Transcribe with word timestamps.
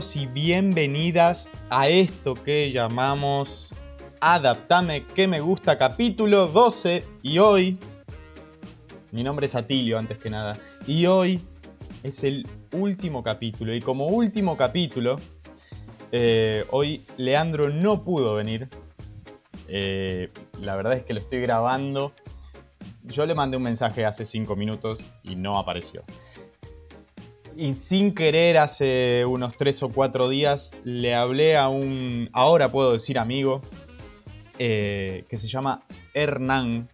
Y 0.00 0.24
bienvenidas 0.24 1.50
a 1.68 1.86
esto 1.88 2.32
que 2.32 2.72
llamamos 2.72 3.74
Adaptame 4.22 5.04
que 5.04 5.28
me 5.28 5.40
gusta 5.40 5.76
capítulo 5.76 6.46
12 6.46 7.04
y 7.22 7.36
hoy 7.36 7.78
mi 9.12 9.22
nombre 9.22 9.44
es 9.44 9.54
Atilio 9.54 9.98
antes 9.98 10.16
que 10.16 10.30
nada. 10.30 10.56
Y 10.86 11.04
hoy 11.04 11.38
es 12.02 12.24
el 12.24 12.48
último 12.72 13.22
capítulo. 13.22 13.74
Y 13.74 13.82
como 13.82 14.06
último 14.06 14.56
capítulo 14.56 15.20
eh, 16.12 16.64
hoy 16.70 17.04
Leandro 17.18 17.68
no 17.68 18.02
pudo 18.02 18.34
venir. 18.36 18.70
Eh, 19.68 20.30
la 20.62 20.76
verdad 20.76 20.94
es 20.94 21.04
que 21.04 21.12
lo 21.12 21.20
estoy 21.20 21.42
grabando. 21.42 22.14
Yo 23.04 23.26
le 23.26 23.34
mandé 23.34 23.58
un 23.58 23.64
mensaje 23.64 24.06
hace 24.06 24.24
5 24.24 24.56
minutos 24.56 25.08
y 25.24 25.36
no 25.36 25.58
apareció 25.58 26.04
y 27.60 27.74
sin 27.74 28.14
querer 28.14 28.56
hace 28.56 29.26
unos 29.26 29.54
3 29.54 29.82
o 29.82 29.90
4 29.90 30.30
días 30.30 30.78
le 30.82 31.14
hablé 31.14 31.58
a 31.58 31.68
un, 31.68 32.30
ahora 32.32 32.72
puedo 32.72 32.92
decir 32.92 33.18
amigo, 33.18 33.60
eh, 34.58 35.26
que 35.28 35.36
se 35.36 35.46
llama 35.46 35.82
Hernán, 36.14 36.88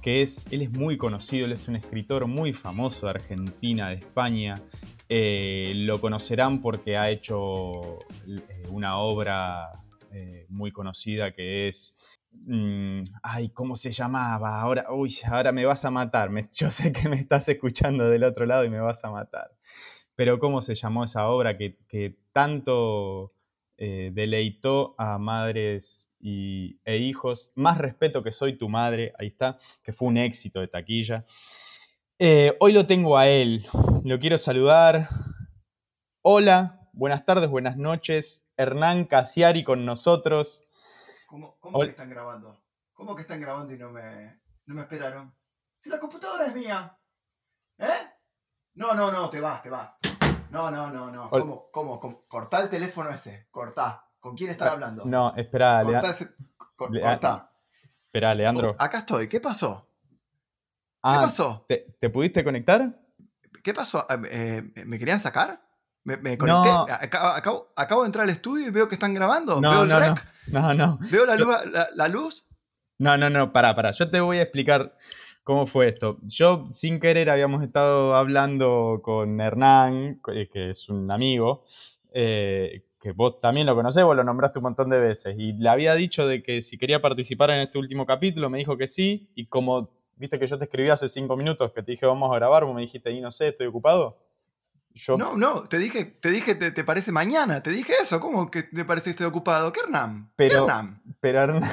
que 0.00 0.22
es, 0.22 0.46
él 0.52 0.62
es 0.62 0.70
muy 0.70 0.96
conocido, 0.96 1.46
él 1.46 1.52
es 1.52 1.66
un 1.66 1.74
escritor 1.74 2.28
muy 2.28 2.52
famoso 2.52 3.06
de 3.06 3.10
Argentina, 3.10 3.88
de 3.88 3.96
España. 3.96 4.62
Eh, 5.08 5.72
lo 5.74 6.00
conocerán 6.00 6.60
porque 6.60 6.96
ha 6.96 7.10
hecho 7.10 7.98
eh, 8.24 8.62
una 8.70 8.98
obra 8.98 9.72
muy 10.48 10.70
conocida 10.72 11.32
que 11.32 11.68
es 11.68 12.16
mm, 12.32 13.02
ay, 13.22 13.50
¿cómo 13.50 13.74
se 13.74 13.90
llamaba? 13.90 14.60
Ahora, 14.60 14.86
uy, 14.92 15.12
ahora 15.28 15.50
me 15.50 15.64
vas 15.64 15.84
a 15.84 15.90
matar. 15.90 16.30
yo 16.56 16.70
sé 16.70 16.92
que 16.92 17.08
me 17.08 17.16
estás 17.16 17.48
escuchando 17.48 18.08
del 18.08 18.22
otro 18.22 18.46
lado 18.46 18.64
y 18.64 18.70
me 18.70 18.78
vas 18.78 19.04
a 19.04 19.10
matar 19.10 19.57
pero 20.18 20.40
¿cómo 20.40 20.60
se 20.62 20.74
llamó 20.74 21.04
esa 21.04 21.28
obra 21.28 21.56
que, 21.56 22.18
tanto 22.32 23.30
eh, 23.76 24.10
deleitó 24.12 24.96
a 24.98 25.16
madres 25.16 26.10
y, 26.18 26.80
e 26.84 26.96
hijos? 26.96 27.52
Más 27.54 27.78
respeto 27.78 28.24
que 28.24 28.32
soy 28.32 28.58
tu 28.58 28.68
madre, 28.68 29.12
ahí 29.16 29.28
está, 29.28 29.56
que 29.84 29.92
fue 29.92 30.08
un 30.08 30.16
éxito 30.16 30.58
de 30.58 30.66
taquilla. 30.66 31.24
Eh, 32.18 32.56
hoy 32.58 32.72
lo 32.72 32.84
tengo 32.84 33.16
a 33.16 33.28
él, 33.28 33.64
lo 34.02 34.18
quiero 34.18 34.36
saludar. 34.38 35.08
Hola, 36.22 36.90
buenas 36.92 37.24
tardes, 37.24 37.48
buenas 37.48 37.76
noches. 37.76 38.50
Hernán 38.56 39.04
Casiari 39.04 39.62
con 39.62 39.86
nosotros. 39.86 40.66
¿Cómo, 41.28 41.56
cómo 41.60 41.78
que 41.78 41.90
están 41.90 42.10
grabando? 42.10 42.60
¿Cómo 42.92 43.14
que 43.14 43.22
están 43.22 43.40
grabando 43.40 43.72
y 43.72 43.78
no 43.78 43.92
me, 43.92 44.40
no 44.66 44.74
me 44.74 44.80
esperaron? 44.82 45.32
Si 45.78 45.88
la 45.88 46.00
computadora 46.00 46.46
es 46.46 46.56
mía. 46.56 46.98
¿Eh? 47.78 47.86
No, 48.74 48.94
no, 48.94 49.12
no, 49.12 49.30
te 49.30 49.40
vas, 49.40 49.62
te 49.62 49.70
vas. 49.70 49.96
No, 50.50 50.70
no, 50.70 50.90
no, 50.90 51.10
no. 51.10 51.30
¿Cómo, 51.30 51.70
cómo, 51.70 52.24
Cortá 52.28 52.60
el 52.60 52.68
teléfono 52.68 53.10
ese. 53.10 53.48
Cortá. 53.50 54.04
¿Con 54.20 54.36
quién 54.36 54.50
están 54.50 54.68
ah, 54.68 54.72
hablando? 54.72 55.04
No, 55.04 55.34
espera, 55.36 55.82
Cortá. 55.84 56.10
Ese... 56.10 56.28
cortá. 56.74 57.52
Espera, 58.06 58.34
Leandro. 58.34 58.70
Oh, 58.70 58.82
acá 58.82 58.98
estoy. 58.98 59.28
¿Qué 59.28 59.40
pasó? 59.40 59.88
¿Qué 60.10 61.10
ah, 61.10 61.20
pasó? 61.22 61.66
¿te, 61.68 62.10
pudiste 62.10 62.42
conectar? 62.42 62.98
¿Qué 63.62 63.72
pasó? 63.72 64.04
Eh, 64.30 64.72
¿Me 64.84 64.98
querían 64.98 65.20
sacar? 65.20 65.62
¿Me, 66.04 66.38
conecté? 66.38 66.70
Acabo, 66.90 68.02
de 68.02 68.06
entrar 68.06 68.24
al 68.24 68.30
estudio 68.30 68.66
y 68.66 68.70
veo 68.70 68.88
que 68.88 68.94
están 68.94 69.14
grabando. 69.14 69.60
No, 69.60 69.70
¿Veo 69.70 69.82
el 69.82 69.88
no, 69.88 70.00
rec? 70.00 70.24
no, 70.46 70.74
no, 70.74 70.98
¿Veo 71.10 71.26
la 71.26 71.36
luz, 71.36 71.54
la, 71.94 72.08
luz? 72.08 72.48
No, 72.98 73.16
no, 73.16 73.28
no, 73.30 73.52
pará, 73.52 73.74
pará. 73.74 73.90
Yo 73.92 74.10
te 74.10 74.20
voy 74.20 74.38
a 74.38 74.42
explicar 74.42 74.96
¿Cómo 75.48 75.64
fue 75.64 75.88
esto? 75.88 76.18
Yo, 76.24 76.68
sin 76.72 77.00
querer, 77.00 77.30
habíamos 77.30 77.62
estado 77.62 78.14
hablando 78.14 79.00
con 79.02 79.40
Hernán, 79.40 80.20
que 80.22 80.68
es 80.68 80.90
un 80.90 81.10
amigo, 81.10 81.64
eh, 82.12 82.82
que 83.00 83.12
vos 83.12 83.40
también 83.40 83.66
lo 83.66 83.74
conocés, 83.74 84.04
vos 84.04 84.14
lo 84.14 84.24
nombraste 84.24 84.58
un 84.58 84.64
montón 84.64 84.90
de 84.90 84.98
veces, 84.98 85.36
y 85.38 85.54
le 85.54 85.70
había 85.70 85.94
dicho 85.94 86.26
de 86.26 86.42
que 86.42 86.60
si 86.60 86.76
quería 86.76 87.00
participar 87.00 87.48
en 87.48 87.60
este 87.60 87.78
último 87.78 88.04
capítulo, 88.04 88.50
me 88.50 88.58
dijo 88.58 88.76
que 88.76 88.86
sí, 88.86 89.30
y 89.34 89.46
como 89.46 89.88
viste 90.16 90.38
que 90.38 90.46
yo 90.46 90.58
te 90.58 90.64
escribí 90.64 90.90
hace 90.90 91.08
cinco 91.08 91.34
minutos 91.34 91.72
que 91.72 91.82
te 91.82 91.92
dije 91.92 92.04
vamos 92.04 92.30
a 92.30 92.34
grabar, 92.34 92.66
vos 92.66 92.74
me 92.74 92.82
dijiste, 92.82 93.10
y 93.10 93.22
no 93.22 93.30
sé, 93.30 93.48
estoy 93.48 93.68
ocupado. 93.68 94.18
Yo... 94.92 95.16
No, 95.16 95.34
no, 95.34 95.62
te 95.62 95.78
dije, 95.78 96.04
te 96.04 96.28
dije, 96.28 96.56
te, 96.56 96.84
parece 96.84 97.10
mañana, 97.10 97.62
te 97.62 97.70
dije 97.70 97.94
eso, 97.98 98.20
¿cómo 98.20 98.50
que 98.50 98.64
te 98.64 98.84
parece 98.84 99.04
que 99.04 99.10
estoy 99.12 99.26
ocupado? 99.26 99.72
¿Qué 99.72 99.80
Hernán? 99.80 100.30
Pero, 100.36 100.64
Hernán? 100.64 101.00
Pero 101.20 101.40
Hernán, 101.40 101.70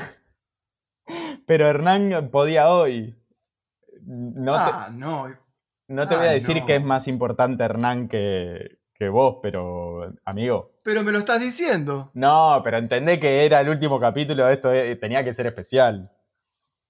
pero 1.45 1.67
Hernán 1.67 2.29
podía 2.31 2.69
hoy. 2.69 3.13
No 4.05 4.55
ah, 4.55 4.89
no. 4.91 5.27
No 5.87 6.07
te 6.07 6.15
voy 6.15 6.27
a 6.27 6.31
decir 6.31 6.63
que 6.65 6.77
es 6.77 6.83
más 6.83 7.07
importante 7.07 7.63
Hernán 7.63 8.07
que, 8.07 8.79
vos, 9.11 9.37
pero 9.41 10.13
amigo. 10.25 10.71
Pero 10.83 11.03
me 11.03 11.11
lo 11.11 11.19
estás 11.19 11.39
diciendo. 11.39 12.11
No, 12.13 12.61
pero 12.63 12.77
entendé 12.77 13.19
que 13.19 13.45
era 13.45 13.61
el 13.61 13.69
último 13.69 13.99
capítulo, 13.99 14.49
esto 14.49 14.71
eh, 14.71 14.95
tenía 14.95 15.23
que 15.23 15.33
ser 15.33 15.47
especial. 15.47 16.11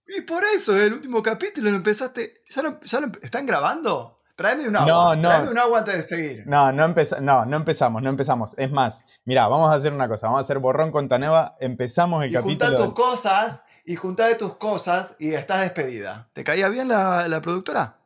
Y 0.07 0.21
por 0.21 0.43
eso, 0.43 0.77
el 0.77 0.93
último 0.93 1.23
capítulo 1.23 1.71
lo 1.71 1.77
empezaste. 1.77 2.43
¿Ya 2.49 2.61
lo, 2.61 2.79
están 3.21 3.45
grabando? 3.45 4.21
Tráeme 4.35 4.67
un 4.67 4.75
agua. 4.75 4.87
No, 4.87 5.15
no. 5.15 5.29
Tráeme 5.29 5.51
un 5.51 5.57
agua 5.57 5.79
antes 5.79 5.95
de 5.95 6.01
seguir. 6.01 6.43
No, 6.45 6.71
no, 6.71 6.87
no, 7.21 7.45
no 7.45 7.57
empezamos, 7.57 8.03
no 8.03 8.09
empezamos. 8.09 8.53
Es 8.57 8.71
más, 8.71 9.21
mira, 9.25 9.47
vamos 9.47 9.71
a 9.71 9.75
hacer 9.75 9.93
una 9.93 10.07
cosa. 10.07 10.27
Vamos 10.27 10.39
a 10.39 10.41
hacer 10.41 10.59
borrón 10.59 10.91
con 10.91 11.07
Taneva. 11.07 11.55
Empezamos 11.59 12.23
el 12.23 12.31
y 12.31 12.33
capítulo. 12.33 12.75
tus 12.75 12.93
cosas 12.93 13.63
y 13.85 13.96
juntá 13.96 14.28
de 14.28 14.35
tus 14.35 14.56
cosas 14.56 15.16
y 15.19 15.34
estás 15.34 15.62
despedida. 15.62 16.29
¿Te 16.34 16.44
caía 16.44 16.69
bien 16.69 16.88
la, 16.88 17.40
productora? 17.41 18.00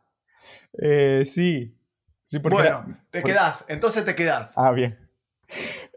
Eh, 0.73 1.23
sí. 1.25 1.75
sí 2.25 2.37
bueno, 2.39 2.97
te 3.09 3.23
quedás, 3.23 3.65
entonces 3.67 4.03
te 4.03 4.13
quedás. 4.13 4.53
Ah, 4.55 4.71
bien. 4.71 5.09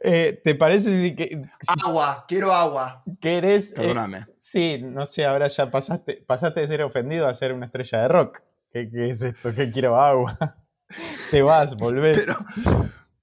Eh, 0.01 0.41
¿Te 0.43 0.55
parece 0.55 0.97
si 1.01 1.15
que... 1.15 1.43
agua, 1.85 2.25
quiero 2.27 2.55
agua. 2.55 3.03
¿Querés? 3.21 3.73
Eh, 3.73 3.77
Perdóname. 3.77 4.27
sí, 4.39 4.79
no 4.83 5.05
sé, 5.05 5.27
ahora 5.27 5.49
ya 5.49 5.71
pasaste, 5.71 6.25
pasaste 6.27 6.61
de 6.61 6.69
ser 6.69 6.83
ofendido 6.83 7.29
a 7.29 7.35
ser 7.35 7.53
una 7.53 7.67
estrella 7.67 8.03
de 8.03 8.09
rock. 8.09 8.41
¿Qué, 8.73 8.89
es 9.11 9.23
esto? 9.23 9.55
¿Qué 9.55 9.71
quiero 9.71 10.01
agua? 10.01 10.57
Te 11.31 11.43
vas, 11.43 11.77
volvés. 11.77 12.25
Pero, 12.25 12.37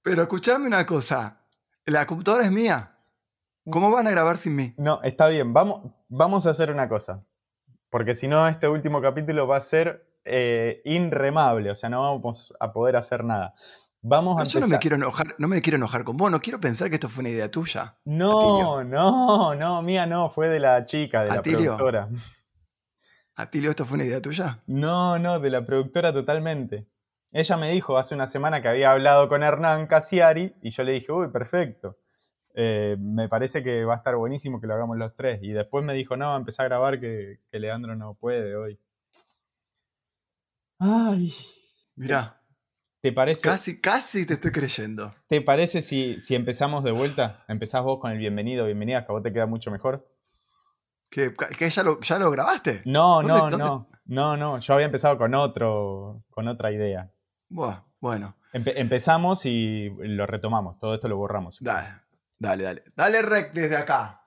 pero 0.02 0.22
escuchame 0.22 0.66
una 0.66 0.86
cosa. 0.86 1.40
La 1.86 2.06
computadora 2.06 2.44
es 2.44 2.52
mía. 2.52 2.96
¿Cómo 3.68 3.90
van 3.90 4.06
a 4.06 4.10
grabar 4.10 4.36
sin 4.36 4.54
mí? 4.56 4.74
No, 4.76 5.02
está 5.02 5.28
bien. 5.28 5.52
Vamos, 5.52 5.92
vamos 6.10 6.46
a 6.46 6.50
hacer 6.50 6.70
una 6.70 6.88
cosa. 6.88 7.24
Porque 7.88 8.14
si 8.14 8.28
no, 8.28 8.46
este 8.46 8.68
último 8.68 9.00
capítulo 9.00 9.46
va 9.46 9.56
a 9.56 9.60
ser 9.60 10.06
eh, 10.24 10.82
inremable. 10.84 11.70
O 11.70 11.74
sea, 11.74 11.88
no 11.88 12.02
vamos 12.02 12.54
a 12.60 12.72
poder 12.72 12.96
hacer 12.96 13.24
nada. 13.24 13.54
Vamos 14.02 14.40
a 14.40 14.44
Yo 14.44 14.60
no 14.60 14.68
me 14.68 14.78
quiero 14.78 14.96
enojar, 14.96 15.34
no 15.38 15.48
me 15.48 15.60
quiero 15.60 15.76
enojar 15.76 16.04
con 16.04 16.16
vos, 16.16 16.30
no 16.30 16.40
quiero 16.40 16.58
pensar 16.58 16.88
que 16.88 16.94
esto 16.94 17.08
fue 17.08 17.20
una 17.22 17.30
idea 17.30 17.50
tuya. 17.50 17.96
No, 18.04 18.82
no, 18.82 19.54
no, 19.54 19.82
mía 19.82 20.06
no, 20.06 20.30
fue 20.30 20.48
de 20.48 20.58
la 20.58 20.84
chica, 20.86 21.22
de 21.22 21.28
la 21.28 21.42
productora. 21.42 22.08
Atilio, 23.36 23.70
¿esto 23.70 23.84
fue 23.84 23.96
una 23.96 24.04
idea 24.04 24.20
tuya? 24.20 24.62
No, 24.66 25.18
no, 25.18 25.38
de 25.38 25.50
la 25.50 25.66
productora 25.66 26.12
totalmente. 26.12 26.86
Ella 27.32 27.56
me 27.58 27.70
dijo 27.70 27.98
hace 27.98 28.14
una 28.14 28.26
semana 28.26 28.62
que 28.62 28.68
había 28.68 28.90
hablado 28.90 29.28
con 29.28 29.42
Hernán 29.42 29.86
Casiari 29.86 30.54
y 30.62 30.70
yo 30.70 30.82
le 30.82 30.92
dije, 30.92 31.12
uy, 31.12 31.28
perfecto. 31.28 31.98
Eh, 32.62 32.98
me 32.98 33.26
parece 33.26 33.62
que 33.62 33.86
va 33.86 33.94
a 33.94 33.96
estar 33.96 34.14
buenísimo 34.16 34.60
que 34.60 34.66
lo 34.66 34.74
hagamos 34.74 34.98
los 34.98 35.14
tres. 35.14 35.42
Y 35.42 35.52
después 35.52 35.82
me 35.82 35.94
dijo, 35.94 36.18
no, 36.18 36.36
empecé 36.36 36.60
a 36.60 36.66
grabar 36.66 37.00
que, 37.00 37.40
Leandro 37.52 37.96
no 37.96 38.12
puede 38.12 38.54
hoy. 38.54 38.78
Ay. 40.78 41.32
Mira. 41.96 42.38
¿Te 43.00 43.12
parece? 43.12 43.48
Casi, 43.48 43.80
casi 43.80 44.26
te 44.26 44.34
estoy 44.34 44.52
creyendo. 44.52 45.14
¿Te 45.26 45.40
parece 45.40 45.80
si, 45.80 46.20
si 46.20 46.34
empezamos 46.34 46.84
de 46.84 46.90
vuelta? 46.90 47.46
Empezás 47.48 47.82
vos 47.82 47.98
con 47.98 48.12
el 48.12 48.18
bienvenido, 48.18 48.66
bienvenida, 48.66 49.06
que 49.06 49.10
a 49.10 49.14
vos 49.14 49.22
te 49.22 49.32
queda 49.32 49.46
mucho 49.46 49.70
mejor. 49.70 50.06
¿Que, 51.08 51.34
ya, 51.70 51.82
lo, 51.82 51.98
ya 52.00 52.18
lo 52.18 52.30
grabaste? 52.30 52.82
No, 52.84 53.22
no, 53.22 53.48
no. 53.48 53.88
No, 54.04 54.36
no. 54.36 54.58
Yo 54.58 54.74
había 54.74 54.84
empezado 54.84 55.16
con 55.16 55.34
otro, 55.34 56.24
con 56.28 56.46
otra 56.46 56.70
idea. 56.72 57.10
bueno. 57.48 58.36
empezamos 58.52 59.46
y 59.46 59.88
lo 59.96 60.26
retomamos. 60.26 60.78
Todo 60.78 60.92
esto 60.92 61.08
lo 61.08 61.16
borramos. 61.16 61.58
Dale. 61.58 62.09
Dale, 62.40 62.64
dale. 62.64 62.84
Dale 62.96 63.20
rec 63.20 63.52
desde 63.52 63.76
acá. 63.76 64.24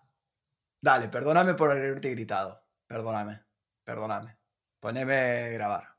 Dale, 0.79 1.09
perdóname 1.09 1.55
por 1.55 1.71
haberte 1.71 2.11
gritado. 2.11 2.63
Perdóname. 2.85 3.43
Perdóname. 3.83 4.37
Poneme 4.79 5.49
grabar. 5.49 5.97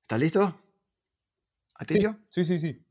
¿Estás 0.00 0.18
listo? 0.18 0.58
¿Atilio? 1.74 2.20
Sí, 2.30 2.46
sí, 2.46 2.58
sí. 2.58 2.82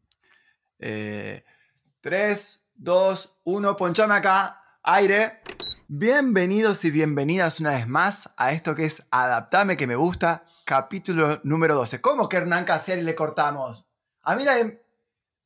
3, 0.77 2.67
2, 2.75 3.39
1, 3.43 3.75
ponchame 3.75 4.13
acá. 4.13 4.61
Aire. 4.83 5.41
Bienvenidos 5.87 6.85
y 6.85 6.91
bienvenidas 6.91 7.59
una 7.59 7.71
vez 7.71 7.87
más 7.87 8.29
a 8.37 8.51
esto 8.51 8.75
que 8.75 8.85
es 8.85 9.03
Adaptame 9.09 9.77
que 9.77 9.87
me 9.87 9.95
gusta, 9.95 10.45
capítulo 10.63 11.41
número 11.43 11.73
12. 11.73 12.01
¿Cómo 12.01 12.29
que 12.29 12.37
Hernán 12.37 12.65
Casieri 12.65 13.01
le 13.01 13.15
cortamos? 13.15 13.87
A 14.21 14.35
mí 14.35 14.43
nadie... 14.43 14.83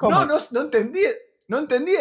No, 0.02 0.26
no, 0.26 0.38
no 0.52 0.62
entendí. 0.62 1.04
No 1.48 1.60
entendí. 1.60 1.96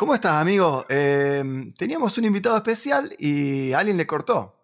¿Cómo 0.00 0.14
estás, 0.14 0.32
amigo? 0.32 0.86
Em, 0.88 1.74
teníamos 1.74 2.16
un 2.16 2.24
invitado 2.24 2.56
especial 2.56 3.12
y 3.18 3.74
alguien 3.74 3.98
le 3.98 4.06
cortó. 4.06 4.56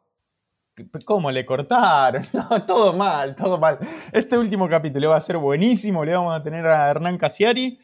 ¿Cómo 1.05 1.31
le 1.31 1.45
cortaron? 1.45 2.25
No, 2.33 2.65
todo 2.65 2.95
mal, 2.95 3.37
todo 3.37 3.59
mal. 3.59 3.79
Este 4.13 4.39
último 4.39 4.67
capítulo 4.67 5.11
va 5.11 5.19
a 5.19 5.21
ser 5.21 5.37
buenísimo. 5.37 6.07
Le 6.07 6.15
vamos 6.15 6.35
a 6.35 6.43
tener 6.43 6.67
a 6.67 6.89
Hernán 6.89 7.19
Casiari. 7.19 7.79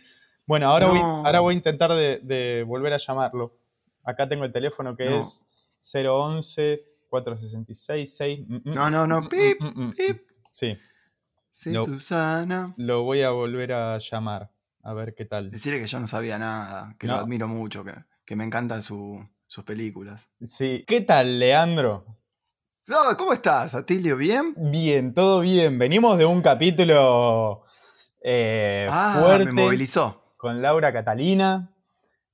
Bueno, 0.46 0.70
ahora, 0.70 0.86
voy, 0.86 0.98
ahora 1.00 1.40
voy 1.40 1.52
a 1.52 1.56
intentar 1.58 1.90
de, 1.92 2.20
de 2.22 2.64
volver 2.66 2.94
a 2.94 2.96
llamarlo. 2.96 3.58
Acá 4.02 4.26
tengo 4.26 4.46
el 4.46 4.52
teléfono 4.52 4.96
que 4.96 5.10
No. 5.10 5.18
es 5.18 5.44
011 5.78 6.78
466 7.10 8.16
6. 8.16 8.40
No, 8.64 8.88
no, 8.88 9.06
no, 9.06 9.28
pip, 9.28 9.58
pip. 9.94 10.22
Sí, 10.50 10.78
Sí. 11.52 11.74
Susana. 11.74 12.72
lo 12.78 13.02
voy 13.02 13.20
a 13.20 13.28
volver 13.30 13.74
a 13.74 13.98
llamar. 13.98 14.50
A 14.82 14.92
ver 14.94 15.14
qué 15.14 15.24
tal. 15.24 15.50
Decirle 15.50 15.80
que 15.80 15.86
yo 15.86 16.00
no 16.00 16.06
sabía 16.06 16.38
nada, 16.38 16.96
que 16.98 17.06
lo 17.06 17.14
admiro 17.14 17.46
mucho, 17.48 17.84
que, 17.84 17.94
que 18.24 18.34
me 18.36 18.44
encantan 18.44 18.82
su- 18.82 19.24
sus 19.46 19.64
películas. 19.64 20.28
Sí. 20.42 20.84
¿Qué 20.86 21.02
tal, 21.02 21.38
Leandro? 21.38 22.04
¿Cómo 23.16 23.32
estás, 23.32 23.74
Atilio? 23.76 24.16
¿Bien? 24.16 24.54
Bien, 24.56 25.14
todo 25.14 25.40
bien. 25.40 25.78
Venimos 25.78 26.18
de 26.18 26.24
un 26.24 26.42
capítulo 26.42 27.62
eh, 28.22 28.86
ah, 28.90 29.20
fuerte. 29.24 29.52
me 29.52 29.62
movilizó. 29.62 30.34
con 30.36 30.60
Laura 30.62 30.92
Catalina. 30.92 31.68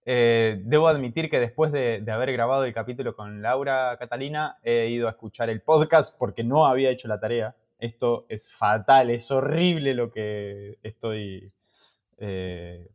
Eh, 0.07 0.63
debo 0.65 0.89
admitir 0.89 1.29
que 1.29 1.39
después 1.39 1.71
de, 1.71 2.01
de 2.01 2.13
haber 2.13 2.33
grabado 2.33 2.65
el 2.65 2.73
capítulo 2.73 3.15
con 3.15 3.43
Laura 3.43 3.95
Catalina, 3.99 4.57
he 4.63 4.89
ido 4.89 5.07
a 5.07 5.11
escuchar 5.11 5.51
el 5.51 5.61
podcast 5.61 6.19
porque 6.19 6.45
no 6.45 6.67
había 6.67 6.89
hecho 6.89 7.09
la 7.09 7.21
tarea. 7.21 7.55
Esto 7.79 8.25
es 8.31 8.51
fatal, 8.55 9.11
es 9.11 9.31
horrible 9.31 9.93
lo 9.95 10.11
que 10.11 10.79
estoy. 10.83 11.53
Eh, 12.19 12.89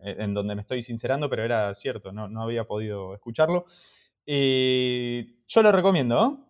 en 0.00 0.34
donde 0.34 0.54
me 0.54 0.62
estoy 0.62 0.82
sincerando, 0.82 1.28
pero 1.28 1.44
era 1.44 1.74
cierto, 1.74 2.12
no, 2.12 2.28
no 2.28 2.42
había 2.42 2.64
podido 2.64 3.14
escucharlo. 3.14 3.64
Y 4.24 5.36
yo 5.46 5.62
lo 5.62 5.72
recomiendo. 5.72 6.14
¿no? 6.16 6.46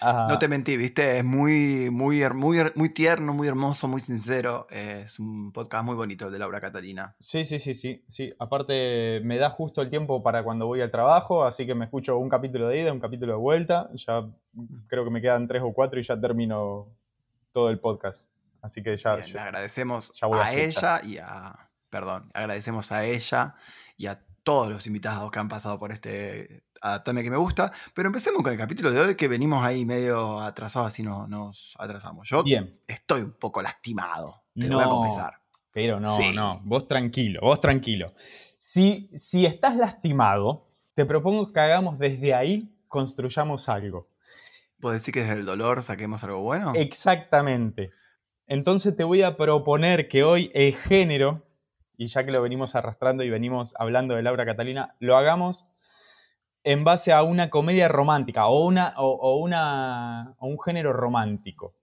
Ah, 0.00 0.26
No 0.30 0.38
te 0.38 0.46
mentí, 0.46 0.76
viste, 0.76 1.18
es 1.18 1.24
muy, 1.24 1.88
muy, 1.90 2.22
muy, 2.32 2.58
muy 2.76 2.90
tierno, 2.90 3.34
muy 3.34 3.48
hermoso, 3.48 3.88
muy 3.88 4.00
sincero. 4.00 4.66
Es 4.70 5.18
un 5.18 5.50
podcast 5.52 5.84
muy 5.84 5.96
bonito 5.96 6.26
el 6.26 6.32
de 6.32 6.38
Laura 6.38 6.60
Catalina. 6.60 7.16
Sí, 7.18 7.44
sí, 7.44 7.58
sí, 7.58 7.74
sí, 7.74 8.04
sí. 8.06 8.32
Aparte 8.38 9.20
me 9.24 9.38
da 9.38 9.50
justo 9.50 9.82
el 9.82 9.90
tiempo 9.90 10.22
para 10.22 10.44
cuando 10.44 10.66
voy 10.66 10.80
al 10.80 10.90
trabajo, 10.90 11.44
así 11.44 11.66
que 11.66 11.74
me 11.74 11.86
escucho 11.86 12.18
un 12.18 12.28
capítulo 12.28 12.68
de 12.68 12.82
ida, 12.82 12.92
un 12.92 13.00
capítulo 13.00 13.32
de 13.32 13.38
vuelta. 13.38 13.90
Ya 13.94 14.26
creo 14.86 15.04
que 15.04 15.10
me 15.10 15.20
quedan 15.20 15.48
tres 15.48 15.62
o 15.62 15.72
cuatro 15.72 15.98
y 15.98 16.02
ya 16.04 16.20
termino 16.20 16.86
todo 17.50 17.68
el 17.68 17.80
podcast. 17.80 18.30
Así 18.62 18.82
que 18.82 18.96
ya, 18.96 19.16
Bien, 19.16 19.32
le 19.32 19.40
agradecemos 19.40 20.12
ya 20.14 20.26
a 20.26 20.52
ella 20.54 21.00
y 21.04 21.18
a. 21.18 21.70
Perdón, 21.88 22.30
agradecemos 22.34 22.92
a 22.92 23.04
ella 23.04 23.54
y 23.96 24.06
a 24.06 24.22
todos 24.42 24.70
los 24.70 24.86
invitados 24.86 25.30
que 25.30 25.38
han 25.38 25.48
pasado 25.48 25.78
por 25.78 25.92
este 25.92 26.62
Adaptame 26.82 27.22
que 27.22 27.30
me 27.30 27.36
gusta. 27.36 27.72
Pero 27.94 28.06
empecemos 28.08 28.42
con 28.42 28.52
el 28.52 28.58
capítulo 28.58 28.90
de 28.90 29.00
hoy 29.00 29.14
que 29.14 29.28
venimos 29.28 29.64
ahí 29.64 29.84
medio 29.84 30.40
atrasados, 30.40 30.88
así 30.88 31.02
no, 31.02 31.26
nos 31.26 31.74
atrasamos. 31.78 32.28
Yo 32.28 32.42
bien. 32.42 32.80
estoy 32.86 33.22
un 33.22 33.32
poco 33.32 33.60
lastimado, 33.60 34.44
te 34.54 34.66
lo 34.66 34.76
voy 34.76 34.84
a 34.84 34.88
confesar. 34.88 35.34
Pero 35.72 36.00
no, 36.00 36.16
Sí. 36.16 36.32
no, 36.32 36.60
vos 36.64 36.86
tranquilo, 36.86 37.40
vos 37.42 37.60
tranquilo. 37.60 38.14
Si, 38.58 39.10
si 39.14 39.46
estás 39.46 39.76
lastimado, 39.76 40.68
te 40.94 41.04
propongo 41.04 41.52
que 41.52 41.60
hagamos 41.60 41.98
desde 41.98 42.34
ahí, 42.34 42.74
construyamos 42.88 43.68
algo. 43.68 44.08
¿Puedo 44.80 44.94
decir 44.94 45.12
que 45.12 45.20
desde 45.20 45.34
el 45.34 45.44
dolor 45.44 45.82
saquemos 45.82 46.24
algo 46.24 46.40
bueno? 46.40 46.72
Exactamente. 46.74 47.90
Entonces 48.50 48.96
te 48.96 49.04
voy 49.04 49.22
a 49.22 49.36
proponer 49.36 50.08
que 50.08 50.24
hoy 50.24 50.50
el 50.54 50.74
género, 50.74 51.46
y 51.96 52.08
ya 52.08 52.24
que 52.24 52.32
lo 52.32 52.42
venimos 52.42 52.74
arrastrando 52.74 53.22
y 53.22 53.30
venimos 53.30 53.74
hablando 53.78 54.16
de 54.16 54.24
Laura 54.24 54.44
Catalina, 54.44 54.96
lo 54.98 55.16
hagamos 55.16 55.68
en 56.64 56.82
base 56.82 57.12
a 57.12 57.22
una 57.22 57.48
comedia 57.48 57.86
romántica 57.86 58.48
o, 58.48 58.66
una, 58.66 58.94
o, 58.96 59.06
o 59.06 59.36
una, 59.36 60.34
o 60.40 60.48
un 60.48 60.58
género 60.60 60.92
romántico. 60.92 61.76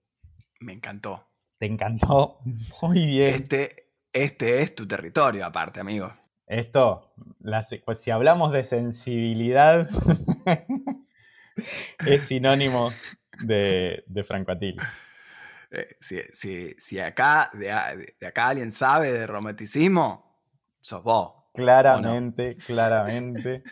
Me 0.60 0.74
encantó. 0.74 1.26
Te 1.56 1.64
encantó. 1.64 2.40
Muy 2.82 3.06
bien. 3.06 3.28
Este, 3.28 3.94
este 4.12 4.60
es 4.60 4.74
tu 4.74 4.86
territorio, 4.86 5.46
aparte, 5.46 5.80
amigo. 5.80 6.12
Esto, 6.46 7.14
la 7.40 7.64
pues 7.86 7.98
si 7.98 8.10
hablamos 8.10 8.52
de 8.52 8.62
sensibilidad, 8.62 9.88
es 12.06 12.22
sinónimo 12.24 12.92
de, 13.40 14.04
de 14.06 14.22
Franco. 14.22 14.52
Eh, 15.70 15.96
si, 16.00 16.20
si- 16.32 16.74
si 16.78 16.98
acá, 16.98 17.50
de, 17.52 17.70
acá 18.26 18.48
alguien 18.48 18.72
sabe 18.72 19.12
de 19.12 19.26
romanticismo, 19.26 20.40
sos 20.80 21.02
vos. 21.02 21.34
Claramente, 21.54 22.56
claramente. 22.56 23.62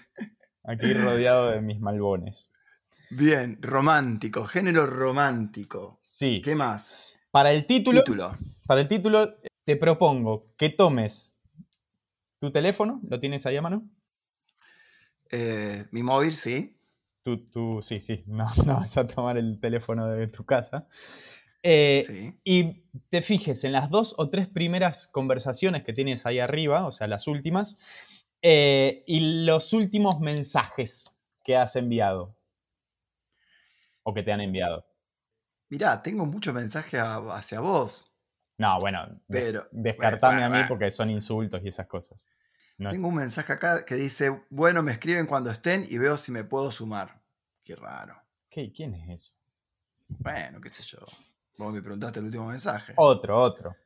Aquí 0.65 0.93
rodeado 0.93 1.51
de 1.51 1.61
mis 1.61 1.81
malbones. 1.81 2.53
Bien, 3.11 3.59
romántico, 3.63 4.45
género 4.45 4.87
romántico. 4.87 5.97
Sí. 6.01 6.43
¿Qué 6.45 6.55
más? 6.57 7.15
Para 7.31 7.53
el 7.53 7.65
título, 7.67 8.01
Título. 8.01 8.35
para 8.67 8.81
el 8.81 8.89
título, 8.89 9.37
te 9.65 9.77
propongo 9.77 10.49
que 10.57 10.71
tomes 10.71 11.39
tu 12.41 12.51
teléfono, 12.51 13.01
¿lo 13.09 13.21
tienes 13.21 13.47
ahí 13.47 13.57
a 13.57 13.63
mano? 13.63 13.89
Eh, 15.31 15.87
mi 15.93 16.03
móvil, 16.03 16.35
sí. 16.37 16.77
Tu, 17.23 17.49
tu- 17.49 17.81
sí, 17.83 18.01
sí, 18.01 18.25
no, 18.27 18.47
no 18.67 18.75
vas 18.75 18.97
a 18.97 19.07
tomar 19.07 19.37
el 19.39 19.59
teléfono 19.61 20.07
de 20.09 20.27
tu 20.29 20.45
casa. 20.45 20.89
Eh, 21.69 22.05
sí. 22.07 22.39
Y 22.45 22.85
te 23.11 23.23
fijes 23.23 23.65
en 23.65 23.73
las 23.73 23.91
dos 23.91 24.15
o 24.19 24.29
tres 24.31 24.47
primeras 24.47 25.09
conversaciones 25.09 25.83
que 25.83 25.93
tienes 25.93 26.25
ahí 26.27 26.39
arriba, 26.39 26.87
o 26.87 26.93
sea, 26.93 27.07
las 27.09 27.27
últimas, 27.27 28.27
eh, 28.43 29.03
y 29.07 29.45
los 29.45 29.73
últimos 29.73 30.21
mensajes 30.21 31.19
que 31.43 31.57
has 31.57 31.75
enviado. 31.77 32.37
O 34.05 34.15
que 34.15 34.23
te 34.23 34.33
han 34.33 34.41
enviado. 34.41 34.87
Mirá, 35.69 36.01
tengo 36.03 36.25
muchos 36.27 36.55
mensajes 36.55 37.01
hacia 37.01 37.61
vos. 37.61 38.13
No, 38.59 38.79
bueno, 38.79 39.21
Pero, 39.29 39.67
descartame 39.73 40.47
bueno, 40.47 40.57
a 40.57 40.61
mí 40.61 40.69
porque 40.69 40.91
son 40.91 41.11
insultos 41.11 41.61
y 41.65 41.69
esas 41.69 41.87
cosas. 41.87 42.29
No- 42.79 42.91
Tengo 42.91 43.09
un 43.09 43.17
mensaje 43.17 43.53
acá 43.53 43.85
que 43.85 43.97
dice, 43.97 44.45
bueno, 44.51 44.83
me 44.83 44.93
escriben 44.93 45.27
cuando 45.27 45.51
estén 45.51 45.85
y 45.89 45.99
veo 45.99 46.17
si 46.17 46.31
me 46.31 46.45
puedo 46.45 46.71
sumar. 46.71 47.21
Qué 47.65 47.75
raro. 47.75 48.15
¿Qué? 48.49 48.73
¿Quién 48.73 48.95
es 48.95 49.09
eso? 49.09 49.33
Bueno, 50.09 50.61
qué 50.61 50.69
sé 50.69 50.83
yo. 50.85 50.99
Vos 51.59 51.73
me 51.73 51.81
preguntaste 51.81 52.21
el 52.21 52.27
último 52.27 52.47
mensaje. 52.49 52.93
Otro, 52.97 53.41
otro. 53.43 53.77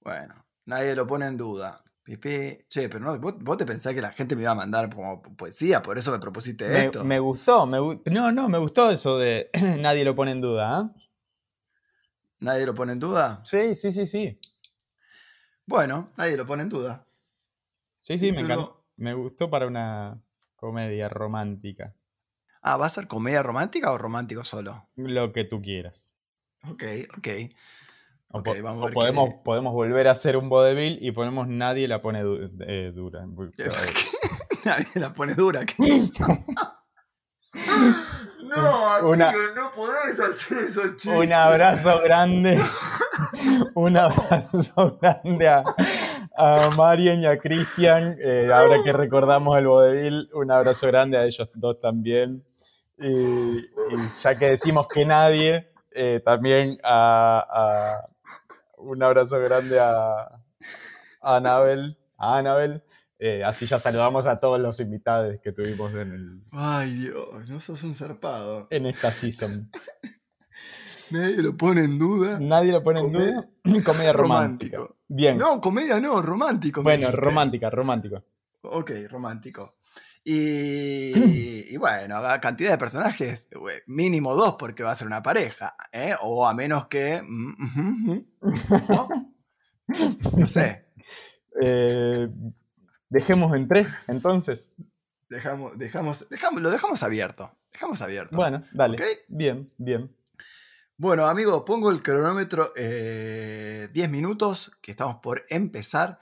Bueno, 0.00 0.34
nadie 0.66 0.94
lo 0.94 1.06
pone 1.06 1.26
en 1.26 1.36
duda. 1.36 1.82
Pipi, 2.04 2.64
che, 2.68 2.88
pero 2.88 3.04
no, 3.04 3.18
vos, 3.20 3.38
vos 3.38 3.56
te 3.56 3.64
pensás 3.64 3.94
que 3.94 4.02
la 4.02 4.10
gente 4.10 4.34
me 4.34 4.42
iba 4.42 4.50
a 4.50 4.56
mandar 4.56 4.92
como 4.92 5.22
poesía, 5.22 5.82
por 5.82 5.96
eso 5.98 6.10
me 6.10 6.18
propusiste 6.18 6.68
Me, 6.68 6.86
esto. 6.86 7.04
me 7.04 7.20
gustó, 7.20 7.64
me 7.64 7.78
no, 8.10 8.32
no, 8.32 8.48
me 8.48 8.58
gustó 8.58 8.90
eso 8.90 9.18
de 9.18 9.50
nadie 9.78 10.04
lo 10.04 10.14
pone 10.16 10.32
en 10.32 10.40
duda. 10.40 10.78
¿ah? 10.78 10.94
¿Nadie 12.40 12.66
lo 12.66 12.74
pone 12.74 12.92
en 12.92 12.98
duda? 12.98 13.40
Sí, 13.44 13.76
sí, 13.76 13.92
sí, 13.92 14.08
sí. 14.08 14.40
Bueno, 15.64 16.10
nadie 16.16 16.36
lo 16.36 16.44
pone 16.44 16.64
en 16.64 16.68
duda. 16.68 17.06
Sí, 18.00 18.18
sí, 18.18 18.32
me 18.32 18.40
encantó. 18.40 18.84
Me 18.96 19.14
gustó 19.14 19.48
para 19.48 19.68
una 19.68 20.20
comedia 20.56 21.08
romántica. 21.08 21.94
Ah, 22.62 22.76
¿va 22.76 22.86
a 22.86 22.88
ser 22.90 23.06
comedia 23.06 23.42
romántica 23.44 23.92
o 23.92 23.98
romántico 23.98 24.42
solo? 24.42 24.88
Lo 24.96 25.32
que 25.32 25.44
tú 25.44 25.62
quieras. 25.62 26.11
Ok, 26.70 26.82
ok. 27.18 27.28
O, 28.34 28.38
Ok, 28.38 28.44
po- 28.44 28.54
vamos 28.62 28.82
o 28.82 28.86
ver 28.86 28.94
podemos, 28.94 29.30
podemos 29.44 29.72
volver 29.74 30.08
a 30.08 30.12
hacer 30.12 30.36
un 30.36 30.48
vodevil 30.48 30.98
y 31.02 31.12
ponemos 31.12 31.48
nadie 31.48 31.86
la 31.88 32.00
pone 32.00 32.22
du- 32.22 32.50
eh, 32.66 32.92
dura. 32.94 33.26
nadie 34.64 34.86
la 34.94 35.12
pone 35.12 35.34
dura. 35.34 35.60
no, 38.42 39.08
Una- 39.08 39.28
Atilio, 39.28 39.54
no 39.54 39.72
podés 39.72 40.18
hacer 40.20 40.58
eso, 40.66 40.82
chistes. 40.96 41.06
Un 41.14 41.32
abrazo 41.32 42.00
grande. 42.02 42.58
un 43.74 43.96
abrazo 43.96 44.98
grande 45.00 45.48
a, 45.48 45.64
a 46.36 46.70
Marian 46.76 47.20
y 47.20 47.26
a 47.26 47.38
Cristian. 47.38 48.16
eh, 48.20 48.48
ahora 48.52 48.82
que 48.82 48.92
recordamos 48.92 49.58
el 49.58 49.66
vodevil, 49.66 50.30
un 50.34 50.50
abrazo 50.50 50.86
grande 50.86 51.18
a 51.18 51.24
ellos 51.24 51.48
dos 51.54 51.80
también. 51.80 52.44
Y, 52.98 53.08
y 53.58 53.64
ya 54.22 54.34
que 54.36 54.50
decimos 54.50 54.86
que 54.86 55.04
nadie, 55.04 55.71
eh, 55.94 56.20
también 56.24 56.78
a, 56.82 57.42
a- 57.48 58.08
un 58.78 59.02
abrazo 59.02 59.38
grande 59.40 59.78
a, 59.80 60.22
a 61.20 61.36
Anabel. 61.36 61.98
A 62.18 62.38
Anabel. 62.38 62.82
Eh, 63.18 63.44
así 63.44 63.66
ya 63.66 63.78
saludamos 63.78 64.26
a 64.26 64.40
todos 64.40 64.58
los 64.60 64.80
invitados 64.80 65.36
que 65.42 65.52
tuvimos 65.52 65.92
en, 65.94 66.12
el- 66.12 66.42
Ay, 66.52 66.92
Dios, 66.94 67.48
no 67.48 67.60
sos 67.60 67.82
un 67.84 67.94
zarpado. 67.94 68.66
en 68.70 68.86
esta 68.86 69.12
season. 69.12 69.70
Nadie 71.10 71.42
lo 71.42 71.56
pone 71.56 71.84
en 71.84 71.98
duda. 71.98 72.38
Nadie 72.40 72.72
lo 72.72 72.82
pone 72.82 73.00
en 73.00 73.12
duda. 73.12 73.48
Comedia 73.84 74.12
romántica. 74.12 74.76
Romántico. 74.78 74.96
Bien. 75.08 75.36
No, 75.36 75.60
comedia 75.60 76.00
no, 76.00 76.22
romántico. 76.22 76.82
bueno, 76.82 77.00
dijiste. 77.08 77.20
romántica, 77.20 77.70
romántico. 77.70 78.24
Ok, 78.62 78.90
romántico. 79.10 79.76
Y, 80.24 81.74
y 81.74 81.76
bueno, 81.76 82.22
cantidad 82.40 82.70
de 82.70 82.78
personajes, 82.78 83.48
mínimo 83.86 84.34
dos 84.34 84.56
porque 84.58 84.82
va 84.82 84.92
a 84.92 84.94
ser 84.94 85.08
una 85.08 85.22
pareja, 85.22 85.74
¿eh? 85.92 86.14
O 86.22 86.46
a 86.46 86.54
menos 86.54 86.86
que... 86.86 87.22
mm, 87.22 88.24
¿no? 88.88 89.08
No 90.36 90.46
sé, 90.46 90.86
Eh, 91.60 92.28
dejemos 93.10 93.54
en 93.54 93.68
tres, 93.68 93.98
entonces. 94.08 94.72
dejamos, 95.28 95.78
dejamos, 95.78 96.28
dejamos, 96.30 96.62
lo 96.62 96.70
dejamos 96.70 97.02
abierto. 97.02 97.54
dejamos 97.72 98.00
abierto. 98.00 98.36
Bueno, 98.36 98.64
dale. 98.72 98.96
¿Ok? 98.96 99.02
Bien, 99.28 99.70
bien. 99.76 100.14
Bueno, 100.96 101.26
amigo, 101.26 101.64
pongo 101.64 101.90
el 101.90 102.02
cronómetro 102.02 102.72
eh, 102.76 103.88
10 103.92 104.10
minutos, 104.10 104.72
que 104.80 104.92
estamos 104.92 105.16
por 105.16 105.42
empezar 105.48 106.18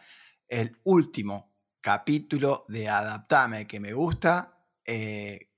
el 0.48 0.78
último 0.84 1.49
capítulo 1.80 2.64
de 2.68 2.88
Adaptame 2.88 3.66
que 3.66 3.80
me 3.80 3.92
gusta 3.92 4.58
eh, 4.84 5.48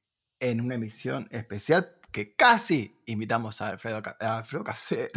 en 0.41 0.61
una 0.61 0.75
emisión 0.77 1.29
especial 1.31 1.97
que 2.11 2.35
casi 2.35 3.01
invitamos 3.07 3.61
a 3.63 3.69
Alfredo, 3.69 4.03
a 4.21 4.39
Alfredo 4.39 4.65
Casero. 4.65 5.11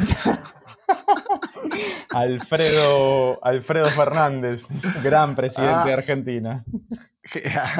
Alfredo, 2.12 3.44
Alfredo 3.44 3.90
Fernández, 3.90 4.68
gran 5.04 5.36
presidente 5.36 5.76
ah, 5.76 5.86
de 5.86 5.94
Argentina. 5.94 6.64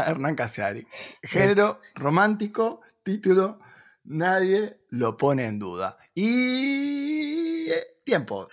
Hernán 0.08 0.36
Casiari. 0.36 0.86
Género 1.24 1.80
romántico, 1.96 2.82
título, 3.04 3.60
nadie 4.04 4.82
lo 4.90 5.16
pone 5.16 5.46
en 5.46 5.60
duda. 5.60 5.98
Y 6.14 7.70
tiempo. 8.04 8.48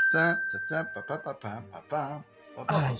Ay. 2.68 2.96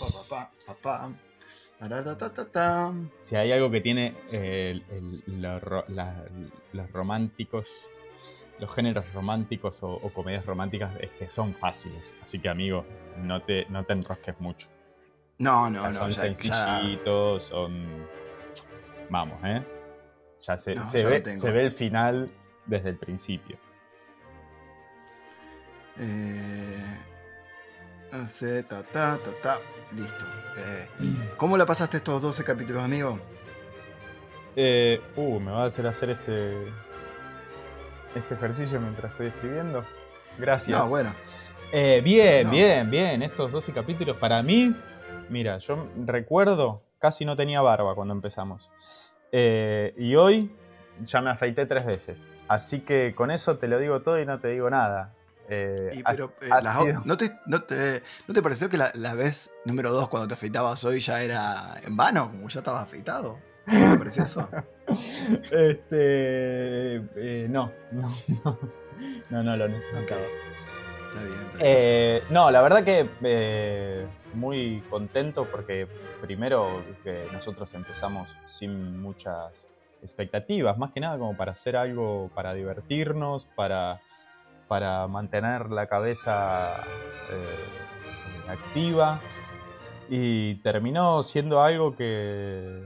Si 3.20 3.36
hay 3.36 3.52
algo 3.52 3.70
que 3.70 3.80
tiene 3.80 4.14
eh, 4.30 4.70
el- 4.72 4.84
el- 5.26 5.42
lo 5.42 5.58
ro- 5.60 5.84
la- 5.88 6.24
los 6.72 6.90
románticos, 6.92 7.90
los 8.58 8.72
géneros 8.74 9.12
románticos 9.12 9.82
o, 9.82 9.90
o 9.92 10.12
comedias 10.12 10.46
románticas 10.46 10.92
es 11.00 11.10
que 11.12 11.28
son 11.30 11.54
fáciles. 11.54 12.16
Así 12.22 12.38
que, 12.38 12.48
amigo, 12.48 12.84
no 13.18 13.42
te, 13.42 13.66
no 13.68 13.84
te 13.84 13.92
enrosques 13.94 14.38
mucho. 14.40 14.68
No, 15.38 15.68
no, 15.70 15.86
no. 15.88 15.92
son 15.94 16.10
ya- 16.10 16.14
ya- 16.28 16.34
sencillitos, 16.34 17.44
son. 17.44 18.06
Vamos, 19.08 19.38
¿eh? 19.44 19.62
Ya 20.42 20.56
se, 20.56 20.74
No, 20.76 20.84
se 20.84 21.04
ve, 21.04 21.32
se 21.32 21.50
ve 21.52 21.64
el 21.64 21.72
final 21.72 22.30
desde 22.66 22.90
el 22.90 22.96
principio. 22.96 23.56
Eh, 25.98 26.98
sé, 28.26 28.62
ta, 28.64 28.82
ta, 28.82 29.18
ta, 29.22 29.30
ta. 29.42 29.58
Listo. 29.92 30.24
Eh, 30.56 30.88
¿Cómo 31.36 31.56
la 31.56 31.66
pasaste 31.66 31.96
estos 31.98 32.20
12 32.22 32.44
capítulos, 32.44 32.82
amigo? 32.82 33.18
Eh, 34.56 35.00
uh, 35.16 35.40
me 35.40 35.50
va 35.50 35.64
a 35.64 35.66
hacer 35.66 35.86
hacer 35.86 36.10
este. 36.10 36.52
Este 38.14 38.34
ejercicio 38.34 38.78
mientras 38.80 39.12
estoy 39.12 39.28
escribiendo. 39.28 39.84
Gracias. 40.38 40.78
No, 40.78 40.86
bueno. 40.88 41.14
Eh, 41.72 42.02
bien, 42.04 42.46
No. 42.46 42.50
bien, 42.52 42.90
bien. 42.90 43.22
Estos 43.22 43.50
12 43.50 43.72
capítulos 43.72 44.16
para 44.18 44.42
mí. 44.42 44.74
Mira, 45.30 45.56
yo 45.58 45.88
recuerdo, 46.04 46.82
casi 46.98 47.24
no 47.24 47.36
tenía 47.36 47.62
barba 47.62 47.94
cuando 47.94 48.12
empezamos. 48.12 48.70
Eh, 49.30 49.94
y 49.96 50.14
hoy 50.14 50.54
ya 51.00 51.22
me 51.22 51.30
afeité 51.30 51.64
tres 51.64 51.86
veces. 51.86 52.34
Así 52.48 52.80
que 52.80 53.14
con 53.14 53.30
eso 53.30 53.56
te 53.56 53.66
lo 53.68 53.78
digo 53.78 54.02
todo 54.02 54.20
y 54.20 54.26
no 54.26 54.38
te 54.40 54.48
digo 54.48 54.68
nada. 54.68 55.14
Eh, 55.48 55.90
Y 55.96 56.00
ha- 56.00 56.10
pero, 56.10 56.32
eh, 56.40 56.48
ha 56.50 56.62
sido- 56.62 57.02
¿no, 57.04 57.16
te, 57.16 57.38
no, 57.46 57.62
te, 57.62 58.02
¿No 58.28 58.34
te 58.34 58.42
pareció 58.42 58.68
que 58.68 58.76
la, 58.76 58.90
la 58.94 59.14
vez 59.14 59.50
número 59.64 59.90
2 59.92 60.08
cuando 60.08 60.28
te 60.28 60.34
afeitabas 60.34 60.82
hoy 60.84 61.00
ya 61.00 61.22
era 61.22 61.74
en 61.84 61.96
vano? 61.96 62.30
Como 62.30 62.48
ya 62.48 62.60
estabas 62.60 62.82
afeitado. 62.84 63.38
¿No 63.66 63.92
te 63.92 63.98
pareció 63.98 64.24
eso? 64.24 64.48
Este. 65.50 66.96
eh, 67.16 67.46
no, 67.48 67.72
no, 67.92 68.08
no. 68.44 68.58
No, 69.30 69.42
no 69.42 69.56
lo 69.56 69.68
necesitaba. 69.68 70.20
Está 70.20 71.22
bien, 71.24 71.32
está 71.32 71.58
bien. 71.58 71.60
Eh, 71.60 72.22
no, 72.30 72.50
la 72.50 72.60
verdad 72.62 72.84
que 72.84 73.08
eh, 73.22 74.06
muy 74.32 74.82
contento 74.90 75.46
porque 75.50 75.88
primero 76.20 76.84
que 77.02 77.26
nosotros 77.32 77.72
empezamos 77.74 78.30
sin 78.46 79.00
muchas 79.00 79.70
expectativas, 80.02 80.78
más 80.78 80.92
que 80.92 81.00
nada 81.00 81.18
como 81.18 81.36
para 81.36 81.52
hacer 81.52 81.76
algo, 81.76 82.30
para 82.34 82.54
divertirnos, 82.54 83.46
para, 83.56 84.00
para 84.72 85.06
mantener 85.06 85.68
la 85.70 85.86
cabeza 85.86 86.80
eh, 87.30 88.48
activa 88.48 89.20
y 90.08 90.54
terminó 90.62 91.22
siendo 91.22 91.60
algo 91.62 91.94
que, 91.94 92.82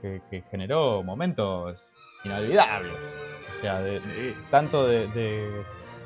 que, 0.00 0.22
que 0.30 0.40
generó 0.40 1.02
momentos 1.02 1.94
inolvidables. 2.24 3.20
O 3.50 3.52
sea, 3.54 3.80
de, 3.80 4.00
Sí. 4.00 4.34
tanto 4.50 4.86
de, 4.86 5.06
de- 5.08 5.62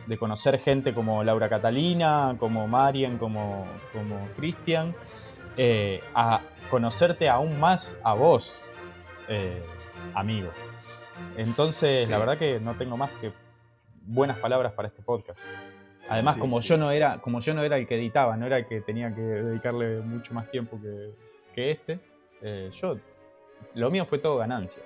de 0.08 0.18
conocer 0.18 0.58
gente 0.58 0.92
como 0.92 1.22
Laura 1.22 1.48
Catalina, 1.48 2.34
como 2.40 2.66
Marian, 2.66 3.16
como, 3.16 3.64
como 3.92 4.26
Cristian, 4.36 4.92
eh, 5.56 6.02
a 6.16 6.40
conocerte 6.68 7.28
aún 7.28 7.60
más 7.60 7.96
a 8.02 8.14
vos, 8.14 8.64
eh, 9.28 9.62
amigo. 10.14 10.50
Entonces, 11.36 12.06
Sí. 12.06 12.10
la 12.12 12.18
verdad 12.18 12.38
que 12.38 12.58
no 12.58 12.74
tengo 12.74 12.96
más 12.96 13.10
que 13.20 13.32
buenas 14.06 14.38
palabras 14.38 14.72
para 14.72 14.88
este 14.88 15.02
podcast. 15.02 15.40
Además, 16.08 16.34
Sí, 16.34 16.40
como 16.40 16.60
sí. 16.62 16.68
yo 16.68 16.76
no 16.78 16.90
era, 16.92 17.18
como 17.20 17.40
yo 17.40 17.52
no 17.54 17.62
era 17.64 17.76
el 17.76 17.86
que 17.86 17.96
editaba, 17.96 18.36
no 18.36 18.46
era 18.46 18.58
el 18.58 18.66
que 18.66 18.80
tenía 18.80 19.14
que 19.14 19.20
dedicarle 19.20 20.00
mucho 20.00 20.32
más 20.34 20.48
tiempo 20.50 20.80
que, 20.80 21.10
que 21.54 21.70
este, 21.72 21.98
eh, 22.42 22.70
yo 22.72 22.96
lo 23.74 23.90
mío 23.90 24.04
fue 24.06 24.18
todo 24.18 24.38
ganancia. 24.38 24.82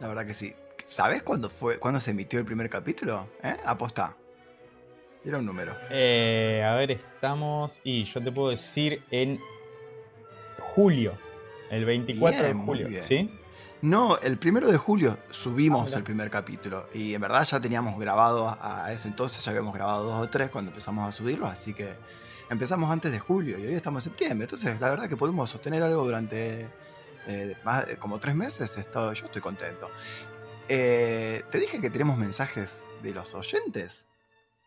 La 0.00 0.08
verdad 0.08 0.26
que 0.26 0.34
sí. 0.34 0.54
¿Sabes 0.84 1.22
cuándo 1.22 1.48
fue, 1.50 1.78
cuándo 1.78 2.00
se 2.00 2.10
emitió 2.12 2.38
el 2.38 2.44
primer 2.44 2.68
capítulo? 2.70 3.28
¿Eh? 3.42 3.56
Apostá. 3.64 4.16
Era 5.24 5.38
un 5.38 5.46
número. 5.46 5.74
Eh, 5.90 6.62
a 6.66 6.74
ver, 6.74 6.90
estamos. 6.92 7.80
Y 7.84 8.04
yo 8.04 8.22
te 8.22 8.30
puedo 8.30 8.50
decir 8.50 9.02
en 9.10 9.38
julio. 10.58 11.12
El 11.70 11.84
24 11.86 12.42
Bien, 12.42 12.58
de 12.58 12.64
julio. 12.64 13.02
¿Sí? 13.02 13.30
No, 13.84 14.16
el 14.18 14.38
primero 14.38 14.70
de 14.70 14.78
julio 14.78 15.18
subimos 15.30 15.92
Ah, 15.92 15.98
el 15.98 16.04
primer 16.04 16.30
capítulo. 16.30 16.88
Y 16.94 17.14
en 17.14 17.20
verdad 17.20 17.44
ya 17.44 17.60
teníamos 17.60 17.98
grabado 17.98 18.48
a, 18.60 18.90
ese 18.92 19.08
entonces, 19.08 19.44
ya 19.44 19.50
habíamos 19.50 19.74
grabado 19.74 20.04
dos 20.04 20.26
o 20.26 20.30
tres 20.30 20.48
cuando 20.48 20.70
empezamos 20.70 21.06
a 21.06 21.12
subirlo, 21.12 21.46
así 21.46 21.74
que 21.74 21.94
empezamos 22.48 22.90
antes 22.90 23.12
de 23.12 23.18
julio 23.18 23.58
y 23.58 23.66
hoy 23.66 23.74
estamos 23.74 24.06
en 24.06 24.12
septiembre. 24.12 24.44
Entonces, 24.46 24.80
la 24.80 24.88
verdad 24.88 25.06
que 25.08 25.16
pudimos 25.18 25.50
sostener 25.50 25.82
algo 25.82 26.02
durante 26.02 26.70
eh, 27.26 27.56
más 27.62 27.86
de- 27.86 27.98
como 27.98 28.18
tres 28.18 28.34
meses. 28.34 28.74
Yo 28.94 29.10
estoy 29.12 29.42
contento. 29.42 29.90
Eh, 30.68 31.42
te 31.50 31.58
dije 31.58 31.78
que 31.80 31.90
tenemos 31.90 32.16
mensajes 32.16 32.86
de 33.02 33.12
los 33.12 33.34
oyentes. 33.34 34.06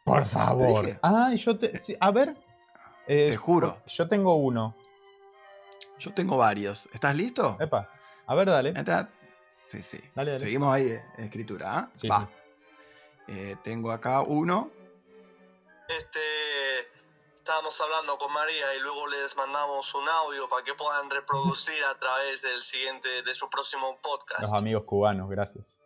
Por 0.04 0.26
favor. 0.28 1.00
Ah, 1.02 1.32
y 1.34 1.38
yo 1.38 1.58
te. 1.58 1.76
sí, 1.80 1.96
a 2.00 2.12
ver. 2.12 2.36
eh, 3.08 3.28
Te 3.30 3.36
juro. 3.38 3.80
Yo 3.88 4.08
tengo 4.08 4.36
uno. 4.36 4.76
Yo 5.98 6.14
tengo 6.14 6.38
varios. 6.38 6.88
¿Estás 6.94 7.16
listo? 7.16 7.58
Epa. 7.60 7.90
A 8.28 8.36
ver, 8.36 8.48
dale. 8.48 8.74
¿Neta? 8.74 9.10
Sí, 9.68 9.82
sí. 9.82 10.00
Dale, 10.16 10.32
dale. 10.32 10.40
Seguimos 10.40 10.74
ahí, 10.74 10.90
eh, 10.90 11.04
escritura. 11.18 11.78
¿ah? 11.78 11.92
Sí, 11.96 12.08
Va. 12.08 12.20
sí. 12.20 12.28
Eh, 13.30 13.56
tengo 13.64 13.92
acá 13.92 14.22
uno. 14.22 14.72
Este, 15.88 16.20
estábamos 17.40 17.80
hablando 17.82 18.18
con 18.18 18.32
María 18.32 18.76
y 18.76 18.80
luego 18.80 19.08
les 19.08 19.36
mandamos 19.36 19.94
un 19.96 20.08
audio 20.08 20.50
para 20.50 20.64
que 20.64 20.74
puedan 20.74 21.10
reproducir 21.10 21.84
a 21.84 21.98
través 21.98 22.42
del 22.42 22.62
siguiente, 22.64 23.24
de 23.24 23.34
su 23.34 23.50
próximo 23.50 23.98
podcast. 24.02 24.42
Los 24.42 24.54
amigos 24.54 24.84
cubanos, 24.84 25.30
gracias. 25.30 25.82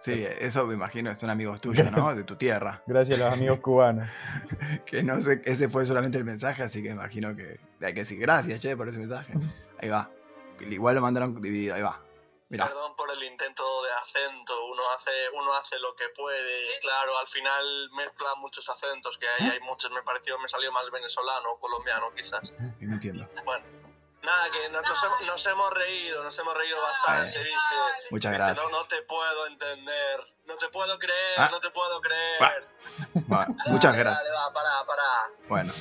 Sí, 0.00 0.24
eso 0.38 0.64
me 0.66 0.74
imagino, 0.74 1.12
son 1.16 1.30
amigos 1.30 1.60
tuyos, 1.60 1.90
¿no? 1.90 2.14
De 2.14 2.22
tu 2.22 2.36
tierra. 2.36 2.84
Gracias 2.86 3.20
a 3.20 3.24
los 3.24 3.34
amigos 3.34 3.58
cubanos. 3.58 4.08
Que 4.86 5.02
no 5.02 5.20
sé, 5.20 5.42
ese 5.44 5.68
fue 5.68 5.84
solamente 5.84 6.18
el 6.18 6.24
mensaje, 6.24 6.62
así 6.62 6.82
que 6.82 6.90
imagino 6.90 7.34
que 7.34 7.58
hay 7.80 7.94
que 7.94 8.00
decir 8.00 8.20
gracias, 8.20 8.60
che, 8.60 8.76
por 8.76 8.88
ese 8.88 8.98
mensaje. 9.00 9.32
Ahí 9.80 9.88
va. 9.90 10.08
Igual 10.60 10.94
lo 10.96 11.00
mandaron 11.00 11.40
dividido, 11.40 11.74
ahí 11.74 11.82
va. 11.82 12.00
Mirá. 12.50 12.66
Perdón 12.66 12.96
por 12.96 13.10
el 13.10 13.22
intento 13.24 13.82
de 13.82 13.92
acento, 13.92 14.64
uno 14.66 14.82
hace, 14.92 15.10
uno 15.34 15.52
hace 15.54 15.78
lo 15.78 15.94
que 15.94 16.08
puede. 16.16 16.78
Claro, 16.80 17.18
al 17.18 17.28
final 17.28 17.90
mezcla 17.92 18.34
muchos 18.36 18.66
acentos, 18.70 19.18
que 19.18 19.28
hay, 19.28 19.50
hay 19.50 19.60
muchos, 19.60 19.90
me 19.90 20.02
pareció, 20.02 20.38
me 20.38 20.48
salió 20.48 20.72
más 20.72 20.90
venezolano 20.90 21.52
o 21.52 21.60
colombiano 21.60 22.10
quizás. 22.14 22.54
No 22.80 22.94
entiendo. 22.94 23.26
Bueno, 23.44 23.66
nada, 24.22 24.50
que 24.50 24.66
nos, 24.70 24.82
nos 24.82 25.04
hemos- 25.04 25.20
nos 25.26 25.46
hemos 25.46 25.72
reído, 25.74 26.24
nos 26.24 26.38
hemos 26.38 26.54
reído 26.56 26.80
bastante, 26.80 27.38
Eh, 27.38 27.44
¿viste? 27.44 28.08
Muchas 28.10 28.32
gracias. 28.32 28.64
No, 28.64 28.78
no 28.78 28.84
te 28.86 29.02
puedo 29.02 29.46
entender, 29.46 30.34
no 30.46 30.56
te 30.56 30.68
puedo 30.70 30.98
creer, 30.98 31.34
Ah. 31.36 31.48
no 31.52 31.60
te 31.60 31.68
puedo 31.70 32.00
creer. 32.00 32.42
Va. 32.42 32.54
Va, 33.30 33.46
muchas 33.66 33.94
gracias. 33.94 34.24
Dale, 34.24 34.34
va, 34.36 34.52
pará, 34.54 34.86
pará. 34.86 35.30
Bueno. 35.48 35.72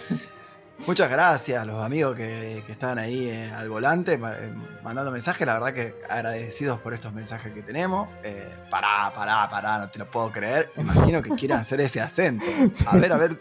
Muchas 0.86 1.10
gracias 1.10 1.62
a 1.62 1.66
los 1.66 1.84
amigos 1.84 2.16
que, 2.16 2.64
que 2.66 2.72
estaban 2.72 3.00
ahí 3.00 3.28
eh, 3.28 3.52
al 3.54 3.68
volante 3.68 4.14
eh, 4.14 4.54
mandando 4.84 5.12
mensajes. 5.12 5.46
La 5.46 5.56
verdad 5.56 5.74
que 5.74 5.96
agradecidos 6.10 6.80
por 6.80 6.94
estos 6.94 7.14
mensajes 7.14 7.52
que 7.52 7.62
tenemos. 7.64 8.08
Eh, 8.24 8.48
pará, 8.70 9.12
pará, 9.14 9.50
pará, 9.50 9.80
no 9.80 9.90
te 9.90 10.00
lo 10.00 10.10
puedo 10.10 10.32
creer. 10.32 10.72
Imagino 10.78 11.22
que 11.22 11.32
quieran 11.32 11.60
hacer 11.60 11.82
ese 11.82 12.00
acento. 12.00 12.46
A 12.88 12.96
ver, 12.96 13.12
a 13.12 13.18
ver, 13.18 13.40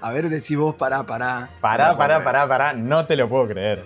a, 0.00 0.12
ver, 0.12 0.28
decí 0.28 0.54
vos, 0.54 0.74
pará, 0.74 1.02
pará. 1.04 1.50
Pará, 1.60 1.96
pará, 1.96 2.22
pará, 2.22 2.46
pará. 2.46 2.72
No 2.72 3.06
te 3.06 3.16
lo 3.16 3.28
puedo 3.28 3.48
creer. 3.48 3.84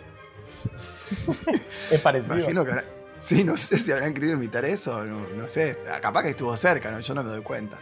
es 1.91 2.01
parecido. 2.01 2.37
Imagino 2.37 2.65
que. 2.65 3.03
Sí, 3.19 3.45
no 3.45 3.57
sé 3.57 3.79
si 3.79 3.93
habían 3.93 4.13
querido 4.13 4.35
imitar 4.35 4.65
eso. 4.65 5.05
No, 5.05 5.29
no 5.29 5.49
sé. 5.49 5.79
Capaz 6.03 6.25
que 6.25 6.31
estuvo 6.31 6.55
cerca, 6.57 6.91
¿no? 6.91 6.99
yo 6.99 7.15
no 7.15 7.23
me 7.23 7.31
doy 7.31 7.43
cuenta. 7.43 7.79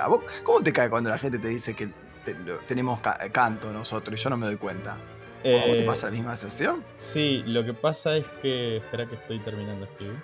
¿a 0.00 0.08
vos 0.08 0.24
¿Cómo 0.42 0.62
te 0.62 0.72
cae 0.72 0.88
cuando 0.88 1.10
la 1.10 1.18
gente 1.18 1.38
te 1.38 1.48
dice 1.48 1.74
que 1.74 1.90
te- 2.34 2.52
tenemos 2.66 3.00
ca- 3.00 3.18
canto 3.32 3.72
nosotros 3.72 4.18
y 4.18 4.22
yo 4.22 4.30
no 4.30 4.36
me 4.36 4.46
doy 4.46 4.56
cuenta? 4.56 4.92
¿A 4.92 5.66
vos 5.66 5.76
te 5.76 5.82
Eh, 5.82 5.86
pasa 5.86 6.06
la 6.06 6.12
misma 6.12 6.34
sensación? 6.36 6.84
Sí, 6.96 7.42
lo 7.46 7.64
que 7.64 7.72
pasa 7.74 8.16
es 8.16 8.26
que. 8.42 8.78
Espera 8.78 9.06
que 9.06 9.14
estoy 9.14 9.38
terminando 9.40 9.84
de 9.86 9.90
escribir. 9.92 10.22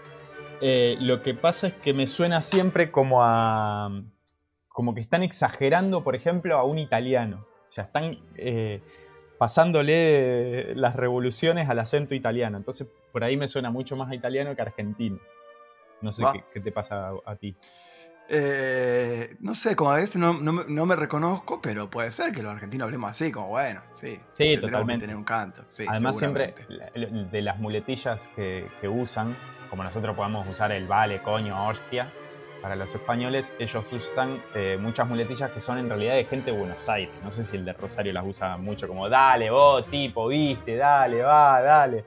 Eh, 0.60 0.96
lo 1.00 1.22
que 1.22 1.34
pasa 1.34 1.68
es 1.68 1.74
que 1.74 1.92
me 1.94 2.06
suena 2.06 2.42
siempre 2.42 2.90
como 2.90 3.22
a. 3.22 3.90
como 4.68 4.94
que 4.94 5.00
están 5.00 5.22
exagerando, 5.22 6.02
por 6.02 6.14
ejemplo, 6.16 6.58
a 6.58 6.64
un 6.64 6.78
italiano. 6.78 7.46
O 7.68 7.70
sea, 7.70 7.84
están 7.84 8.18
eh, 8.36 8.82
pasándole 9.38 10.74
las 10.74 10.96
revoluciones 10.96 11.68
al 11.68 11.78
acento 11.78 12.14
italiano. 12.14 12.56
Entonces, 12.58 12.88
por 13.12 13.22
ahí 13.24 13.36
me 13.36 13.46
suena 13.48 13.70
mucho 13.70 13.94
más 13.96 14.10
a 14.10 14.14
italiano 14.14 14.54
que 14.54 14.62
a 14.62 14.64
argentino. 14.64 15.18
No 16.00 16.10
sé 16.12 16.24
qué, 16.32 16.44
qué 16.54 16.60
te 16.60 16.72
pasa 16.72 17.08
a, 17.08 17.14
a 17.32 17.36
ti. 17.36 17.54
Eh, 18.28 19.36
no 19.40 19.54
sé, 19.54 19.76
como 19.76 19.90
a 19.90 19.96
veces 19.96 20.16
no, 20.16 20.32
no 20.32 20.52
me- 20.52 20.64
no 20.66 20.86
me 20.86 20.96
reconozco, 20.96 21.60
pero 21.60 21.90
puede 21.90 22.10
ser 22.10 22.32
que 22.32 22.42
los 22.42 22.52
argentinos 22.52 22.86
hablemos 22.86 23.10
así, 23.10 23.30
como 23.30 23.48
bueno, 23.48 23.82
sí. 24.00 24.18
Sí, 24.30 24.44
que 24.54 24.58
totalmente. 24.58 25.02
tener 25.02 25.16
un 25.16 25.24
canto. 25.24 25.62
sí, 25.68 25.84
Además, 25.86 26.16
siempre 26.18 26.54
de 27.30 27.42
las 27.42 27.58
muletillas 27.58 28.28
que, 28.34 28.66
que 28.80 28.88
usan, 28.88 29.36
como 29.68 29.84
nosotros 29.84 30.16
podemos 30.16 30.48
usar 30.48 30.72
el 30.72 30.86
vale, 30.86 31.20
coño, 31.22 31.68
hostia, 31.68 32.10
para 32.62 32.76
los 32.76 32.94
españoles, 32.94 33.52
ellos 33.58 33.92
usan 33.92 34.42
eh, 34.54 34.78
muchas 34.80 35.06
muletillas 35.06 35.50
que 35.50 35.60
son 35.60 35.76
en 35.76 35.88
realidad 35.90 36.14
de 36.14 36.24
gente 36.24 36.50
de 36.50 36.56
Buenos 36.56 36.88
Aires. 36.88 37.14
No 37.22 37.30
sé 37.30 37.44
si 37.44 37.58
el 37.58 37.64
de 37.66 37.74
Rosario 37.74 38.10
las 38.14 38.24
usa 38.26 38.56
mucho, 38.56 38.88
como 38.88 39.06
dale, 39.10 39.50
vos, 39.50 39.86
tipo, 39.90 40.28
viste, 40.28 40.76
dale, 40.76 41.20
va, 41.22 41.60
dale. 41.60 42.06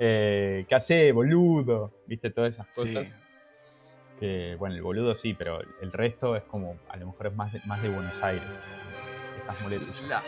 Eh, 0.00 0.66
¿Qué 0.68 0.74
hace, 0.74 1.12
boludo? 1.12 1.92
¿Viste? 2.06 2.30
Todas 2.30 2.54
esas 2.54 2.66
Sí. 2.74 2.96
Que, 4.20 4.54
bueno, 4.58 4.74
el 4.76 4.82
boludo 4.82 5.14
sí, 5.14 5.32
pero 5.34 5.60
el 5.80 5.92
resto 5.92 6.36
es 6.36 6.42
como, 6.44 6.78
a 6.90 6.96
lo 6.98 7.06
mejor 7.06 7.28
es 7.28 7.34
más 7.34 7.52
de, 7.52 7.60
más 7.64 7.80
de 7.82 7.88
Buenos 7.88 8.22
Aires. 8.22 8.68
Esas 9.38 9.58
muletillas. 9.62 10.02
La, 10.08 10.22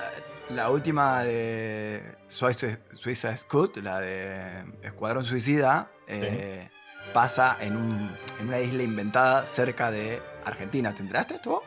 la 0.48 0.70
última 0.70 1.22
de 1.24 2.02
Suiza, 2.28 2.78
Suiza 2.94 3.36
Scout, 3.36 3.76
la 3.76 4.00
de 4.00 4.64
Escuadrón 4.82 5.24
Suicida, 5.24 5.90
eh, 6.06 6.70
pasa 7.12 7.58
en, 7.60 7.76
un- 7.76 8.16
en 8.40 8.48
una 8.48 8.58
isla 8.60 8.82
inventada 8.82 9.46
cerca 9.46 9.90
de 9.90 10.22
Argentina. 10.46 10.94
¿Te 10.94 11.02
enteraste 11.02 11.34
esto? 11.34 11.62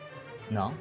¿No? 0.50 0.74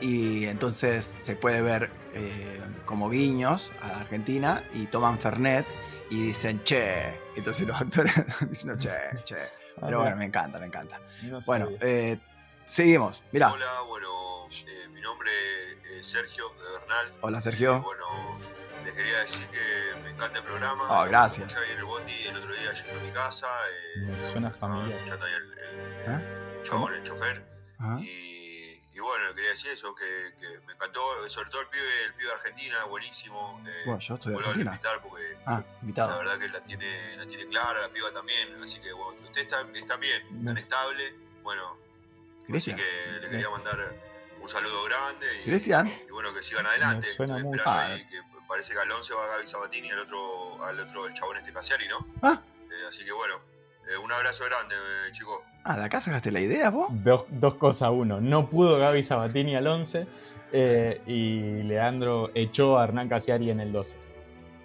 Y 0.00 0.44
entonces 0.46 1.04
se 1.04 1.34
puede 1.36 1.62
ver 1.62 1.90
eh, 2.14 2.60
como 2.84 3.08
guiños 3.10 3.72
a 3.80 4.00
Argentina 4.00 4.62
y 4.74 4.86
toman 4.86 5.18
Fernet 5.18 5.66
y 6.10 6.26
dicen 6.26 6.62
che. 6.64 7.20
Entonces 7.36 7.66
los 7.66 7.80
actores 7.80 8.14
diciendo 8.48 8.78
che, 8.80 8.90
che. 9.24 9.36
Pero 9.80 10.00
bueno, 10.00 10.16
me 10.16 10.24
encanta, 10.26 10.58
me 10.58 10.66
encanta. 10.66 11.00
No 11.22 11.40
Bueno, 11.42 11.68
eh, 11.80 12.18
seguimos. 12.66 13.24
Mirá. 13.32 13.50
Hola, 13.52 13.80
bueno, 13.88 14.46
eh, 14.50 14.88
mi 14.90 15.00
nombre 15.00 15.30
es 15.98 16.06
Sergio 16.08 16.52
Bernal. 16.54 17.12
Hola, 17.20 17.38
Eh, 17.38 17.40
Sergio. 17.40 17.80
bueno, 17.82 18.04
les 18.84 18.94
quería 18.94 19.18
decir 19.20 19.46
que 19.48 20.00
me 20.02 20.10
encanta 20.10 20.38
el 20.38 20.44
programa. 20.44 21.02
Oh, 21.02 21.04
gracias. 21.08 21.48
Escuché 21.48 21.66
ahí 21.66 21.72
en 21.72 21.78
el 21.78 21.84
bondi 21.84 22.12
el 22.26 22.36
otro 22.36 22.52
día 22.54 22.72
yendo 22.74 23.00
a 23.00 23.02
mi 23.02 23.10
casa. 23.12 23.46
eh, 23.96 23.98
Me 24.00 24.18
suena 24.18 24.50
familiar. 24.50 24.90
escuchando 24.98 25.26
ahí 25.26 25.32
el, 25.32 25.52
el 25.58 26.14
¿Eh? 26.14 26.62
chabón, 26.68 26.94
el 26.94 27.02
chofer. 27.04 27.42
Ajá. 27.78 27.98
Y, 28.00 28.04
y 28.06 28.41
bueno, 29.02 29.34
quería 29.34 29.50
decir 29.50 29.70
eso, 29.72 29.94
que, 29.94 30.32
que 30.40 30.58
me 30.66 30.72
encantó, 30.74 31.28
sobre 31.30 31.50
todo 31.50 31.62
el 31.62 31.68
pibe, 31.68 32.04
el 32.06 32.14
pibe 32.14 32.28
de 32.28 32.34
Argentina, 32.34 32.84
buenísimo. 32.84 33.62
eh, 33.66 33.82
Bueno, 33.86 34.00
yo 34.00 34.14
estoy 34.14 34.30
de 34.30 34.34
vuelvo 34.36 34.48
a 34.48 34.52
Argentina. 34.52 35.00
porque 35.02 35.36
Ah, 35.46 35.62
la 35.64 35.80
invitado. 35.82 36.18
verdad 36.18 36.38
que 36.38 36.48
la 36.48 36.60
tiene, 36.64 37.16
la 37.16 37.26
tiene 37.26 37.46
clara, 37.48 37.80
la 37.82 37.88
piba 37.88 38.10
también. 38.12 38.62
Así 38.62 38.80
que 38.80 38.92
bueno, 38.92 39.20
ustedes 39.26 39.46
están, 39.46 39.74
están 39.76 40.00
bien, 40.00 40.56
estables. 40.56 41.12
Bueno, 41.42 41.76
así 42.44 42.52
Cristian. 42.52 42.76
que 42.76 43.12
les 43.20 43.30
quería 43.30 43.50
mandar 43.50 43.94
un 44.40 44.48
saludo 44.50 44.84
grande. 44.84 45.40
Y, 45.42 45.44
Cristian. 45.44 45.86
y 45.86 46.10
bueno, 46.10 46.32
que 46.34 46.42
sigan 46.42 46.66
adelante. 46.66 47.06
Me 47.08 47.12
suena 47.14 47.38
mucho. 47.38 47.58
esperando 47.60 48.04
Ah. 48.04 48.08
que 48.10 48.22
parece 48.48 48.72
que 48.72 48.78
al 48.80 48.90
11 48.90 49.14
va 49.14 49.26
Gaby 49.28 49.48
Sabatini 49.48 49.88
y 49.88 49.90
al 49.92 49.98
otro, 50.00 50.64
al 50.64 50.78
otro 50.80 51.06
el 51.06 51.14
chabón 51.14 51.36
este 51.38 51.52
Casiari, 51.52 51.88
¿no? 51.88 52.06
Ah. 52.22 52.40
Eh, 52.70 52.86
así 52.88 53.04
que 53.04 53.12
bueno, 53.12 53.40
eh, 53.88 53.96
un 54.02 54.12
abrazo 54.12 54.44
grande, 54.44 54.74
eh, 54.74 55.12
chicos. 55.12 55.40
Ah, 55.64 55.76
¿de 55.76 55.84
acá 55.84 56.00
sacaste 56.00 56.32
la 56.32 56.40
idea 56.40 56.70
vos? 56.70 56.88
Dos, 56.90 57.26
dos 57.30 57.54
cosas. 57.54 57.90
Uno, 57.92 58.20
no 58.20 58.48
pudo 58.50 58.78
Gaby 58.78 59.02
Sabatini 59.02 59.54
al 59.54 59.66
11 59.66 60.06
eh, 60.52 61.00
y 61.06 61.62
Leandro 61.62 62.30
echó 62.34 62.78
a 62.78 62.84
Hernán 62.84 63.08
Casiari 63.08 63.50
en 63.50 63.60
el 63.60 63.72
12. 63.72 63.96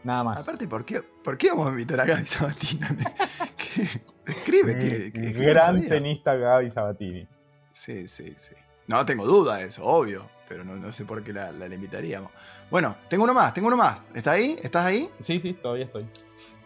Nada 0.03 0.23
más. 0.23 0.47
Aparte, 0.47 0.67
¿por 0.67 0.85
qué, 0.85 1.01
¿por 1.01 1.37
qué 1.37 1.49
vamos 1.49 1.67
a 1.67 1.69
invitar 1.71 1.99
a 2.01 2.05
Gaby 2.05 2.25
Sabatini? 2.25 2.79
Escribe, 4.25 5.11
Gran 5.13 5.75
sabía. 5.75 5.89
tenista 5.89 6.35
Gaby 6.35 6.69
Sabatini. 6.69 7.27
Sí, 7.71 8.07
sí, 8.07 8.33
sí. 8.37 8.55
No 8.87 9.05
tengo 9.05 9.25
duda 9.25 9.57
de 9.57 9.65
eso, 9.65 9.83
obvio. 9.85 10.29
Pero 10.47 10.63
no, 10.63 10.77
no 10.77 10.93
sé 10.93 11.03
por 11.03 11.23
qué 11.23 11.33
la, 11.33 11.51
la 11.51 11.65
invitaríamos. 11.67 12.31
Bueno, 12.71 12.95
tengo 13.09 13.25
uno 13.25 13.33
más, 13.33 13.53
tengo 13.53 13.67
uno 13.67 13.75
más. 13.77 14.07
¿Está 14.15 14.31
ahí? 14.31 14.57
¿Estás 14.63 14.85
ahí? 14.85 15.09
Sí, 15.19 15.39
sí, 15.39 15.53
todavía 15.53 15.85
estoy. 15.85 16.07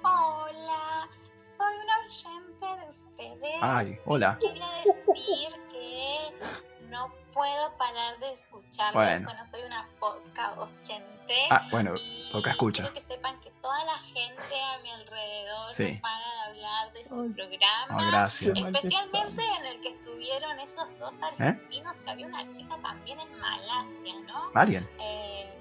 Hola, 0.03 0.40
Ay, 3.61 3.97
hola. 4.05 4.37
Quería 4.41 4.67
decir 4.83 5.49
que 5.71 6.33
no 6.89 7.13
puedo 7.33 7.77
parar 7.77 8.19
de 8.19 8.33
escucharlos. 8.33 8.93
Bueno. 8.93 9.25
Bueno, 9.25 9.45
soy 9.49 9.61
una 9.63 9.87
podcast 9.99 10.57
oyente. 10.57 11.35
Ah, 11.49 11.67
bueno, 11.71 11.93
poca 12.31 12.49
escucha. 12.51 12.83
Quiero 12.91 13.07
que 13.07 13.13
sepan 13.13 13.39
que 13.41 13.51
toda 13.61 13.83
la 13.85 13.97
gente 13.99 14.61
a 14.61 14.79
mi 14.81 14.89
alrededor 14.89 15.69
Sí. 15.69 15.93
no 15.93 16.01
para 16.01 16.25
de 16.25 16.41
hablar 16.49 16.93
de 16.93 17.07
su 17.07 17.21
Ay. 17.21 17.29
programa. 17.29 18.07
Oh, 18.07 18.07
gracias. 18.11 18.57
Especialmente 18.59 19.43
en 19.59 19.65
el 19.65 19.81
que 19.81 19.89
estuvieron 19.89 20.59
esos 20.59 20.87
¿Eh? 20.89 20.95
dos 20.99 21.13
argentinos, 21.21 22.01
que 22.01 22.09
había 22.09 22.25
una 22.27 22.51
chica 22.51 22.77
también 22.81 23.19
en 23.19 23.39
Malasia, 23.39 24.15
¿no? 24.27 24.49
Marian. 24.53 24.89
Eh, 24.99 25.53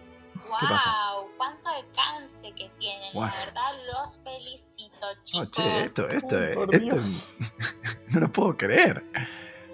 ¿Qué 0.61 0.67
pasa? 0.69 0.91
wow, 1.15 1.29
cuánto 1.37 1.69
alcance 1.69 2.53
que 2.57 2.71
tienen. 2.79 3.13
Bueno. 3.13 3.33
La 3.33 3.45
verdad, 3.47 3.73
los 3.93 4.21
felicito, 4.23 4.67
Oh, 5.03 5.25
chicos. 5.25 5.51
che, 5.53 5.85
esto, 5.85 6.09
esto, 6.09 6.37
por 6.55 6.75
esto 6.75 6.97
Dios. 6.97 7.29
no 8.15 8.21
lo 8.21 8.29
puedo 8.33 8.57
creer. 8.57 9.03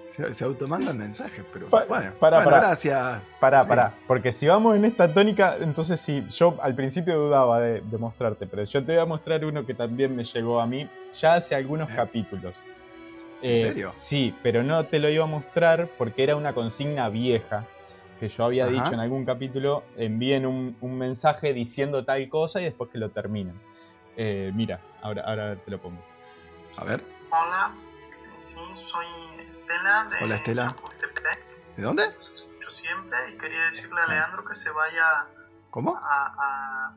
Se, 0.08 0.32
se 0.32 0.44
automandan 0.44 0.96
mensajes, 0.98 1.44
pero 1.52 1.68
Pa- 1.68 1.84
bueno, 1.84 2.12
para, 2.18 2.36
bueno, 2.38 2.50
para. 2.50 2.66
gracias. 2.68 3.22
Pará, 3.40 3.62
Sí. 3.62 3.68
pará. 3.68 3.94
Porque 4.06 4.32
si 4.32 4.46
vamos 4.46 4.76
en 4.76 4.84
esta 4.84 5.12
tónica, 5.12 5.56
entonces 5.60 6.00
sí, 6.00 6.24
yo 6.30 6.56
al 6.62 6.74
principio 6.74 7.18
dudaba 7.18 7.60
de, 7.60 7.80
de 7.80 7.98
mostrarte, 7.98 8.46
pero 8.46 8.64
yo 8.64 8.84
te 8.84 8.92
voy 8.92 9.00
a 9.02 9.04
mostrar 9.06 9.44
uno 9.44 9.66
que 9.66 9.74
también 9.74 10.14
me 10.16 10.24
llegó 10.24 10.60
a 10.60 10.66
mí 10.66 10.88
ya 11.12 11.34
hace 11.34 11.54
algunos 11.54 11.90
¿Eh? 11.90 11.94
capítulos. 11.96 12.62
¿En 13.42 13.50
Eh, 13.56 13.60
serio? 13.60 13.92
Sí, 13.96 14.34
pero 14.42 14.62
no 14.62 14.86
te 14.86 14.98
lo 14.98 15.10
iba 15.10 15.24
a 15.24 15.28
mostrar 15.28 15.88
porque 15.98 16.22
era 16.22 16.36
una 16.36 16.54
consigna 16.54 17.08
vieja 17.10 17.66
que 18.18 18.28
yo 18.28 18.44
había 18.44 18.64
Ajá. 18.64 18.72
dicho 18.72 18.94
en 18.94 19.00
algún 19.00 19.24
capítulo, 19.24 19.84
envíen 19.96 20.46
un, 20.46 20.76
un 20.80 20.98
mensaje 20.98 21.52
diciendo 21.52 22.04
tal 22.04 22.28
cosa 22.28 22.60
y 22.60 22.64
después 22.64 22.90
que 22.90 22.98
lo 22.98 23.10
terminen. 23.10 23.60
Eh, 24.16 24.50
mira, 24.54 24.80
ahora, 25.02 25.22
ahora 25.26 25.56
te 25.56 25.70
lo 25.70 25.78
pongo. 25.78 26.02
A 26.76 26.84
ver, 26.84 27.02
Hola, 27.30 27.72
sí, 28.42 28.54
soy 28.90 29.06
Estela 29.46 30.08
de 30.10 30.24
Hola, 30.24 30.34
Estela. 30.36 30.76
¿de 31.76 31.82
dónde? 31.82 32.04
Los 32.06 32.30
escucho 32.30 32.70
siempre 32.70 33.18
y 33.34 33.38
quería 33.38 33.60
decirle 33.70 34.00
a 34.00 34.06
Leandro 34.06 34.44
que 34.44 34.54
se 34.54 34.70
vaya 34.70 35.26
¿Cómo? 35.70 35.96
a, 35.96 36.34
a, 36.38 36.94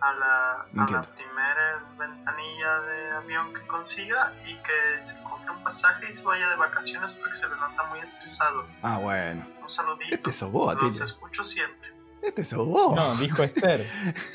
a 0.00 0.12
la, 0.14 0.66
No 0.72 0.84
a 0.84 0.90
la 0.90 1.02
primera 1.02 1.84
ventanilla 1.98 2.80
de 2.80 3.10
avión 3.16 3.54
que 3.54 3.66
consiga 3.66 4.32
y 4.44 4.54
que 4.56 5.06
se 5.06 5.22
compre 5.22 5.50
un 5.50 5.62
pasaje 5.62 6.10
y 6.12 6.16
se 6.16 6.22
vaya 6.22 6.48
de 6.48 6.56
vacaciones 6.56 7.12
porque 7.12 7.38
se 7.38 7.48
le 7.48 7.56
nota 7.56 7.82
muy 7.84 8.00
estresado. 8.00 8.66
Ah, 8.82 8.98
bueno. 8.98 9.46
Un 9.62 9.70
saludito. 9.72 10.14
Este 10.14 10.32
sos 10.32 10.50
vos, 10.50 10.74
Los 10.82 11.00
escucho 11.00 11.44
siempre. 11.44 11.92
Este 12.22 12.44
sos 12.44 12.66
vos. 12.66 12.96
No, 12.96 13.14
dijo 13.16 13.42
Esther. 13.42 13.84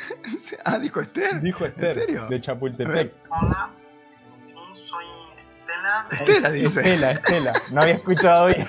ah, 0.66 0.80
dijo 0.80 1.02
Esther. 1.02 1.42
Dijo 1.42 1.66
Esther. 1.66 1.94
serio? 1.94 2.28
De 2.28 2.40
Chapultepec. 2.40 3.14
Hola, 3.30 3.70
sí, 4.44 4.54
soy 4.90 5.06
Estela 5.62 6.08
de 6.10 6.16
Estela 6.16 6.50
dice. 6.52 6.80
Estela, 6.80 7.12
Estela. 7.12 7.54
No 7.72 7.82
había 7.82 7.94
escuchado 7.96 8.48
bien. 8.48 8.68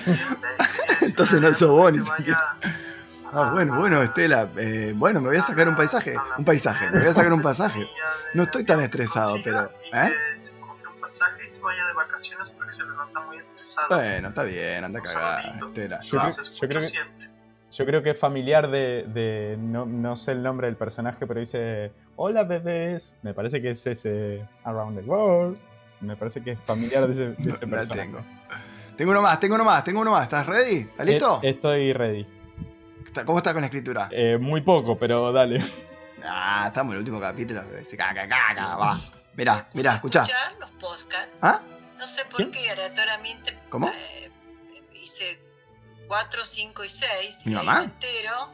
Entonces 1.01 1.41
no 1.41 1.53
sos 1.53 1.69
vos 1.69 1.91
ni 1.91 1.99
Que 1.99 2.05
siquiera. 2.05 2.57
vaya 2.61 2.86
Ah, 3.33 3.49
bueno, 3.51 3.77
bueno, 3.77 4.01
Estela. 4.01 4.49
eh, 4.57 4.93
bueno, 4.95 5.19
me 5.21 5.27
voy 5.29 5.37
a 5.37 5.41
sacar 5.41 5.67
un 5.67 5.75
paisaje. 5.75 6.15
Un 6.37 6.45
paisaje. 6.45 6.89
Me 6.91 6.99
voy 6.99 7.07
a 7.07 7.13
sacar 7.13 7.33
un 7.33 7.41
pasaje. 7.41 7.87
No 8.33 8.43
estoy 8.43 8.63
tan 8.63 8.81
estresado, 8.81 9.35
pero. 9.43 9.71
¿Eh? 9.93 10.11
Bueno, 13.89 14.29
está 14.29 14.43
bien, 14.43 14.83
anda 14.83 14.99
a 14.99 15.03
cagar, 15.03 15.59
Estela. 15.67 16.01
Yo 16.01 16.19
creo- 16.19 16.35
yo 16.43 16.67
creo 16.67 16.81
que- 16.81 17.17
Yo 17.69 17.85
creo 17.85 18.01
que 18.01 18.11
es 18.11 18.19
familiar 18.19 18.71
de, 18.71 19.05
de- 19.13 19.57
no, 19.59 19.85
no 19.85 20.15
sé 20.15 20.31
el 20.31 20.41
nombre 20.41 20.67
del 20.67 20.77
personaje, 20.77 21.27
pero 21.27 21.39
dice, 21.41 21.91
hola 22.15 22.43
bebés. 22.43 23.17
Me 23.23 23.33
parece 23.33 23.61
que 23.61 23.71
es 23.71 23.85
ese 23.85 24.43
Around 24.63 24.99
the 25.01 25.05
World. 25.05 25.57
Me 25.99 26.15
parece 26.15 26.41
que 26.41 26.51
es 26.51 26.59
familiar 26.61 27.05
de 27.05 27.11
ese, 27.11 27.27
de 27.37 27.51
ese 27.51 27.65
no 27.65 27.71
personaje. 27.75 28.01
tengo. 28.07 28.19
Tengo 28.95 29.11
uno 29.11 29.21
más, 29.21 29.39
tengo 29.39 29.55
uno 29.55 29.65
más, 29.65 29.83
tengo 29.83 29.99
uno 30.01 30.11
más. 30.11 30.23
¿Estás 30.23 30.47
ready? 30.47 30.77
¿Estás 30.77 31.05
listo? 31.05 31.39
Eh, 31.43 31.49
estoy 31.49 31.93
ready. 31.93 32.25
¿Cómo 33.25 33.37
está 33.39 33.53
con 33.53 33.61
la 33.61 33.67
escritura? 33.67 34.09
Eh, 34.11 34.37
muy 34.37 34.61
poco, 34.61 34.97
pero 34.97 35.31
dale. 35.31 35.59
Ah, 36.23 36.65
estamos 36.67 36.91
en 36.91 36.93
el 36.93 36.99
último 36.99 37.19
capítulo. 37.19 37.63
Dice 37.63 37.95
caca, 37.97 38.27
caca, 38.27 38.75
va. 38.75 38.97
Mirá, 39.35 39.67
mirá, 39.73 39.95
escuchá. 39.95 40.21
escuchar 40.23 40.55
los 40.59 40.69
podcasts. 40.71 41.33
¿Ah? 41.41 41.61
No 41.97 42.07
sé 42.07 42.25
por 42.25 42.35
¿Quién? 42.37 42.51
qué 42.51 42.69
aleatoriamente 42.69 43.57
¿Cómo? 43.69 43.89
eh, 43.89 44.31
hice 44.93 45.39
4, 46.07 46.45
5 46.45 46.83
y 46.83 46.89
6. 46.89 47.39
¿Mi 47.45 47.51
y 47.51 47.55
mamá? 47.55 47.79
me 47.79 47.85
entero 47.85 48.49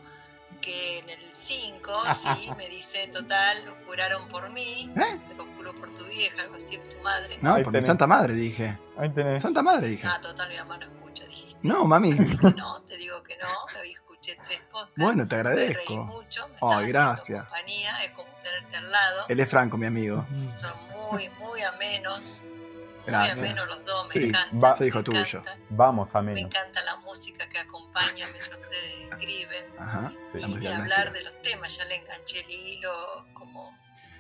que 0.62 1.00
en 1.00 1.10
el 1.10 1.20
5, 1.34 2.04
sí, 2.22 2.50
me 2.58 2.70
dice, 2.70 3.08
total, 3.13 3.66
lo 3.66 3.76
juraron 3.86 4.28
por 4.30 4.50
mí, 4.50 4.92
¿Eh? 4.96 5.20
te 5.28 5.36
lo 5.36 5.46
juro 5.56 5.74
por 5.76 5.94
tu 5.94 6.06
vieja, 6.06 6.42
algo 6.42 6.56
así, 6.56 6.78
por 6.78 6.89
tu 6.89 7.00
madre. 7.02 7.38
No, 7.42 7.56
Ahí 7.56 7.63
por 7.63 7.72
mi 7.74 7.78
tenés. 7.78 7.88
Santa 7.88 8.08
Madre 8.08 8.34
dije. 8.34 8.78
Ahí 8.98 9.10
tenés. 9.10 9.42
Santa 9.42 9.62
Madre 9.62 9.88
dije. 9.89 10.08
Ah, 10.08 10.20
total, 10.22 10.50
mi 10.50 10.58
mamá 10.58 10.78
no 10.78 10.86
escucha, 10.86 11.26
dijiste. 11.26 11.60
No, 11.63 11.86
mami. 11.86 12.12
No, 12.58 12.82
te 12.84 12.96
digo 12.98 13.22
que 13.24 13.38
no, 13.38 13.48
hoy 13.80 13.94
escuché 14.32 14.38
tres 14.48 14.62
podcasts. 14.72 14.94
Bueno, 14.98 15.28
te 15.28 15.36
me 15.38 15.44
reí 15.44 15.54
agradezco. 15.66 15.96
mucho, 16.06 16.48
me 16.48 16.54
Ay, 16.54 16.58
estás 16.60 16.72
haciendo 16.72 16.90
gracias. 16.90 17.46
compañía, 17.46 18.04
es 18.04 18.12
como 18.12 18.30
tenerte 18.44 18.78
al 18.78 18.92
lado. 18.92 19.26
Él 19.30 19.40
es 19.40 19.50
Franco, 19.50 19.78
mi 19.78 19.86
amigo. 19.86 20.26
Son 20.60 21.12
muy, 21.12 21.30
muy 21.30 21.62
amenos. 21.62 22.22
Muy 22.22 23.06
Gracias. 23.06 23.40
amenos 23.40 23.68
los 23.68 23.86
dos, 23.86 24.08
me 24.08 24.22
Sí, 24.22 24.30
encanta. 24.30 24.58
va- 24.58 24.76
soy 24.76 24.88
hijo 24.88 24.98
me 25.00 25.04
tuyo. 25.04 25.40
encanta. 25.40 25.58
Vamos 25.70 26.16
a 26.16 26.22
Me 26.22 26.40
encanta 26.40 26.82
la 26.84 26.96
música 26.98 27.50
que 27.50 27.60
acompaña 27.60 28.26
mientras 28.32 28.50
ustedes 28.50 29.10
escriben. 29.12 29.66
Ajá. 29.78 30.14
Sí. 30.32 30.38
Y 30.40 30.46
música 30.46 30.78
hablar 30.78 31.12
de 31.12 31.24
los 31.24 31.42
temas, 31.42 31.76
ya 31.76 31.84
le 31.86 31.96
enganché 31.98 32.40
el 32.42 32.50
hilo, 32.50 33.26
como, 33.34 33.78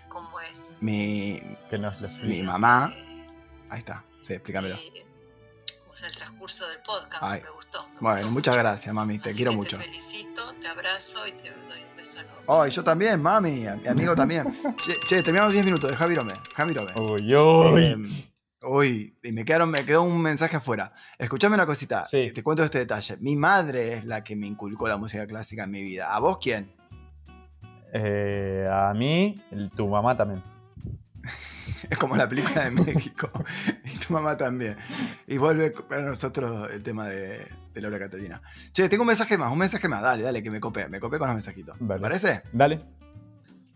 como 0.09 0.39
es. 0.41 0.59
Mi. 0.81 1.41
Que 1.69 1.77
nos 1.77 2.01
lo. 2.01 2.09
Mi 2.23 2.41
mamá- 2.43 2.93
Ahí 3.69 3.79
está. 3.79 4.03
Sí, 4.21 4.33
explícamelo. 4.33 4.75
eh, 4.75 5.05
como 5.93 6.05
es 6.07 6.11
el 6.11 6.15
transcurso 6.17 6.67
del 6.67 6.79
podcast, 6.79 7.21
Ay. 7.23 7.41
me 7.41 7.49
gustó. 7.51 7.87
me 7.93 7.99
Bueno, 7.99 8.17
gustó 8.17 8.31
muchas 8.31 8.53
mucho. 8.53 8.63
gracias, 8.63 8.95
mami. 8.95 9.19
Te 9.19 9.29
Así 9.29 9.35
quiero 9.37 9.53
mucho. 9.53 9.77
Te 9.77 9.83
felicito, 9.83 10.53
te 10.61 10.67
abrazo 10.67 11.27
y 11.27 11.31
te 11.33 11.49
doy 11.51 11.83
un 11.89 11.95
beso 11.97 12.19
enorme. 12.19 12.41
Oh, 12.47 12.65
y 12.65 12.69
yo 12.71 12.83
también, 12.83 13.21
mami. 13.21 13.67
a 13.67 13.75
Mi 13.75 13.87
amigo 13.87 14.15
también. 14.15 14.45
Che, 14.77 14.93
che, 15.07 15.21
terminamos 15.23 15.53
10 15.53 15.65
minutos. 15.65 15.89
Deja 15.91 16.05
virome. 16.07 16.33
Deja 16.49 16.65
virome. 16.65 16.91
Uy, 16.99 17.35
uy. 17.35 17.83
Eh, 17.83 17.97
uy, 18.67 19.17
y 19.23 19.31
me, 19.31 19.45
quedaron, 19.45 19.69
me 19.69 19.85
quedó 19.85 20.01
un 20.03 20.21
mensaje 20.21 20.55
afuera. 20.57 20.91
Escuchame 21.17 21.55
una 21.55 21.65
cosita. 21.65 22.03
Sí. 22.03 22.31
Te 22.31 22.41
cuento 22.43 22.63
este 22.63 22.79
detalle. 22.79 23.17
Mi 23.17 23.35
madre 23.35 23.93
es 23.93 24.05
la 24.05 24.23
que 24.23 24.35
me 24.35 24.47
inculcó 24.47 24.87
la 24.87 24.97
música 24.97 25.25
clásica 25.27 25.63
en 25.65 25.71
mi 25.71 25.83
vida. 25.83 26.13
¿A 26.13 26.19
vos 26.19 26.37
quién? 26.41 26.75
Eh, 27.93 28.67
a 28.71 28.93
mí, 28.93 29.41
tu 29.75 29.87
mamá 29.87 30.17
también. 30.17 30.43
Es 31.89 31.97
como 31.97 32.15
la 32.15 32.27
película 32.27 32.63
de 32.63 32.71
México. 32.71 33.29
tu 34.07 34.13
mamá 34.13 34.37
también. 34.37 34.77
Y 35.27 35.37
vuelve 35.37 35.71
para 35.71 36.01
nosotros 36.01 36.69
el 36.71 36.83
tema 36.83 37.07
de, 37.07 37.47
de 37.73 37.81
Laura 37.81 37.99
Catalina. 37.99 38.41
Che, 38.71 38.87
tengo 38.89 39.03
un 39.03 39.07
mensaje 39.07 39.37
más, 39.37 39.51
un 39.51 39.57
mensaje 39.59 39.87
más. 39.87 40.01
Dale, 40.01 40.23
dale, 40.23 40.41
que 40.43 40.51
me 40.51 40.59
copé. 40.59 40.87
Me 40.89 40.99
copé 40.99 41.17
con 41.19 41.27
los 41.27 41.35
mensajitos. 41.35 41.77
¿Te 41.77 41.85
Dale. 41.85 42.01
parece? 42.01 42.43
Dale. 42.51 42.81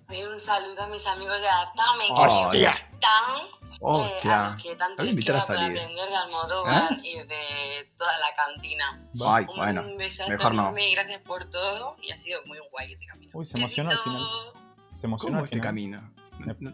Un 0.10 0.40
saludo 0.40 0.84
a 0.84 0.88
mis 0.88 1.06
amigos 1.06 1.40
de 1.42 1.50
Adaptame, 1.50 2.06
que 2.08 2.13
Hostia. 2.13 2.72
están 2.72 3.36
eh, 3.42 3.74
a 3.74 3.78
Hostia. 3.82 4.50
los 4.54 4.63
que 4.63 4.76
tanto 4.78 4.96
Te 4.96 5.02
voy 5.02 5.02
a 5.02 5.04
les 5.04 5.10
invitar 5.12 5.36
a 5.36 5.42
salir. 5.42 5.72
aprender 5.78 6.10
de 6.10 6.16
Almodóvar 6.16 6.92
y 7.04 7.13
de 7.28 7.92
toda 7.98 8.13
la 8.18 8.28
cantina. 8.36 9.06
Ay, 9.28 9.46
un 9.50 9.58
bueno. 9.58 9.84
besazo 9.98 10.30
mejor 10.30 10.54
no. 10.56 10.62
enorme 10.62 10.92
gracias 10.92 11.22
por 11.24 11.50
todo 11.50 11.98
y 12.02 12.12
ha 12.12 12.18
sido 12.18 12.40
muy 12.46 12.58
guay 12.72 12.94
este 12.94 13.06
camino. 13.06 13.32
Uy, 13.34 13.46
se 13.46 13.58
emocionó 13.58 13.92
al 13.92 14.00
final. 14.00 14.22
Se 14.92 15.08
emocionó 15.08 15.32
¿Cómo 15.34 15.40
al 15.40 15.44
este 15.46 15.56
final. 15.58 15.68
camino? 15.68 16.13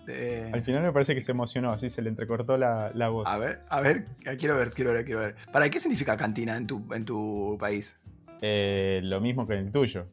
Te- 0.05 0.51
Al 0.53 0.61
final 0.63 0.83
me 0.83 0.91
parece 0.91 1.13
que 1.15 1.21
se 1.21 1.31
emocionó, 1.31 1.71
así 1.71 1.89
se 1.89 2.01
le 2.01 2.09
entrecortó 2.09 2.57
la, 2.57 2.91
la 2.93 3.09
voz. 3.09 3.27
A 3.27 3.37
ver, 3.37 3.61
a 3.69 3.81
ver, 3.81 4.05
quiero 4.39 4.55
ver, 4.57 4.69
quiero 4.69 4.93
ver, 4.93 5.05
quiero 5.05 5.21
ver. 5.21 5.35
¿Para 5.51 5.69
qué 5.69 5.79
significa 5.79 6.15
cantina 6.17 6.55
en 6.57 6.67
tu, 6.67 6.85
en 6.93 7.05
tu 7.05 7.57
país? 7.59 7.95
Eh, 8.41 8.99
lo 9.03 9.21
mismo 9.21 9.47
que 9.47 9.53
en 9.53 9.67
el 9.67 9.71
tuyo. 9.71 10.07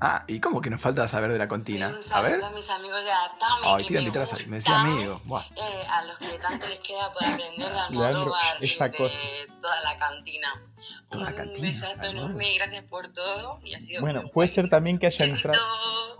Ah, 0.00 0.24
¿y 0.26 0.40
cómo 0.40 0.60
que 0.60 0.70
nos 0.70 0.80
falta 0.80 1.06
saber 1.08 1.30
de 1.30 1.38
la 1.38 1.44
Un 1.44 1.50
cantina? 1.50 1.98
A 2.12 2.20
ver. 2.22 2.42
a 2.42 2.50
mis 2.50 2.68
amigos 2.70 3.04
de 3.04 3.12
Adaptame, 3.12 3.60
Ay, 3.64 3.84
te 3.86 3.98
invitar 4.00 4.22
a. 4.22 4.48
Me 4.48 4.56
decía 4.56 4.80
amigo. 4.80 5.20
Buah. 5.24 5.44
eh, 5.56 5.86
a 5.88 6.04
los 6.04 6.18
que 6.18 6.38
tanto 6.38 6.66
les 6.68 6.80
queda 6.80 7.12
por 7.12 7.24
aprender 7.24 7.68
de 7.72 7.80
y 8.60 8.64
esa 8.64 8.88
de 8.88 8.96
cosa. 8.96 9.22
toda 9.60 9.80
la 9.82 9.98
cantina. 9.98 10.48
Toda 11.10 11.24
la 11.24 11.30
un 11.30 11.36
cantina, 11.36 11.68
besazo 11.68 11.86
Almodóvar. 12.02 12.14
enorme 12.16 12.52
y 12.52 12.58
gracias 12.58 12.84
por 12.84 13.12
todo 13.12 13.60
y 13.64 13.74
ha 13.74 13.80
sido 13.80 14.00
Bueno, 14.00 14.22
puede 14.32 14.48
ser 14.48 14.70
también 14.70 14.98
que 14.98 15.06
haya 15.08 15.24
entrado, 15.26 15.58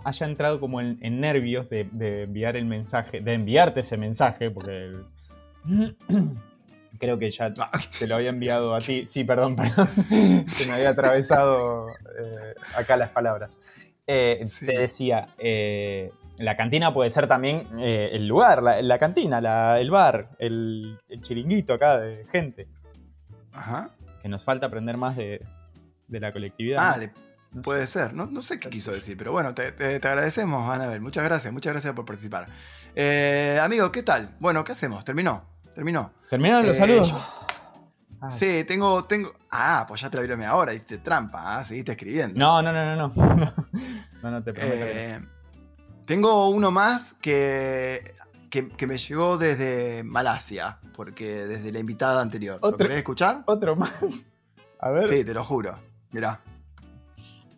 haya 0.03 0.25
entrado 0.27 0.59
como 0.59 0.79
en, 0.81 0.99
en 1.01 1.19
nervios 1.21 1.69
de, 1.69 1.85
de 1.91 2.23
enviar 2.23 2.57
el 2.57 2.65
mensaje, 2.65 3.21
de 3.21 3.33
enviarte 3.33 3.79
ese 3.79 3.97
mensaje, 3.97 4.51
porque 4.51 4.71
el- 4.71 5.05
creo 7.01 7.17
que 7.19 7.29
ya 7.31 7.51
Ah, 7.59 7.71
te 7.99 8.07
lo 8.07 8.15
había 8.15 8.29
enviado 8.29 8.73
a 8.75 8.79
ti. 8.79 9.05
Sí, 9.07 9.25
perdón, 9.25 9.55
perdón. 9.57 9.89
Se 10.47 10.67
me 10.67 10.73
había 10.73 10.91
atravesado 10.91 11.87
eh, 11.89 12.53
acá 12.77 12.95
las 12.95 13.09
palabras. 13.09 13.59
Eh, 14.07 14.43
Sí. 14.47 14.65
Te 14.67 14.77
decía, 14.79 15.27
eh, 15.37 16.11
la 16.37 16.55
cantina 16.55 16.93
puede 16.93 17.09
ser 17.09 17.27
también 17.27 17.67
el 17.79 18.27
lugar, 18.27 18.61
la, 18.63 18.81
la 18.81 18.97
cantina, 18.97 19.41
la- 19.41 19.79
el 19.79 19.89
bar, 19.91 20.29
el, 20.39 20.97
el 21.09 21.21
chiringuito 21.21 21.73
acá 21.73 21.97
de 21.99 22.23
gente. 22.31 22.67
Ajá. 23.51 23.89
Que 24.21 24.29
nos 24.29 24.43
falta 24.45 24.67
aprender 24.67 24.97
más 24.97 25.17
de, 25.17 25.45
de 26.07 26.19
la 26.19 26.31
colectividad. 26.31 26.77
Ah, 26.81 26.93
¿no? 26.97 26.99
de- 27.01 27.61
puede 27.61 27.85
ser. 27.87 28.13
No, 28.13 28.25
no 28.27 28.41
sé 28.41 28.59
qué 28.59 28.69
quiso 28.69 28.91
decir, 28.91 29.17
pero 29.17 29.31
bueno, 29.31 29.53
te, 29.53 29.71
te- 29.71 29.99
te 29.99 30.07
agradecemos, 30.07 30.69
Anabel. 30.69 31.01
Muchas 31.01 31.23
gracias, 31.23 31.51
muchas 31.51 31.73
gracias 31.73 31.93
por 31.93 32.05
participar. 32.05 32.47
Amigo, 33.61 33.91
¿qué 33.91 34.03
tal? 34.03 34.35
Bueno, 34.39 34.63
¿qué 34.63 34.71
hacemos? 34.73 35.03
¿Terminó? 35.05 35.50
¿Terminó? 35.73 36.11
¿Terminaron 36.29 36.65
los 36.67 36.75
Eh, 36.75 36.79
saludos? 36.79 37.11
yo-. 37.11 38.29
Sí, 38.29 38.63
tengo, 38.65 39.01
tengo. 39.03 39.33
Ah, 39.49 39.85
pues 39.87 40.01
ya 40.01 40.09
te 40.09 40.17
la 40.17 40.21
virome 40.23 40.45
ahora, 40.45 40.73
hiciste 40.73 40.99
trampa, 40.99 41.57
ah, 41.57 41.63
seguiste 41.63 41.93
escribiendo. 41.93 42.37
No, 42.39 42.61
no, 42.61 42.71
no, 42.71 42.95
no, 42.95 43.07
no. 43.07 43.13
No, 44.21 44.29
no, 44.29 44.43
te 44.43 44.53
Eh, 44.55 45.19
tengo 46.05 46.49
uno 46.49 46.69
más 46.69 47.13
que, 47.15 48.13
que, 48.51 48.67
que 48.69 48.85
me 48.85 48.99
llegó 48.99 49.37
desde 49.39 50.03
Malasia, 50.03 50.77
porque 50.93 51.47
desde 51.47 51.71
la 51.71 51.79
invitada 51.79 52.21
anterior. 52.21 52.59
¿Lo 52.61 52.67
Otro- 52.67 52.77
querés 52.85 52.99
escuchar? 52.99 53.41
Otro 53.47 53.75
más. 53.75 54.29
A 54.79 54.91
ver. 54.91 55.07
Sí, 55.07 55.25
te 55.25 55.33
lo 55.33 55.43
juro. 55.43 55.79
Mirá. 56.11 56.39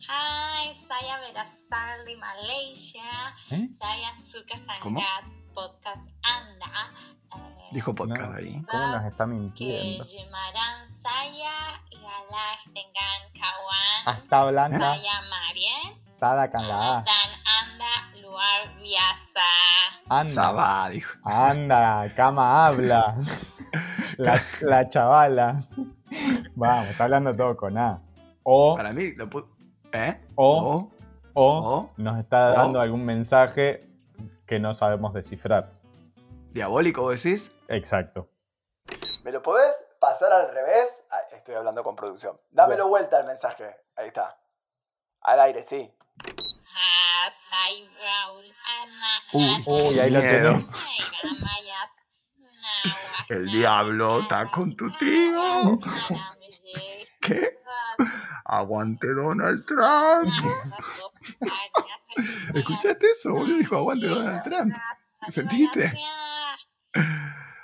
Hai, 0.08 0.76
saya 0.88 1.20
berasal 1.20 2.06
di 2.06 2.16
Malaysia. 2.16 3.04
¿Eh? 3.52 3.68
Saya 3.80 4.14
suka 4.24 4.56
sangat 4.60 5.26
podcast 5.54 6.08
Anda. 6.24 6.94
Dijo 7.74 7.94
podcast 7.96 8.32
No. 8.32 8.38
ahí. 8.38 8.62
¿Cómo 8.70 8.88
nos 8.88 9.06
está 9.06 9.26
que 9.26 9.30
mintiendo? 9.32 10.06
Hasta 14.06 14.46
blanca, 14.46 14.96
tada 16.20 16.50
dan 17.06 17.30
Anda 17.64 18.20
biasa. 18.78 19.50
Anda, 20.10 20.28
Sabá, 20.32 20.90
dijo. 20.90 21.18
anda, 21.24 22.14
cama 22.16 22.66
habla. 22.68 23.16
La, 24.18 24.40
la 24.62 24.88
chavala. 24.88 25.64
Vamos, 26.56 26.86
está 26.90 27.06
hablando 27.06 27.36
todo 27.36 27.58
con 27.58 27.76
A. 27.80 28.00
O, 28.44 28.76
Para 28.76 28.94
mí, 28.94 29.14
lo 29.18 29.28
pu- 29.28 29.48
¿Eh? 29.92 30.22
o, 30.36 30.60
O, 30.60 30.92
o 31.34 31.76
o, 31.80 31.94
nos 31.98 32.20
está 32.20 32.50
o. 32.50 32.54
dando 32.54 32.80
algún 32.80 33.04
mensaje 33.06 33.90
que 34.46 34.60
no 34.60 34.76
sabemos 34.76 35.14
descifrar. 35.16 35.72
Diabólico, 36.54 37.02
vos 37.02 37.22
decís. 37.22 37.52
Exacto. 37.68 38.30
¿Me 39.24 39.32
lo 39.32 39.42
podés 39.42 39.76
pasar 40.00 40.32
al 40.32 40.54
revés? 40.54 41.04
Ah, 41.10 41.20
estoy 41.32 41.56
hablando 41.56 41.84
con 41.84 41.96
producción. 41.96 42.40
Dámelo 42.52 42.88
vuelta 42.88 43.18
al 43.18 43.26
mensaje. 43.26 43.76
Ahí 43.96 44.08
está. 44.08 44.38
Al 45.22 45.40
aire, 45.40 45.64
sí. 45.64 45.92
Ah, 46.76 47.30
Uy, 49.34 49.64
Uy, 49.66 50.00
ahí 50.00 50.10
lo 50.10 50.20
miedo. 50.20 50.54
El 53.30 53.52
diablo 53.52 54.22
está 54.22 54.52
con 54.52 54.76
tu 54.76 54.92
tío. 54.98 55.80
¿Qué? 57.22 57.60
Aguante 58.46 59.08
Donald 59.14 59.66
Trump. 59.66 60.34
¿Escuchaste 62.54 63.12
eso? 63.12 63.34
Boludo 63.34 63.58
dijo 63.58 63.78
aguante 63.78 64.08
Donald 64.08 64.44
Trump. 64.44 64.76
¿Sentiste? 65.30 65.94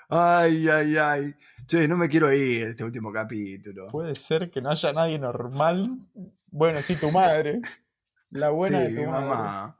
Ay, 0.10 0.68
ay, 0.68 0.98
ay. 0.98 1.36
Che, 1.68 1.88
no 1.88 1.96
me 1.96 2.10
quiero 2.10 2.34
ir 2.34 2.64
este 2.68 2.84
último 2.84 3.12
capítulo. 3.12 3.88
Puede 3.88 4.16
ser 4.16 4.50
que 4.50 4.60
no 4.60 4.72
haya 4.72 4.92
nadie 4.92 5.20
normal. 5.20 6.00
Bueno, 6.48 6.82
sí, 6.82 6.96
tu 6.96 7.12
madre. 7.12 7.62
La 8.32 8.50
buena 8.50 8.80
sí, 8.80 8.84
de 8.86 8.90
tu 8.96 9.02
mi 9.02 9.08
madre. 9.08 9.28
mamá. 9.28 9.78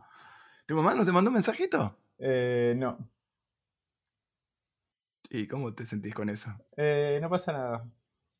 ¿Tu 0.68 0.76
mamá 0.76 0.94
no 0.94 1.04
te 1.04 1.12
mandó 1.12 1.30
un 1.30 1.34
mensajito? 1.34 1.98
Eh, 2.20 2.76
no. 2.78 3.10
¿Y 5.32 5.48
cómo 5.48 5.74
te 5.74 5.86
sentís 5.86 6.14
con 6.14 6.30
eso? 6.30 6.52
Eh, 6.78 7.18
no 7.22 7.30
pasa 7.30 7.52
nada. 7.52 7.92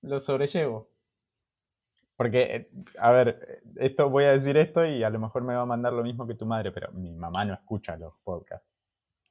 Lo 0.02 0.20
sobrellevo. 0.20 0.92
Porque, 2.16 2.42
eh, 2.56 2.72
a 3.00 3.12
ver, 3.12 3.64
esto 3.78 4.10
voy 4.10 4.26
a 4.26 4.32
decir 4.32 4.58
esto 4.58 4.86
y 4.86 5.04
a 5.04 5.10
lo 5.10 5.20
mejor 5.20 5.44
me 5.44 5.56
va 5.56 5.62
a 5.62 5.66
mandar 5.66 5.94
lo 5.94 6.04
mismo 6.04 6.28
que 6.28 6.36
tu 6.36 6.46
madre, 6.46 6.72
pero 6.72 6.92
mi 6.92 7.16
mamá 7.16 7.46
no 7.46 7.54
escucha 7.54 7.96
los 7.98 8.14
podcasts. 8.24 8.74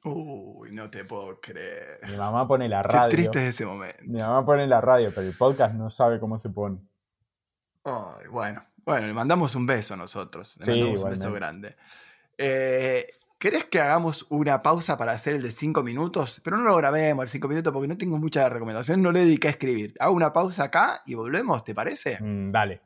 Uy, 0.04 0.70
no 0.72 0.88
te 0.90 1.04
puedo 1.04 1.40
creer. 1.40 2.00
Mi 2.08 2.16
mamá 2.16 2.46
pone 2.46 2.68
la 2.68 2.82
Qué 2.82 2.88
radio. 2.88 3.08
triste 3.08 3.38
es 3.48 3.54
ese 3.54 3.66
momento. 3.66 4.02
Mi 4.06 4.20
mamá 4.20 4.44
pone 4.46 4.66
la 4.66 4.80
radio, 4.80 5.12
pero 5.14 5.26
el 5.26 5.36
podcast 5.36 5.74
no 5.74 5.90
sabe 5.90 6.20
cómo 6.20 6.38
se 6.38 6.50
pone. 6.50 6.78
Ay, 7.84 8.26
bueno, 8.30 8.64
bueno, 8.84 9.06
le 9.06 9.12
mandamos 9.12 9.54
un 9.54 9.66
beso 9.66 9.94
a 9.94 9.96
nosotros. 9.96 10.56
Le 10.58 10.64
Sí, 10.64 10.70
mandamos 10.72 11.02
un 11.02 11.10
beso 11.10 11.32
grande. 11.32 11.76
Eh, 12.36 13.06
¿Querés 13.38 13.64
que 13.66 13.80
hagamos 13.80 14.26
una 14.30 14.62
pausa 14.62 14.96
para 14.96 15.12
hacer 15.12 15.36
el 15.36 15.42
de 15.42 15.52
5 15.52 15.82
minutos? 15.82 16.40
Pero 16.42 16.56
no 16.56 16.64
lo 16.64 16.76
grabemos 16.76 17.22
el 17.24 17.28
5 17.28 17.48
minutos 17.48 17.72
porque 17.72 17.88
no 17.88 17.96
tengo 17.96 18.18
mucha 18.18 18.48
recomendación, 18.48 19.00
no 19.02 19.12
le 19.12 19.20
dediqué 19.20 19.48
a 19.48 19.52
escribir. 19.52 19.94
Hago 20.00 20.12
una 20.14 20.32
pausa 20.32 20.64
acá 20.64 21.02
y 21.06 21.14
volvemos, 21.14 21.64
¿te 21.64 21.74
parece? 21.74 22.18
Mm, 22.20 22.50
dale. 22.50 22.80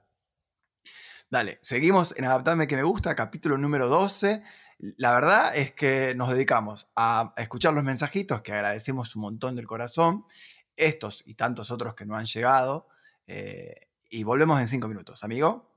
Dale, 1.31 1.59
seguimos 1.63 2.15
en 2.19 2.27
Adaptarme 2.27 2.67
que 2.67 2.77
me 2.77 2.83
gusta, 2.83 3.15
capítulo 3.15 3.57
número 3.57 3.89
12. 3.89 4.43
La 4.83 5.13
verdad 5.13 5.55
es 5.55 5.73
que 5.73 6.13
nos 6.17 6.31
dedicamos 6.31 6.91
a 6.97 7.35
escuchar 7.37 7.73
los 7.73 7.85
mensajitos 7.85 8.43
que 8.43 8.53
agradecemos 8.53 9.15
un 9.15 9.23
montón 9.23 9.55
del 9.55 9.65
corazón, 9.67 10.27
estos 10.75 11.23
y 11.25 11.35
tantos 11.35 11.71
otros 11.71 11.95
que 11.95 12.05
no 12.05 12.17
han 12.17 12.27
llegado. 12.27 12.89
eh, 13.29 13.89
y 14.11 14.25
volvemos 14.25 14.61
en 14.61 14.67
cinco 14.67 14.89
minutos, 14.89 15.25
amigo. 15.25 15.71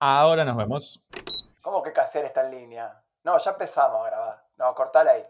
Ahora 0.00 0.44
nos 0.44 0.56
vemos. 0.56 1.06
¿Cómo 1.62 1.82
que 1.82 1.92
Caser 1.94 2.26
está 2.26 2.44
en 2.44 2.50
línea? 2.50 3.02
No, 3.24 3.38
ya 3.38 3.52
empezamos 3.52 4.04
a 4.04 4.10
grabar. 4.10 4.44
No, 4.58 4.74
cortale 4.74 5.10
ahí. 5.10 5.24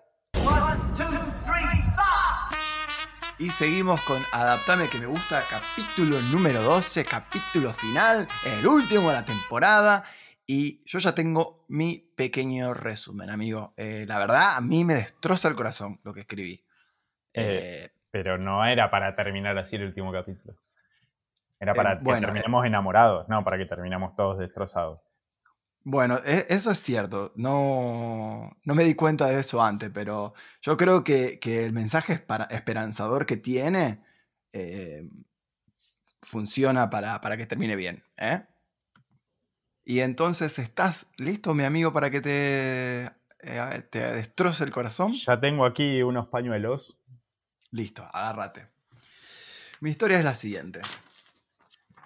Y 3.38 3.51
seguimos 3.51 4.01
con 4.03 4.20
Adaptame 4.33 4.90
que 4.90 4.98
me 4.98 5.07
gusta, 5.07 5.44
capítulo 5.48 6.20
número 6.22 6.61
12, 6.62 7.05
capítulo 7.05 7.72
final, 7.72 8.27
el 8.44 8.66
último 8.66 9.11
de 9.11 9.14
la 9.14 9.24
temporada. 9.24 10.05
Y 10.50 10.82
yo 10.87 10.98
ya 10.98 11.14
tengo 11.14 11.66
mi 11.68 12.11
pequeño 12.16 12.72
resumen, 12.72 13.28
amigo. 13.28 13.74
Eh, 13.76 14.06
la 14.08 14.18
verdad, 14.18 14.56
a 14.56 14.62
mí 14.62 14.82
me 14.82 14.94
destroza 14.94 15.46
el 15.48 15.54
corazón 15.54 16.00
lo 16.04 16.14
que 16.14 16.20
escribí. 16.20 16.64
Eh, 17.34 17.90
Pero 18.11 18.38
no 18.38 18.64
era 18.64 18.90
para 18.90 19.14
terminar 19.14 19.58
así 19.58 19.76
el 19.76 19.84
último 19.84 20.11
capítulo. 20.11 20.56
Era 21.61 21.74
para 21.74 21.92
Eh, 21.92 21.98
que 21.98 22.04
terminemos 22.14 22.64
enamorados, 22.64 23.28
no 23.28 23.44
para 23.44 23.58
que 23.58 23.66
terminemos 23.66 24.16
todos 24.16 24.38
destrozados. 24.38 25.00
Bueno, 25.84 26.18
e- 26.24 26.46
eso 26.48 26.70
es 26.70 26.80
cierto. 26.80 27.32
No, 27.37 28.50
no 28.64 28.74
me 28.74 28.84
di 28.84 28.94
cuenta 28.94 29.26
de 29.26 29.40
eso 29.40 29.62
antes, 29.62 29.90
pero 29.92 30.32
yo 30.62 30.78
creo 30.78 31.04
que, 31.04 31.38
que 31.38 31.66
el 31.66 31.74
mensaje 31.74 32.24
esperanzador 32.48 33.26
que 33.26 33.37
tiene 33.37 34.02
eh, 34.54 35.06
funciona 36.22 36.88
para, 36.88 37.20
para 37.20 37.37
que 37.37 37.44
termine 37.46 37.76
bien. 37.76 38.02
Y 39.90 40.01
entonces, 40.01 40.59
¿estás 40.59 41.07
listo, 41.16 41.55
mi 41.55 41.64
amigo, 41.64 41.94
para 41.94 42.11
que 42.11 42.20
te, 42.20 43.05
eh, 43.40 43.83
te 43.88 44.01
destroce 44.01 44.62
el 44.64 44.70
corazón? 44.70 45.14
Ya 45.14 45.40
tengo 45.40 45.64
aquí 45.64 46.03
unos 46.03 46.29
pañuelos. 46.29 46.98
Listo, 47.70 48.07
agárrate. 48.12 48.66
Mi 49.81 49.88
historia 49.88 50.18
es 50.18 50.24
la 50.27 50.35
siguiente. 50.35 50.83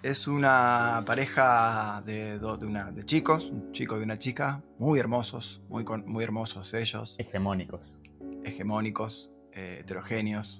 Es 0.01 0.27
una 0.29 1.03
pareja 1.05 2.01
de, 2.05 2.39
do- 2.39 2.55
de, 2.55 2.67
una- 2.67 2.89
de 2.89 3.05
chicos, 3.05 3.49
un 3.51 3.73
chico 3.73 3.99
y 3.99 4.03
una 4.03 4.17
chica, 4.17 4.63
muy 4.79 4.97
hermosos, 4.97 5.61
muy, 5.67 5.83
con- 5.83 6.05
muy 6.07 6.23
hermosos 6.23 6.73
ellos, 6.73 7.15
hegemónicos. 7.19 7.99
hegemónicos, 8.45 9.29
eh, 9.51 9.79
heterogéneos, 9.81 10.57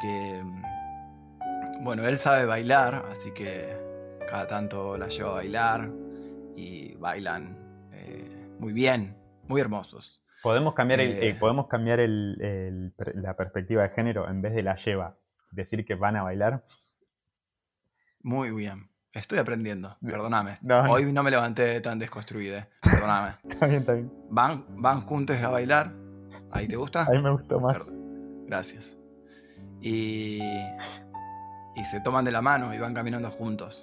que, 0.00 0.42
mm, 0.42 0.62
bueno, 1.84 2.08
él 2.08 2.16
sabe 2.18 2.46
bailar, 2.46 3.04
así 3.10 3.32
que 3.34 3.76
cada 4.26 4.46
tanto 4.46 4.96
la 4.96 5.08
lleva 5.08 5.28
a 5.28 5.34
bailar 5.34 5.90
y 6.58 6.94
bailan 6.96 7.56
eh, 7.92 8.48
muy 8.58 8.72
bien, 8.72 9.16
muy 9.46 9.60
hermosos. 9.60 10.22
Podemos 10.42 10.74
cambiar, 10.74 11.00
el, 11.00 11.12
Eh. 11.12 11.28
eh, 11.30 11.36
podemos 11.38 11.66
cambiar 11.68 12.00
el- 12.00 12.92
la 13.14 13.36
perspectiva 13.36 13.82
de 13.82 13.90
género 13.90 14.28
en 14.28 14.40
vez 14.42 14.54
de 14.54 14.62
la 14.62 14.74
lleva. 14.76 15.16
Decir 15.50 15.84
que 15.84 15.94
van 15.94 16.16
a 16.16 16.22
bailar. 16.22 16.64
Muy 18.22 18.50
bien. 18.50 18.90
Estoy 19.12 19.38
aprendiendo, 19.38 19.96
perdóname. 20.04 20.56
No, 20.62 20.82
no. 20.82 20.92
Hoy 20.92 21.10
no 21.12 21.22
me 21.22 21.30
levanté 21.30 21.80
tan 21.80 21.98
desconstruido, 21.98 22.60
perdóname. 22.82 23.30
Está 23.48 23.66
bien, 23.66 23.80
está 23.80 23.92
bien. 23.94 24.12
Van, 24.30 24.64
van 24.68 25.00
juntos 25.00 25.36
a 25.38 25.48
bailar. 25.48 25.92
¿Ahí 26.52 26.68
te 26.68 26.76
gusta? 26.76 27.04
A 27.08 27.10
mí 27.10 27.22
me 27.22 27.30
gustó 27.30 27.58
más. 27.58 27.94
Gracias. 28.46 28.96
Y, 29.80 30.40
y 31.74 31.84
se 31.90 32.00
toman 32.02 32.24
de 32.24 32.32
la 32.32 32.42
mano 32.42 32.74
y 32.74 32.78
van 32.78 32.94
caminando 32.94 33.30
juntos. 33.30 33.82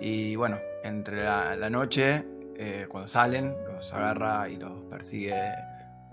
Y 0.00 0.36
bueno, 0.36 0.58
entre 0.86 1.24
la, 1.24 1.70
noche, 1.70 2.24
eh, 2.56 2.86
cuando 2.88 3.08
salen, 3.08 3.54
los 3.66 3.92
agarra 3.92 4.48
y 4.48 4.56
los 4.56 4.72
persigue 4.90 5.34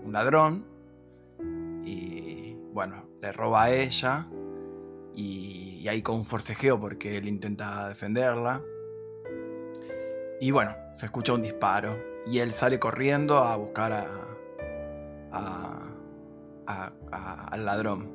un 0.00 0.12
ladrón. 0.12 0.64
Y 1.84 2.56
bueno, 2.72 3.08
le 3.20 3.32
roba 3.32 3.64
a 3.64 3.70
ella. 3.70 4.26
Y, 5.16 5.86
ahí 5.88 6.00
con 6.02 6.16
un 6.16 6.26
forcejeo 6.26 6.80
porque 6.80 7.18
él 7.18 7.28
intenta 7.28 7.88
defenderla. 7.88 8.62
Y 10.40 10.50
bueno, 10.50 10.74
se 10.96 11.06
escucha 11.06 11.34
un 11.34 11.42
disparo. 11.42 11.98
Y 12.26 12.38
él 12.38 12.52
sale 12.52 12.78
corriendo 12.78 13.38
a 13.38 13.56
buscar 13.56 13.92
a- 13.92 14.06
a- 16.66 16.90
al 17.50 17.64
ladrón. 17.64 18.13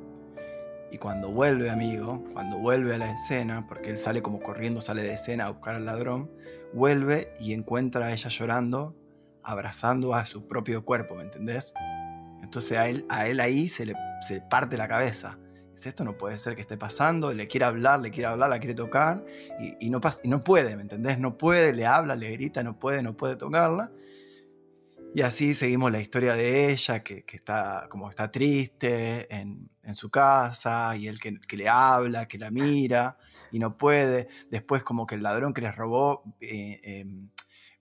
Y 0.92 0.98
cuando 0.98 1.30
vuelve, 1.30 1.70
amigo, 1.70 2.24
cuando 2.32 2.58
vuelve 2.58 2.94
a 2.94 2.98
la 2.98 3.10
escena, 3.12 3.66
porque 3.68 3.90
él 3.90 3.98
sale 3.98 4.22
como 4.22 4.40
corriendo, 4.40 4.80
sale 4.80 5.02
de 5.02 5.12
escena 5.14 5.46
a 5.46 5.50
buscar 5.50 5.76
al 5.76 5.84
ladrón, 5.84 6.30
vuelve 6.72 7.32
y 7.38 7.52
encuentra 7.52 8.06
a 8.06 8.12
ella 8.12 8.28
llorando, 8.28 8.96
abrazando 9.42 10.14
a 10.14 10.24
su 10.24 10.46
propio 10.48 10.84
cuerpo, 10.84 11.14
¿me 11.14 11.22
entendés? 11.22 11.72
Entonces 12.42 12.76
a 12.76 12.88
él, 12.88 13.06
a 13.08 13.26
él 13.28 13.40
ahí 13.40 13.68
se 13.68 13.86
le, 13.86 13.94
se 14.26 14.40
parte 14.40 14.76
la 14.76 14.88
cabeza. 14.88 15.38
Dice, 15.74 15.88
esto 15.90 16.04
no 16.04 16.18
puede 16.18 16.36
ser 16.38 16.56
que 16.56 16.60
esté 16.62 16.76
pasando, 16.76 17.32
le 17.32 17.46
quiere 17.46 17.64
hablar, 17.66 18.00
le 18.00 18.10
quiere 18.10 18.26
hablar, 18.26 18.50
la 18.50 18.58
quiere 18.58 18.74
tocar, 18.74 19.24
y, 19.60 19.86
y 19.86 19.90
no, 19.90 20.00
pas- 20.00 20.20
y 20.24 20.28
no 20.28 20.42
puede, 20.42 20.76
¿me 20.76 20.82
entendés? 20.82 21.18
No 21.18 21.38
puede, 21.38 21.72
le 21.72 21.86
habla, 21.86 22.16
le 22.16 22.30
grita, 22.32 22.62
no 22.62 22.78
puede, 22.78 23.02
no 23.02 23.16
puede 23.16 23.36
tocarla. 23.36 23.90
Y 25.12 25.22
así 25.22 25.54
seguimos 25.54 25.90
la 25.90 26.00
historia 26.00 26.34
de 26.34 26.70
ella, 26.70 27.02
que, 27.02 27.24
que 27.24 27.36
está 27.36 27.88
como 27.90 28.08
está 28.08 28.30
triste 28.30 29.26
en, 29.34 29.68
en 29.82 29.94
su 29.96 30.08
casa, 30.08 30.96
y 30.96 31.08
él 31.08 31.18
que, 31.18 31.40
que 31.40 31.56
le 31.56 31.68
habla, 31.68 32.28
que 32.28 32.38
la 32.38 32.50
mira, 32.52 33.18
y 33.50 33.58
no 33.58 33.76
puede. 33.76 34.28
Después 34.50 34.84
como 34.84 35.06
que 35.06 35.16
el 35.16 35.22
ladrón 35.22 35.52
que 35.52 35.62
les 35.62 35.74
robó 35.74 36.22
eh, 36.40 36.80
eh, 36.84 37.06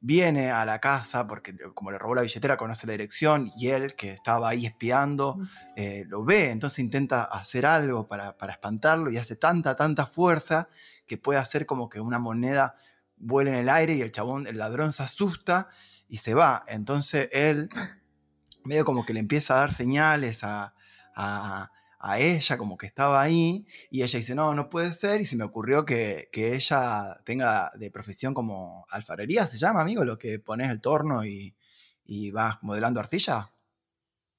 viene 0.01 0.49
a 0.49 0.65
la 0.65 0.79
casa, 0.79 1.27
porque 1.27 1.55
como 1.75 1.91
le 1.91 1.99
robó 1.99 2.15
la 2.15 2.23
billetera, 2.23 2.57
conoce 2.57 2.87
la 2.87 2.93
dirección, 2.93 3.51
y 3.55 3.67
él 3.67 3.95
que 3.95 4.11
estaba 4.11 4.49
ahí 4.49 4.65
espiando, 4.65 5.37
eh, 5.75 6.05
lo 6.07 6.23
ve, 6.23 6.49
entonces 6.49 6.79
intenta 6.79 7.25
hacer 7.25 7.67
algo 7.67 8.07
para, 8.07 8.37
para 8.37 8.53
espantarlo, 8.53 9.11
y 9.11 9.17
hace 9.17 9.35
tanta, 9.35 9.75
tanta 9.75 10.07
fuerza 10.07 10.67
que 11.05 11.17
puede 11.19 11.39
hacer 11.39 11.67
como 11.67 11.89
que 11.89 11.99
una 11.99 12.17
moneda 12.17 12.75
vuela 13.17 13.51
en 13.51 13.57
el 13.57 13.69
aire, 13.69 13.93
y 13.93 14.01
el 14.01 14.11
chabón, 14.11 14.47
el 14.47 14.57
ladrón 14.57 14.93
se 14.93 15.03
asusta, 15.03 15.67
y 16.09 16.17
se 16.17 16.33
va. 16.33 16.63
Entonces 16.67 17.29
él 17.31 17.69
medio 18.65 18.85
como 18.85 19.05
que 19.05 19.13
le 19.13 19.19
empieza 19.21 19.55
a 19.55 19.59
dar 19.61 19.73
señales 19.73 20.43
a, 20.43 20.73
a- 21.15 21.71
a 22.01 22.19
ella, 22.19 22.57
como 22.57 22.77
que 22.77 22.85
estaba 22.85 23.21
ahí, 23.21 23.65
y 23.91 24.03
ella 24.03 24.19
dice, 24.19 24.33
no, 24.33 24.55
no 24.55 24.69
puede 24.69 24.93
ser, 24.93 25.19
y 25.19 25.25
se 25.25 25.35
me 25.35 25.43
ocurrió 25.43 25.83
que, 25.85 26.29
que 26.31 26.55
ella 26.55 27.19
tenga 27.25 27.71
de 27.77 27.91
profesión 27.91 28.33
como 28.33 28.85
alfarería, 28.89 29.45
se 29.47 29.57
llama, 29.57 29.81
amigo, 29.81 30.05
lo 30.05 30.17
que 30.17 30.39
pones 30.39 30.69
el 30.71 30.79
torno 30.79 31.25
y, 31.25 31.57
y 32.05 32.31
vas 32.31 32.59
modelando 32.61 33.01
arcilla. 33.01 33.51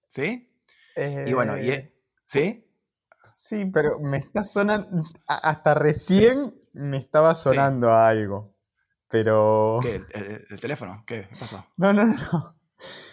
¿Sí? 0.08 0.50
Y 1.26 1.32
bueno, 1.34 1.58
y, 1.58 1.70
Eh, 1.70 1.74
e- 1.74 1.94
¿sí? 2.22 2.66
Sí, 3.24 3.66
pero 3.66 3.98
me 4.00 4.18
está 4.18 4.42
sonando. 4.42 5.02
Hasta 5.26 5.74
recién 5.74 6.54
me 6.72 6.98
estaba 6.98 7.34
sonando 7.34 7.90
a 7.90 8.08
algo. 8.08 8.49
Pero. 9.10 9.80
¿Qué? 9.82 9.96
¿El, 10.14 10.22
el- 10.22 10.46
el 10.50 10.60
teléfono? 10.60 11.02
¿Qué? 11.06 11.26
¿Qué 11.28 11.36
pasó? 11.36 11.66
No, 11.76 11.92
no, 11.92 12.04
no. 12.04 12.56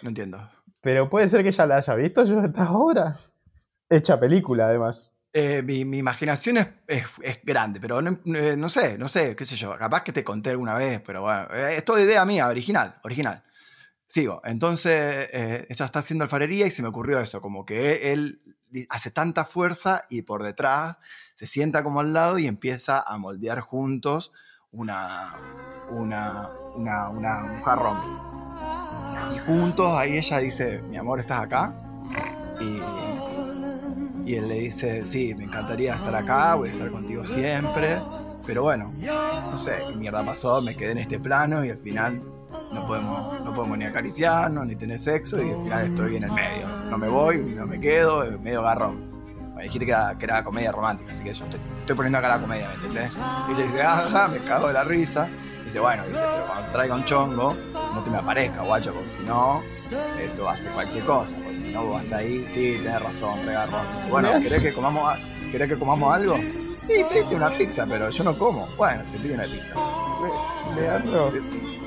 No 0.02 0.08
entiendo. 0.08 0.50
Pero 0.80 1.08
puede 1.08 1.28
ser 1.28 1.42
que 1.42 1.50
ya 1.52 1.66
la 1.66 1.76
haya 1.76 1.94
visto 1.94 2.24
yo 2.24 2.38
esta 2.40 2.70
obra. 2.72 3.18
Hecha 3.90 4.18
película, 4.18 4.66
además. 4.68 5.10
Eh, 5.32 5.62
mi, 5.62 5.84
mi 5.84 5.98
imaginación 5.98 6.56
es, 6.58 6.68
es- 6.86 7.04
es 7.22 7.40
grande, 7.42 7.80
pero 7.80 8.00
no, 8.00 8.18
eh, 8.34 8.56
no 8.56 8.68
sé, 8.68 8.96
no 8.96 9.08
sé, 9.08 9.36
qué 9.36 9.44
sé 9.44 9.56
yo. 9.56 9.76
Capaz 9.76 10.02
que 10.02 10.12
te 10.12 10.24
conté 10.24 10.50
alguna 10.50 10.74
vez, 10.74 11.00
pero 11.04 11.22
bueno, 11.22 11.46
eh, 11.52 11.76
es 11.76 11.84
toda 11.84 12.00
idea 12.00 12.24
mía, 12.24 12.48
original, 12.48 12.96
original. 13.04 13.42
Sigo. 14.06 14.40
Entonces, 14.44 15.28
eh, 15.32 15.66
ella 15.68 15.84
está 15.84 15.98
haciendo 15.98 16.24
alfarería 16.24 16.66
y 16.66 16.70
se 16.70 16.80
me 16.82 16.88
ocurrió 16.88 17.20
eso, 17.20 17.42
como 17.42 17.66
que 17.66 18.12
él 18.12 18.40
hace 18.88 19.10
tanta 19.10 19.44
fuerza 19.44 20.02
y 20.08 20.22
por 20.22 20.42
detrás 20.42 20.96
se 21.34 21.46
sienta 21.46 21.82
como 21.82 22.00
al 22.00 22.12
lado 22.14 22.38
y 22.38 22.46
empieza 22.46 23.00
a 23.00 23.18
moldear 23.18 23.60
juntos 23.60 24.32
una, 24.72 25.34
una, 25.90 26.50
una, 26.76 27.08
una- 27.10 27.44
un 27.44 27.62
jarrón. 27.62 27.96
Y 29.34 29.38
juntos 29.38 29.90
ahí 29.98 30.18
ella 30.18 30.38
dice, 30.38 30.82
mi 30.82 30.96
amor, 30.96 31.20
¿estás 31.20 31.40
acá? 31.40 31.72
Y, 32.60 32.80
y 34.30 34.34
él 34.34 34.48
le 34.48 34.56
dice, 34.60 35.04
sí, 35.04 35.34
me 35.34 35.44
encantaría 35.44 35.94
estar 35.94 36.14
acá, 36.14 36.54
voy 36.54 36.68
a 36.68 36.72
estar 36.72 36.90
contigo 36.90 37.24
siempre. 37.24 38.00
Pero 38.46 38.62
bueno, 38.62 38.92
no 39.50 39.58
sé 39.58 39.72
qué 39.88 39.94
mierda 39.96 40.24
pasó, 40.24 40.62
me 40.62 40.74
quedé 40.74 40.92
en 40.92 40.98
este 40.98 41.18
plano 41.20 41.64
y 41.64 41.70
al 41.70 41.76
final 41.78 42.22
no 42.72 42.86
podemos, 42.86 43.42
no 43.44 43.52
podemos 43.52 43.76
ni 43.76 43.84
acariciarnos, 43.84 44.66
ni 44.66 44.74
tener 44.74 44.98
sexo 44.98 45.42
y 45.42 45.50
al 45.50 45.62
final 45.62 45.84
estoy 45.84 46.16
en 46.16 46.22
el 46.24 46.32
medio. 46.32 46.66
No 46.90 46.96
me 46.96 47.08
voy, 47.08 47.38
no 47.44 47.66
me 47.66 47.78
quedo, 47.78 48.24
medio 48.40 48.62
garrón. 48.62 49.07
Me 49.58 49.64
dijiste 49.64 49.86
que 49.86 49.90
era, 49.92 50.16
que 50.16 50.24
era 50.24 50.44
comedia 50.44 50.70
romántica, 50.70 51.12
así 51.12 51.24
que 51.24 51.32
yo 51.34 51.44
te, 51.46 51.58
te 51.58 51.78
estoy 51.80 51.96
poniendo 51.96 52.18
acá 52.18 52.28
la 52.28 52.40
comedia, 52.40 52.68
¿me 52.68 52.74
entendés? 52.76 53.16
Y 53.48 53.52
ella 53.52 53.62
dice, 53.64 53.82
ajá, 53.82 54.28
me 54.28 54.38
cago 54.38 54.68
de 54.68 54.72
la 54.74 54.84
risa. 54.84 55.28
Y 55.62 55.64
dice, 55.64 55.80
bueno, 55.80 56.04
dice, 56.06 56.20
pero 56.20 56.46
cuando 56.46 56.70
traiga 56.70 56.94
un 56.94 57.04
chongo, 57.04 57.54
no 57.72 58.02
te 58.04 58.10
me 58.10 58.18
aparezca, 58.18 58.62
guacho, 58.62 58.94
porque 58.94 59.08
si 59.10 59.18
no, 59.24 59.62
esto 60.22 60.44
va 60.44 60.52
a 60.52 60.56
ser 60.56 60.70
cualquier 60.70 61.04
cosa, 61.04 61.34
porque 61.42 61.58
si 61.58 61.70
no 61.70 61.82
vos 61.84 62.00
hasta 62.00 62.18
ahí, 62.18 62.46
sí, 62.46 62.78
tenés 62.82 63.02
razón, 63.02 63.44
regarrón. 63.44 63.80
Dice, 63.96 64.08
bueno, 64.08 64.30
¿querés 64.40 64.62
que 64.62 64.72
comamos, 64.72 65.12
a- 65.12 65.18
¿querés 65.50 65.68
que 65.68 65.76
comamos 65.78 66.14
algo? 66.14 66.36
Sí, 66.76 67.04
pedite 67.08 67.34
una 67.34 67.50
pizza, 67.50 67.84
pero 67.86 68.08
yo 68.10 68.22
no 68.24 68.38
como. 68.38 68.68
Bueno, 68.76 69.04
se 69.06 69.18
pide 69.18 69.34
una 69.34 69.44
pizza. 69.44 69.74
Leandro, 70.76 71.32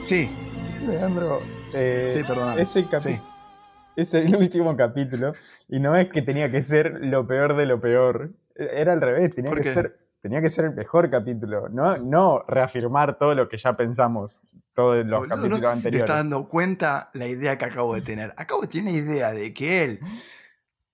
Sí, 0.02 0.30
Leandro, 0.86 1.40
eh, 1.74 2.12
sí, 2.14 2.24
perdón. 2.24 2.60
ese 2.60 2.86
capi- 2.88 3.00
Sí. 3.02 3.22
Es 3.96 4.14
el 4.14 4.36
último 4.36 4.76
capítulo 4.76 5.34
y 5.68 5.80
no 5.80 5.96
es 5.96 6.10
que 6.10 6.22
tenía 6.22 6.52
que 6.52 6.62
ser 6.62 7.00
lo 7.02 7.28
peor 7.28 7.56
de 7.56 7.66
lo 7.66 7.80
peor. 7.80 8.32
Era 8.56 8.94
al 8.94 9.02
revés, 9.02 9.34
tenía 9.36 9.52
¿Por 9.52 9.62
que 9.62 9.68
qué? 9.68 9.74
ser 9.74 9.98
tenía 10.22 10.40
que 10.40 10.50
ser 10.50 10.66
el 10.66 10.76
mejor 10.76 11.10
capítulo, 11.10 11.68
no, 11.70 11.98
no 11.98 12.44
reafirmar 12.48 13.18
todo 13.18 13.34
lo 13.34 13.50
que 13.50 13.58
ya 13.58 13.74
pensamos 13.74 14.40
todos 14.74 15.06
los 15.06 15.20
Boludo, 15.20 15.36
no 15.36 15.36
capítulos 15.36 15.62
sé 15.62 15.76
si 15.76 15.90
te 15.90 15.98
estás 15.98 16.18
dando 16.18 16.48
cuenta 16.48 17.10
la 17.14 17.28
idea 17.28 17.58
que 17.58 17.66
acabo 17.66 17.94
de 17.96 18.02
tener. 18.02 18.34
Acabo 18.38 18.62
de 18.62 18.68
tener 18.68 18.94
una 18.94 18.94
idea 18.94 19.34
de 19.34 19.54
que 19.54 19.84
él 19.84 20.00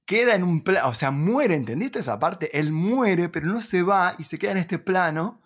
queda 0.05 0.35
en 0.35 0.43
un 0.43 0.63
plano, 0.63 0.87
o 0.87 0.93
sea, 0.93 1.11
muere, 1.11 1.55
¿entendiste 1.55 1.99
esa 1.99 2.17
parte? 2.17 2.57
Él 2.57 2.71
muere, 2.71 3.29
pero 3.29 3.45
no 3.45 3.61
se 3.61 3.83
va 3.83 4.15
y 4.17 4.23
se 4.23 4.39
queda 4.39 4.53
en 4.53 4.57
este 4.57 4.79
plano 4.79 5.41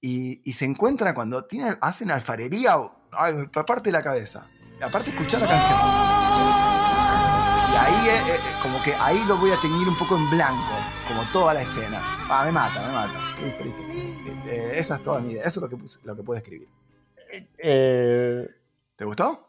y, 0.00 0.40
y 0.44 0.54
se 0.54 0.64
encuentra 0.64 1.14
cuando 1.14 1.44
tiene, 1.44 1.76
hacen 1.80 2.10
alfarería, 2.10 2.76
ay, 3.12 3.48
aparte 3.54 3.90
de 3.90 3.92
la 3.92 4.02
cabeza. 4.02 4.48
Aparte 4.80 5.10
escuchar 5.10 5.40
la 5.42 5.46
canción. 5.46 6.11
Y 7.72 7.74
ahí, 7.74 8.08
eh, 8.08 8.34
eh, 8.34 8.38
como 8.62 8.82
que 8.82 8.94
ahí 8.94 9.24
lo 9.26 9.36
voy 9.38 9.50
a 9.50 9.56
teñir 9.60 9.88
un 9.88 9.96
poco 9.96 10.16
en 10.16 10.28
blanco, 10.30 10.74
como 11.08 11.22
toda 11.32 11.54
la 11.54 11.62
escena. 11.62 12.00
Ah, 12.28 12.42
me 12.44 12.52
mata, 12.52 12.86
me 12.86 12.92
mata. 12.92 13.18
Listo, 13.42 13.64
listo. 13.64 13.82
Eh, 14.48 14.72
esa 14.76 14.96
es 14.96 15.02
toda 15.02 15.20
mi 15.20 15.32
idea. 15.32 15.42
Eso 15.44 15.60
es 15.60 15.62
lo 15.62 15.68
que, 15.70 15.76
puse- 15.76 16.00
lo 16.04 16.14
que 16.14 16.22
puedo 16.22 16.36
escribir. 16.38 16.68
Eh, 17.58 18.46
¿Te 18.96 19.04
gustó? 19.04 19.48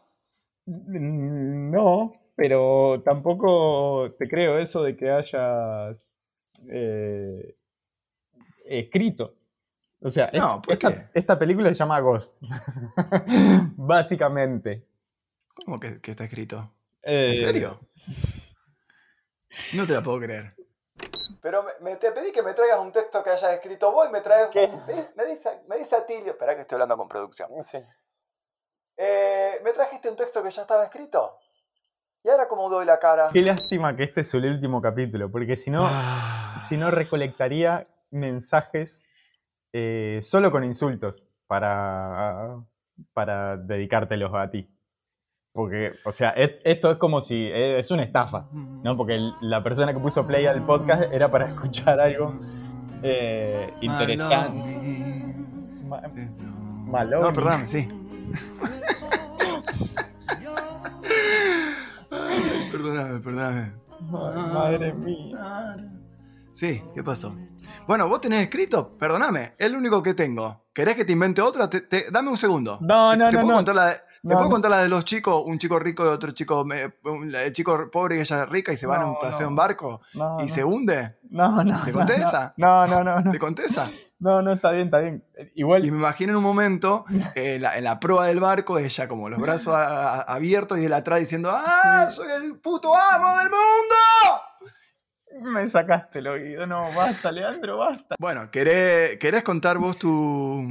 No, 0.66 2.14
pero 2.34 3.02
tampoco 3.04 4.10
te 4.18 4.26
creo 4.26 4.58
eso 4.58 4.82
de 4.82 4.96
que 4.96 5.10
hayas 5.10 6.16
eh, 6.68 7.54
escrito. 8.64 9.34
O 10.00 10.08
sea, 10.08 10.26
es- 10.26 10.40
No, 10.40 10.62
¿por 10.62 10.78
esta, 11.12 11.38
película 11.38 11.68
se 11.68 11.74
llama 11.74 12.00
Ghost. 12.00 12.36
Básicamente. 13.76 14.86
¿Cómo 15.64 15.78
que, 15.78 16.00
que 16.00 16.10
está 16.10 16.24
escrito? 16.24 16.70
Eh, 17.02 17.32
¿En 17.34 17.38
serio? 17.38 17.80
No 19.74 19.86
te 19.86 19.92
la 19.92 20.02
puedo 20.02 20.20
creer. 20.20 20.54
Pero 21.40 21.64
me, 21.80 21.96
te 21.96 22.10
pedí 22.12 22.32
que 22.32 22.42
me 22.42 22.54
traigas 22.54 22.78
un 22.78 22.90
texto 22.92 23.22
que 23.22 23.30
hayas 23.30 23.52
escrito 23.52 23.92
vos 23.92 24.08
y 24.08 24.12
me 24.12 24.20
traes. 24.20 24.48
¿Qué? 24.48 24.68
Me, 25.16 25.26
dice, 25.26 25.62
me 25.68 25.76
dice 25.78 25.96
Atilio. 25.96 26.32
Espera 26.32 26.54
que 26.54 26.62
estoy 26.62 26.76
hablando 26.76 26.96
con 26.96 27.08
producción. 27.08 27.50
Sí. 27.64 27.78
Eh, 28.96 29.60
¿Me 29.62 29.72
trajiste 29.72 30.08
un 30.08 30.16
texto 30.16 30.42
que 30.42 30.50
ya 30.50 30.62
estaba 30.62 30.84
escrito? 30.84 31.38
¿Y 32.22 32.30
ahora 32.30 32.48
cómo 32.48 32.70
doy 32.70 32.86
la 32.86 32.98
cara? 32.98 33.30
Qué 33.32 33.42
lástima 33.42 33.94
que 33.94 34.04
este 34.04 34.22
es 34.22 34.32
el 34.34 34.46
último 34.46 34.80
capítulo, 34.80 35.30
porque 35.30 35.56
si 35.56 35.70
no, 35.70 35.82
Ah. 35.84 36.56
si 36.60 36.76
no 36.78 36.90
recolectaría 36.90 37.86
mensajes 38.10 39.02
eh, 39.72 40.20
solo 40.22 40.50
con 40.50 40.64
insultos 40.64 41.26
para, 41.46 42.56
para 43.12 43.56
dedicártelos 43.58 44.32
a 44.34 44.48
ti. 44.50 44.70
Porque, 45.54 45.92
o 46.04 46.10
sea, 46.10 46.30
et- 46.30 46.60
esto 46.64 46.90
es 46.90 46.96
como 46.98 47.20
si 47.20 47.36
eh, 47.46 47.78
es 47.78 47.88
una 47.92 48.02
estafa, 48.02 48.48
¿no? 48.52 48.96
Porque 48.96 49.14
el- 49.14 49.32
la 49.40 49.62
persona 49.62 49.92
que 49.94 50.00
puso 50.00 50.26
play 50.26 50.46
al 50.46 50.60
podcast 50.66 51.12
era 51.12 51.30
para 51.30 51.46
escuchar 51.50 52.00
algo 52.00 52.34
eh, 53.04 53.72
interesante. 53.80 55.32
Ma- 55.86 56.02
Malone. 56.90 57.22
No, 57.26 57.32
perdón, 57.32 57.68
sí. 57.68 57.86
Ay, 62.10 62.68
perdóname, 62.72 63.20
perdóname. 63.20 63.72
Ma- 64.10 64.32
Madre 64.52 64.92
mía. 64.92 65.76
Sí, 66.52 66.82
¿qué 66.96 67.04
pasó? 67.04 67.34
Bueno, 67.86 68.08
vos 68.08 68.20
tenés 68.20 68.42
escrito, 68.42 68.96
perdóname, 68.98 69.54
es 69.58 69.66
el 69.66 69.76
único 69.76 70.02
que 70.02 70.14
tengo. 70.14 70.64
¿Querés 70.72 70.96
que 70.96 71.04
te 71.04 71.12
invente 71.12 71.40
otra? 71.42 71.70
Te- 71.70 71.82
te- 71.82 72.10
dame 72.10 72.30
un 72.30 72.36
segundo. 72.36 72.78
No, 72.80 73.12
Te- 73.12 73.16
no, 73.18 73.30
te 73.30 73.36
no, 73.36 73.40
puedo 73.42 73.52
no. 73.52 73.58
Contar 73.58 73.74
la 73.76 73.86
de, 73.86 73.96
te 74.26 74.34
puedo 74.34 74.50
contar 74.50 74.70
la 74.70 74.82
de 74.82 74.88
los 74.88 75.04
chicos, 75.04 75.42
un 75.46 75.58
chico 75.58 75.78
rico 75.78 76.04
y 76.04 76.08
otro 76.08 76.30
chico, 76.32 76.66
el 76.72 77.52
chico 77.52 77.90
pobre 77.90 78.16
y 78.16 78.20
ella 78.20 78.46
rica 78.46 78.72
y 78.72 78.76
se 78.76 78.86
van 78.86 79.02
a 79.02 79.06
un 79.06 79.18
paseo 79.20 79.48
en 79.48 79.56
barco 79.56 80.00
y 80.42 80.48
se 80.48 80.64
hunde. 80.64 81.16
No, 81.30 81.62
no. 81.64 81.82
¿Te 81.84 81.92
conté 81.92 82.18
no. 82.18 82.26
esa? 82.26 82.54
No, 82.56 82.86
no, 82.86 83.04
no, 83.04 83.20
no. 83.20 83.32
¿Te 83.32 83.38
conté 83.38 83.64
esa? 83.66 83.90
No, 84.20 84.40
no, 84.40 84.52
está 84.52 84.70
bien, 84.70 84.86
está 84.86 85.00
bien. 85.00 85.22
Igual. 85.54 85.84
Y 85.84 85.90
me 85.90 85.98
imagino 85.98 86.30
en 86.32 86.36
un 86.38 86.42
momento, 86.44 87.04
eh, 87.34 87.58
la- 87.60 87.76
en 87.76 87.84
la 87.84 88.00
proa 88.00 88.26
del 88.26 88.40
barco, 88.40 88.78
ella 88.78 89.08
como 89.08 89.28
los 89.28 89.38
brazos 89.40 89.74
a- 89.74 90.14
a- 90.14 90.20
abiertos 90.22 90.78
y 90.78 90.84
él 90.86 90.92
atrás 90.94 91.18
diciendo, 91.18 91.50
¡Ah, 91.52 92.06
soy 92.08 92.28
el 92.30 92.58
puto 92.60 92.96
amo 92.96 93.36
del 93.38 93.50
mundo! 93.50 93.94
Me 95.52 95.68
sacaste 95.68 96.20
el 96.20 96.28
oído. 96.28 96.66
No, 96.66 96.90
basta, 96.94 97.32
Leandro, 97.32 97.78
basta. 97.78 98.14
Bueno, 98.18 98.50
¿querés, 98.50 99.18
querés 99.18 99.42
contar 99.42 99.78
vos 99.78 99.98
tu, 99.98 100.64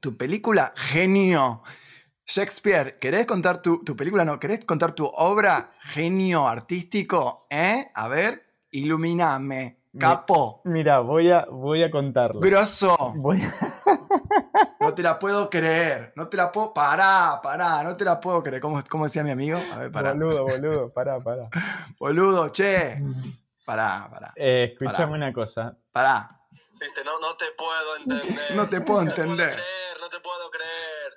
tu 0.00 0.16
película? 0.16 0.72
Genio. 0.74 1.62
Shakespeare, 2.30 2.98
¿querés 2.98 3.24
contar 3.24 3.62
tu, 3.62 3.82
tu 3.82 3.96
película? 3.96 4.22
No, 4.22 4.38
¿querés 4.38 4.62
contar 4.66 4.92
tu 4.92 5.06
obra 5.06 5.70
genio 5.80 6.46
artístico? 6.46 7.46
¿Eh? 7.48 7.90
A 7.94 8.06
ver, 8.08 8.44
ilumíname. 8.70 9.78
Capo. 9.98 10.60
Mira, 10.64 11.00
voy 11.00 11.30
a, 11.30 11.46
voy 11.50 11.82
a 11.82 11.90
contarlo. 11.90 12.40
Grosso. 12.40 13.14
Voy 13.16 13.40
a- 13.42 13.50
No 14.80 14.92
te 14.94 15.02
la 15.02 15.18
puedo 15.18 15.48
creer. 15.48 16.12
No 16.16 16.28
te 16.28 16.36
la 16.36 16.52
puedo. 16.52 16.74
Pará, 16.74 17.40
pará. 17.42 17.82
No 17.82 17.96
te 17.96 18.04
la 18.04 18.20
puedo 18.20 18.42
creer. 18.42 18.60
¿Cómo, 18.60 18.78
cómo 18.90 19.04
decía 19.04 19.24
mi 19.24 19.30
amigo? 19.30 19.58
A 19.72 19.78
ver, 19.78 19.90
pará. 19.90 20.12
Boludo, 20.12 20.42
boludo, 20.46 20.92
pará, 20.92 21.18
pará. 21.20 21.48
Boludo, 21.98 22.52
che. 22.52 22.98
Pará, 23.64 24.08
pará. 24.10 24.32
Eh, 24.34 24.70
escúchame 24.72 24.94
Pará. 25.08 25.08
una 25.16 25.32
cosa. 25.32 25.76
Pará. 25.92 26.40
Viste, 26.80 27.04
no, 27.04 27.18
no 27.20 27.36
te 27.36 27.46
puedo 27.56 27.96
entender. 27.96 28.56
No 28.56 28.66
te 28.68 28.80
puedo 28.80 29.00
No 29.04 29.10
te 29.10 29.14
puedo 29.14 29.32
entender. 29.32 29.54
creer, 29.56 30.00
no 30.00 30.08
te 30.08 30.20
puedo 30.20 30.50
creer. 30.50 31.07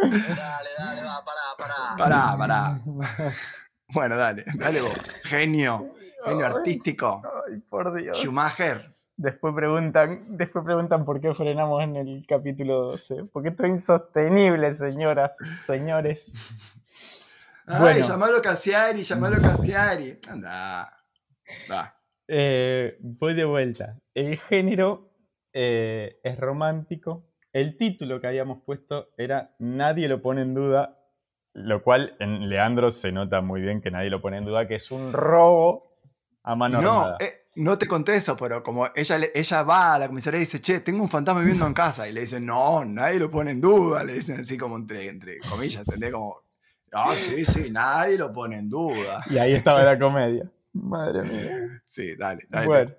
Dale, 0.00 0.70
dale, 0.78 1.02
va, 1.04 1.24
pará, 1.24 1.42
pará. 1.58 1.96
Pará, 1.96 2.34
pará. 2.38 2.80
Bueno, 3.92 4.16
dale, 4.16 4.44
dale 4.54 4.80
vos. 4.82 4.96
Genio. 5.24 5.92
Genio 6.24 6.46
artístico. 6.46 7.22
Ay, 7.48 7.58
por 7.68 7.94
Dios. 7.94 8.18
Schumacher. 8.18 8.94
Después 9.16 9.54
preguntan, 9.54 10.36
después 10.36 10.64
preguntan 10.64 11.04
por 11.04 11.20
qué 11.20 11.34
frenamos 11.34 11.82
en 11.82 11.96
el 11.96 12.24
capítulo 12.26 12.84
12. 12.92 13.24
Porque 13.32 13.48
esto 13.50 13.64
es 13.64 13.70
insostenible, 13.70 14.72
señoras, 14.72 15.36
señores. 15.64 16.34
Ay, 17.66 17.78
Bueno. 17.80 18.06
llamalo 18.06 18.36
a 18.38 18.42
Cassiari, 18.42 19.02
llamalo 19.02 19.36
a 19.36 19.40
Cassiari. 19.40 20.18
Anda. 20.28 20.88
Va. 21.70 21.96
Eh, 22.28 22.96
voy 23.00 23.34
de 23.34 23.44
vuelta. 23.44 23.96
El 24.14 24.38
género 24.38 25.12
eh, 25.52 26.18
es 26.22 26.38
romántico. 26.38 27.29
El 27.52 27.76
título 27.76 28.20
que 28.20 28.26
habíamos 28.28 28.62
puesto 28.64 29.08
era 29.16 29.54
Nadie 29.58 30.08
lo 30.08 30.22
pone 30.22 30.42
en 30.42 30.54
duda, 30.54 30.98
lo 31.52 31.82
cual 31.82 32.14
en 32.20 32.48
Leandro 32.48 32.90
se 32.90 33.10
nota 33.12 33.40
muy 33.40 33.60
bien 33.60 33.80
que 33.80 33.90
nadie 33.90 34.08
lo 34.10 34.20
pone 34.20 34.38
en 34.38 34.44
duda, 34.44 34.68
que 34.68 34.76
es 34.76 34.90
un 34.90 35.12
robo 35.12 35.96
a 36.42 36.54
mano 36.54 36.80
No, 36.80 37.00
armada. 37.00 37.16
eh, 37.20 37.46
no 37.56 37.76
te 37.76 37.86
conté 37.88 38.14
eso, 38.16 38.36
pero 38.36 38.62
como 38.62 38.86
ella, 38.94 39.18
ella 39.34 39.62
va 39.64 39.94
a 39.94 39.98
la 39.98 40.06
comisaría 40.06 40.38
y 40.38 40.42
dice, 40.42 40.60
che, 40.60 40.80
tengo 40.80 41.02
un 41.02 41.08
fantasma 41.08 41.40
viviendo 41.40 41.66
en 41.66 41.74
casa. 41.74 42.08
Y 42.08 42.12
le 42.12 42.20
dicen, 42.20 42.46
no, 42.46 42.84
nadie 42.84 43.18
lo 43.18 43.28
pone 43.30 43.50
en 43.50 43.60
duda. 43.60 44.04
Le 44.04 44.12
dicen 44.14 44.40
así 44.40 44.56
como 44.56 44.76
entre, 44.76 45.08
entre 45.08 45.38
comillas, 45.40 45.80
¿entendés? 45.80 46.12
Como, 46.12 46.36
ah, 46.92 47.12
sí, 47.16 47.44
sí, 47.44 47.70
nadie 47.72 48.16
lo 48.16 48.32
pone 48.32 48.56
en 48.58 48.70
duda. 48.70 49.24
Y 49.28 49.38
ahí 49.38 49.54
estaba 49.54 49.82
la 49.82 49.98
comedia. 49.98 50.48
Madre 50.72 51.22
mía. 51.24 51.82
Sí, 51.88 52.14
dale, 52.14 52.46
dale. 52.48 52.66
Bueno. 52.66 52.90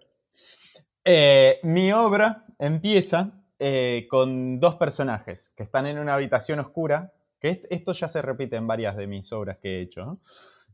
Eh, 1.05 1.59
mi 1.63 1.91
obra 1.93 2.45
empieza 2.59 3.31
eh, 3.63 4.08
con 4.10 4.60
dos 4.60 4.76
personajes 4.76 5.54
que 5.56 5.63
están 5.63 5.86
en 5.86 6.00
una 6.00 6.15
habitación 6.15 6.60
oscura, 6.60 7.13
que 7.39 7.50
est- 7.50 7.65
esto 7.69 7.93
ya 7.93 8.08
se 8.08 8.21
repite 8.21 8.56
en 8.56 8.65
varias 8.67 8.97
de 8.97 9.06
mis 9.08 9.32
obras 9.34 9.58
que 9.60 9.78
he 9.78 9.82
hecho. 9.82 10.19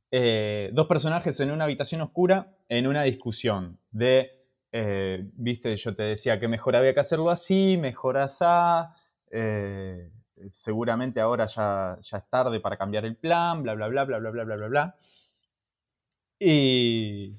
Eh, 0.10 0.70
dos 0.74 0.88
personajes 0.88 1.38
en 1.42 1.52
una 1.52 1.66
habitación 1.66 2.00
oscura 2.02 2.56
en 2.70 2.88
una 2.88 3.04
discusión 3.04 3.78
de, 3.92 4.32
eh, 4.72 5.30
viste, 5.34 5.76
yo 5.76 5.96
te 5.96 6.04
decía 6.04 6.40
que 6.40 6.48
mejor 6.48 6.78
había 6.78 6.94
que 6.94 7.02
hacerlo 7.02 7.30
así, 7.30 7.78
mejor 7.78 8.18
asá, 8.18 8.96
seguramente 10.50 11.20
ahora 11.20 11.46
ya, 11.48 11.98
ya 12.02 12.18
es 12.18 12.30
tarde 12.30 12.60
para 12.60 12.78
cambiar 12.78 13.06
el 13.06 13.16
plan, 13.18 13.64
bla, 13.64 13.74
bla, 13.74 13.88
bla, 13.88 14.06
bla, 14.06 14.20
bla, 14.20 14.30
bla, 14.32 14.44
bla, 14.44 14.56
bla, 14.56 14.68
bla. 14.68 14.96
Y 16.40 17.36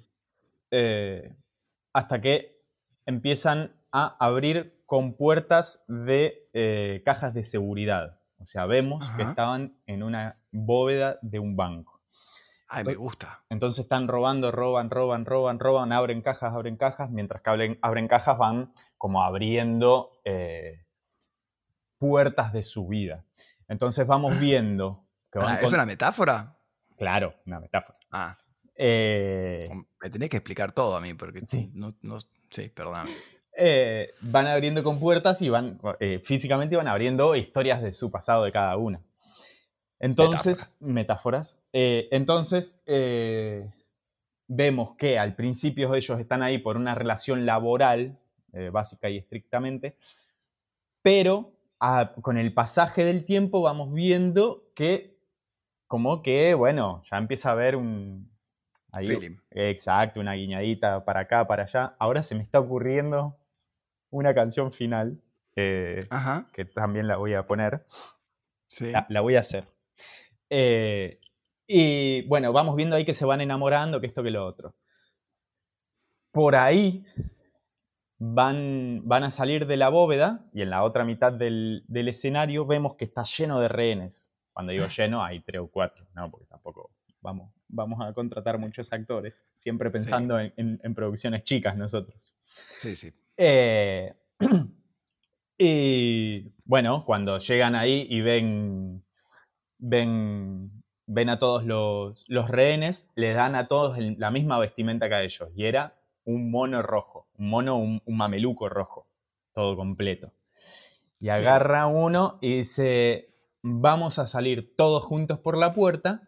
hasta 1.93 2.21
que 2.21 2.63
empiezan 3.07 3.73
a 3.93 4.17
abrir 4.25 4.78
compuertas 4.89 5.85
de 5.87 6.49
eh, 6.55 7.03
cajas 7.05 7.35
de 7.35 7.45
seguridad. 7.45 8.19
O 8.39 8.47
sea, 8.47 8.65
vemos 8.65 9.13
que 9.13 9.23
estaban 9.23 9.77
en 9.87 10.03
una 10.03 10.39
bóveda 10.51 11.19
de 11.21 11.39
un 11.39 11.57
banco. 11.57 12.01
Ay, 12.69 12.85
me 12.85 12.95
gusta. 12.95 13.45
Entonces 13.51 13.81
están 13.81 14.09
robando, 14.09 14.51
roban, 14.51 14.89
roban, 14.89 15.27
roban, 15.27 15.59
roban, 15.59 15.93
abren 15.93 16.23
cajas, 16.23 16.55
abren 16.55 16.79
cajas, 16.79 17.11
mientras 17.11 17.43
que 17.43 17.51
abren, 17.51 17.79
abren 17.83 18.09
cajas 18.09 18.39
van 18.39 18.73
como 18.97 19.23
abriendo 19.23 20.11
eh, 20.25 20.87
puertas 21.99 22.55
de 22.55 22.63
su 22.63 22.89
vida. 22.89 23.27
Entonces 23.69 24.07
vamos 24.07 24.41
viendo 24.41 25.05
que 25.31 25.39
van 25.39 25.57
Ah, 25.57 25.59
¿Es 25.59 25.65
con- 25.67 25.75
una 25.75 25.85
metáfora? 25.85 26.57
Claro, 26.97 27.35
una 27.45 27.61
metáfora. 27.61 27.99
Ah, 28.11 28.39
Eh, 28.81 29.69
me 30.01 30.09
tenés 30.09 30.31
que 30.31 30.37
explicar 30.39 30.71
todo 30.73 30.95
a 30.97 31.01
mí, 31.03 31.13
porque 31.13 31.45
Sí. 31.45 31.73
no, 31.75 31.95
no, 32.01 32.19
sí, 32.53 32.69
perdóname. 32.69 33.11
Eh, 33.59 34.11
van 34.21 34.47
abriendo 34.47 34.83
con 34.83 34.99
puertas 35.01 35.43
y 35.43 35.49
van, 35.51 35.79
eh, 36.01 36.21
físicamente 36.25 36.77
van 36.77 36.89
abriendo 36.89 37.35
historias 37.37 37.83
de 37.83 37.93
su 37.93 38.11
pasado 38.11 38.45
de 38.45 38.53
cada 38.53 38.77
una. 38.77 39.01
Entonces, 40.01 40.77
metáforas. 40.81 41.59
Eh, 41.73 42.09
entonces, 42.13 42.81
eh, 42.87 43.69
vemos 44.47 44.95
que 44.97 45.19
al 45.19 45.35
principio 45.35 45.95
ellos 45.95 46.19
están 46.21 46.43
ahí 46.43 46.59
por 46.59 46.77
una 46.77 46.95
relación 46.95 47.45
laboral, 47.45 48.17
básica 48.73 49.09
y 49.11 49.19
estrictamente, 49.19 49.95
pero 51.03 51.53
a- 51.79 52.13
con 52.23 52.39
el 52.39 52.53
pasaje 52.55 53.05
del 53.05 53.25
tiempo 53.25 53.61
vamos 53.61 53.93
viendo 53.93 54.65
que, 54.75 55.17
como 55.87 56.23
que, 56.23 56.55
bueno, 56.55 57.03
ya 57.11 57.19
empieza 57.19 57.51
a 57.51 57.53
haber 57.53 57.77
un... 57.77 58.29
ahí-. 58.91 59.07
Exacto, 59.51 60.19
una 60.21 60.33
guiñadita 60.33 61.05
para 61.05 61.21
acá, 61.21 61.47
para 61.47 61.65
allá. 61.65 61.95
Ahora 61.99 62.23
se 62.23 62.35
me 62.35 62.43
está 62.43 62.59
ocurriendo 62.59 63.37
una 64.11 64.35
canción 64.35 64.73
final, 64.73 65.21
eh, 65.57 66.01
Ajá. 66.11 66.49
que 66.53 66.65
también 66.65 67.07
la 67.09 67.17
voy 67.17 67.35
a 67.35 67.47
poner. 67.47 67.85
Sí. 68.69 68.91
La, 68.93 69.07
la 69.09 69.21
voy 69.21 69.37
a 69.37 69.41
hacer. 69.41 69.65
Eh, 70.51 71.21
y 71.67 72.23
bueno, 72.29 72.53
vamos 72.53 72.77
viendo 72.77 72.97
ahí 72.97 73.05
que 73.05 73.15
se 73.15 73.25
van 73.25 73.41
enamorando, 73.41 74.01
que 74.01 74.07
esto 74.07 74.23
que 74.23 74.31
lo 74.31 74.45
otro. 74.47 74.75
Por 76.33 76.57
ahí 76.57 77.05
van, 78.19 79.03
van 79.05 79.25
a 79.25 79.31
salir 79.31 79.67
de 79.67 79.77
la 79.77 79.89
bóveda 79.89 80.49
y 80.53 80.63
en 80.63 80.71
la 80.71 80.83
otra 80.85 81.05
mitad 81.05 81.33
del, 81.33 81.85
del 81.89 82.09
escenario 82.09 82.67
vemos 82.67 82.95
que 82.97 83.05
está 83.05 83.25
lleno 83.25 83.61
de 83.61 83.69
rehenes. 83.69 84.35
Cuando 84.53 84.73
digo 84.73 84.87
lleno, 84.97 85.23
hay 85.23 85.41
tres 85.41 85.61
o 85.61 85.69
cuatro, 85.69 86.07
¿no? 86.15 86.31
Porque 86.31 86.47
tampoco 86.47 86.91
vamos, 87.21 87.53
vamos 87.69 88.01
a 88.01 88.13
contratar 88.13 88.59
muchos 88.59 88.93
actores, 88.93 89.47
siempre 89.53 89.91
pensando 89.91 90.39
en- 90.39 90.53
en- 90.57 90.81
en 90.83 90.95
producciones 90.95 91.45
chicas 91.45 91.77
nosotros. 91.77 92.33
Sí, 92.43 92.97
sí. 92.97 93.13
Eh, 93.39 94.15
y 95.59 96.53
bueno, 96.65 97.05
cuando 97.07 97.39
llegan 97.39 97.75
ahí 97.75 98.07
y 98.11 98.21
ven, 98.21 99.05
ven, 99.79 100.83
ven 101.07 101.29
a 101.31 101.39
todos 101.39 101.65
los, 101.65 102.25
los 102.29 102.51
rehenes, 102.51 103.11
les 103.15 103.35
dan 103.35 103.55
a 103.55 103.67
todos 103.69 103.97
el- 103.99 104.17
la 104.19 104.31
misma 104.31 104.59
vestimenta 104.59 105.09
que 105.09 105.15
a 105.15 105.23
ellos. 105.23 105.49
Y 105.57 105.65
era 105.67 105.95
un 106.25 106.51
mono 106.51 106.83
rojo, 106.83 107.29
un 107.39 107.49
mono, 107.51 107.79
un, 107.79 108.03
un 108.05 108.17
mameluco 108.17 108.69
rojo, 108.69 109.07
todo 109.53 109.77
completo. 109.77 110.33
Y 111.21 111.27
Sí. 111.27 111.31
agarra 111.31 111.87
uno 111.87 112.39
y 112.41 112.59
dice, 112.59 113.31
vamos 113.63 114.19
a 114.19 114.27
salir 114.27 114.75
todos 114.77 115.05
juntos 115.05 115.39
por 115.41 115.57
la 115.57 115.73
puerta 115.73 116.28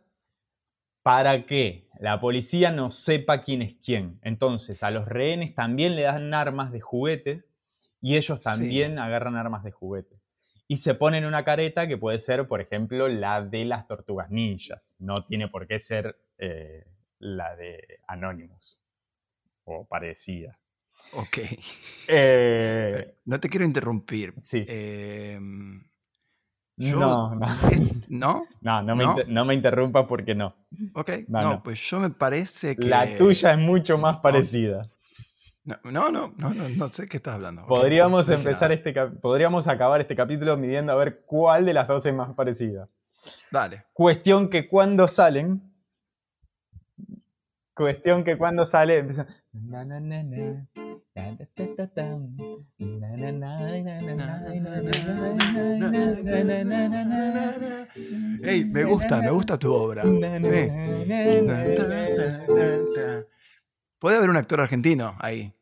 para 1.03 1.45
que 1.47 1.89
la 1.99 2.21
policía 2.21 2.71
no 2.71 2.91
sepa 2.91 3.43
quién 3.43 3.63
es 3.63 3.75
quién. 3.75 4.19
Entonces, 4.23 4.83
a 4.83 4.91
los 4.91 5.07
rehenes 5.07 5.55
también 5.55 5.97
le 5.97 6.03
dan 6.03 6.33
armas 6.35 6.73
de 6.73 6.81
juguete 6.81 7.45
y 8.01 8.17
ellos 8.17 8.41
también 8.41 8.99
agarran 8.99 9.37
armas 9.37 9.63
de 9.65 9.71
juguete. 9.73 10.17
Y 10.69 10.77
se 10.77 10.95
ponen 10.95 11.25
una 11.25 11.45
careta 11.45 11.89
que 11.89 11.97
puede 11.99 12.21
ser, 12.21 12.47
por 12.47 12.61
ejemplo, 12.61 13.09
la 13.09 13.43
de 13.43 13.65
las 13.65 13.89
tortugas 13.89 14.31
ninjas. 14.31 14.95
No 14.99 15.25
tiene 15.27 15.49
por 15.49 15.67
qué 15.67 15.81
ser 15.81 16.17
eh, 16.39 16.85
la 17.19 17.57
de 17.57 17.99
Anonymous. 18.07 18.81
O 19.65 19.85
parecida. 19.87 20.59
Ok. 21.15 21.39
Eh, 22.09 23.15
No 23.25 23.41
te 23.41 23.49
quiero 23.49 23.65
interrumpir. 23.65 24.35
sí. 24.41 24.65
Eh, 24.69 25.39
yo- 26.89 26.99
no, 26.99 27.35
no, 27.35 27.47
¿No? 28.09 28.47
no, 28.61 28.83
no 28.83 28.97
me, 28.97 29.05
¿No? 29.29 29.45
me 29.45 29.55
interrumpas 29.55 30.07
porque 30.07 30.35
no. 30.35 30.55
Ok. 30.95 31.11
No, 31.29 31.41
No, 31.43 31.63
pues 31.63 31.79
yo 31.89 32.01
me 32.01 32.11
parece 32.11 32.77
que. 32.77 32.89
La 32.89 33.17
tuya 33.17 33.53
es 33.53 33.59
mucho 33.59 33.99
más 33.99 34.19
parecida. 34.19 34.89
No, 35.65 35.77
no, 35.85 36.11
no, 36.11 36.33
no, 36.37 36.69
no, 36.69 36.89
sé 36.89 37.07
qué 37.07 37.19
estás 37.19 37.35
hablando. 37.35 37.67
Podríamos 37.67 38.29
empezar 38.31 38.73
este 38.73 38.93
podríamos 38.93 39.69
acabar 39.69 40.01
este 40.01 40.17
capítulo 40.17 40.57
midiendo 40.57 40.93
a 40.93 40.97
ver 40.97 41.23
cuál 41.27 41.67
de 41.67 41.75
las 41.75 41.87
dos 41.87 42.05
es 42.07 42.15
más 42.15 42.35
parecida. 42.35 42.89
Dale. 43.51 43.85
Cuestión 43.93 44.49
que 44.49 44.67
cuando 44.69 45.07
salen. 45.07 45.63
Cuestión 47.75 48.25
que 48.25 48.37
cuando 48.39 48.65
sale 48.65 48.99
empiezan. 48.99 49.29
na, 49.53 49.85
na, 49.85 50.01
na, 50.01 50.67
Ey, 58.43 58.65
me 58.65 58.85
gusta, 58.85 59.21
me 59.21 59.31
gusta 59.31 59.59
tu 59.59 59.73
obra. 59.73 60.03
Puede 63.99 64.17
haber 64.17 64.31
un 64.31 64.37
actor 64.37 64.61
argentino 64.61 65.15
ahí, 65.21 65.53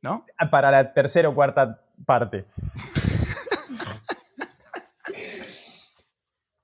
¿no? 0.00 0.24
Para 0.50 0.70
la 0.70 0.92
tercera 0.92 1.28
o 1.28 1.34
cuarta 1.34 1.82
parte. 2.06 2.46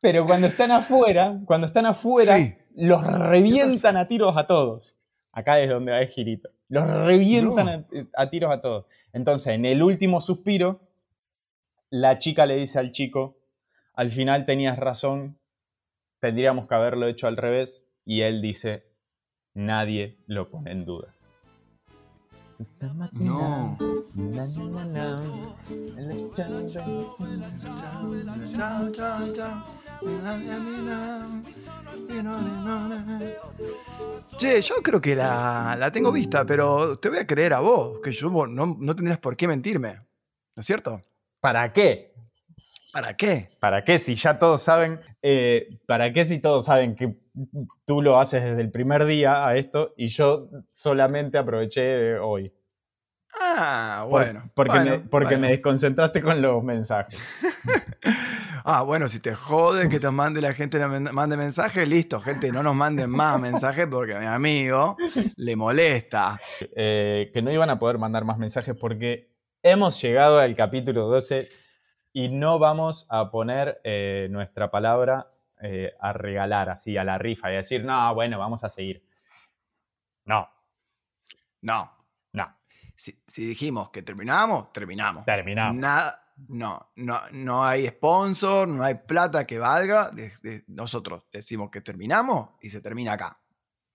Pero 0.01 0.27
cuando 0.27 0.47
están 0.47 0.71
afuera, 0.71 1.39
cuando 1.45 1.67
están 1.67 1.85
afuera, 1.85 2.37
los 2.75 3.05
revientan 3.05 3.97
a 3.97 4.07
tiros 4.07 4.37
a 4.37 4.47
todos. 4.47 4.97
Acá 5.33 5.61
es 5.61 5.69
donde 5.69 5.93
va 5.93 6.01
el 6.01 6.09
girito. 6.09 6.51
Los 6.69 6.87
revientan 6.89 7.67
No. 7.67 7.73
a, 8.17 8.23
a 8.23 8.31
tiros 8.31 8.53
a 8.53 8.61
todos. 8.61 8.87
Entonces, 9.13 9.55
en 9.55 9.65
el 9.65 9.83
último 9.83 10.21
suspiro, 10.21 10.81
la 11.91 12.19
chica 12.19 12.45
le 12.47 12.57
dice 12.57 12.79
al 12.79 12.93
chico, 12.93 13.37
al 13.95 14.11
final 14.11 14.45
tenías 14.45 14.79
razón, 14.79 15.39
tendríamos 16.21 16.69
que 16.69 16.75
haberlo 16.75 17.07
hecho 17.07 17.27
al 17.27 17.37
revés. 17.37 17.87
Y 18.05 18.23
él 18.23 18.41
dice, 18.43 18.85
nadie 19.55 20.19
lo 20.27 20.51
pone 20.51 20.71
en 20.73 20.85
duda. 20.85 21.15
No. 23.13 23.79
Chao, 28.53 28.91
chao, 28.91 29.33
chao. 29.33 29.65
Che, 34.37 34.61
yo 34.61 34.75
creo 34.83 35.01
que 35.01 35.17
la, 35.17 35.77
la 35.79 35.91
tengo 35.91 36.13
vista, 36.13 36.45
pero 36.45 36.97
te 36.99 37.09
voy 37.09 37.19
a 37.19 37.27
creer 37.27 37.55
a 37.55 37.61
vos, 37.61 38.01
que 38.01 38.13
yo 38.13 38.31
no, 38.47 38.77
no 38.79 38.97
tendrías 38.97 39.19
por 39.19 39.37
qué 39.37 39.49
mentirme. 39.49 39.95
¿No 40.55 40.61
es 40.61 40.67
cierto? 40.67 41.03
¿Para 41.41 41.73
qué? 41.73 42.08
¿Para 42.93 43.15
qué? 43.17 43.49
¿Para 43.61 43.85
qué 43.85 43.99
si 43.99 44.15
ya 44.15 44.39
todos 44.39 44.63
saben? 44.63 45.01
eh, 45.23 45.79
¿Para 45.87 46.13
qué 46.13 46.25
si 46.25 46.39
todos 46.41 46.65
saben 46.67 46.95
que 46.97 47.17
tú 47.87 48.01
lo 48.03 48.19
haces 48.19 48.43
desde 48.43 48.61
el 48.63 48.71
primer 48.71 49.05
día 49.05 49.47
a 49.47 49.57
esto 49.57 49.95
y 49.97 50.09
yo 50.09 50.49
solamente 50.71 51.39
aproveché 51.39 52.19
hoy? 52.19 52.53
Ah, 53.41 54.01
Por- 54.09 54.11
bueno. 54.25 54.51
porque 54.55 54.73
bueno, 54.79 54.91
me, 54.93 54.99
porque 55.01 55.25
bueno. 55.35 55.41
me 55.43 55.49
desconcentraste 55.51 56.23
con 56.23 56.41
los 56.43 56.63
mensajes. 56.63 57.19
Ah, 58.71 58.83
bueno, 58.83 59.09
si 59.09 59.19
te 59.21 59.35
jode 59.35 59.89
que 59.89 59.99
te 59.99 60.11
mande 60.11 60.43
la 60.43 60.53
gente 60.53 60.79
mande 60.87 61.39
mensajes, 61.39 61.89
listo, 61.89 62.21
gente, 62.21 62.53
no 62.53 62.63
nos 62.63 62.75
manden 62.75 63.09
más 63.09 63.41
mensajes 63.41 63.87
porque 63.91 64.15
a 64.15 64.19
mi 64.21 64.27
amigo 64.27 64.97
le 65.37 65.57
molesta. 65.57 66.39
Eh, 66.77 67.31
que 67.33 67.41
no 67.41 67.51
iban 67.51 67.71
a 67.71 67.79
poder 67.79 67.97
mandar 67.97 68.25
más 68.27 68.37
mensajes 68.37 68.77
porque 68.79 69.31
hemos 69.63 70.03
llegado 70.03 70.39
al 70.39 70.55
capítulo 70.55 71.07
12 71.09 71.49
y 72.13 72.29
no 72.29 72.59
vamos 72.59 73.07
a 73.11 73.31
poner 73.31 73.81
eh, 73.85 74.29
nuestra 74.31 74.71
palabra 74.71 75.31
eh, 75.61 75.95
a 76.01 76.13
regalar 76.13 76.71
así 76.71 76.97
a 76.97 77.05
la 77.05 77.19
rifa 77.19 77.51
y 77.51 77.55
a 77.55 77.59
decir, 77.59 77.85
no, 77.85 78.15
bueno, 78.15 78.39
vamos 78.39 78.65
a 78.65 78.71
seguir. 78.71 79.05
No, 80.25 80.49
No. 81.63 81.91
no, 82.33 82.57
Si, 82.97 83.23
si 83.27 83.47
dijimos 83.47 83.91
que 83.91 84.03
terminamos, 84.03 84.73
terminamos. 84.73 85.25
terminamos. 85.25 85.77
Nada, 85.77 86.25
no, 86.49 86.93
no, 86.97 87.19
no 87.33 87.65
hay 87.65 87.87
sponsor, 87.89 88.69
no 88.69 88.83
hay 88.85 88.95
plata 88.95 89.47
que 89.47 89.59
valga. 89.59 90.11
de- 90.11 90.33
de- 90.43 90.65
nosotros 90.69 91.25
decimos 91.33 91.71
que 91.71 91.81
terminamos 91.81 92.51
y 92.61 92.71
se 92.71 92.81
termina 92.81 93.13
acá. 93.15 93.41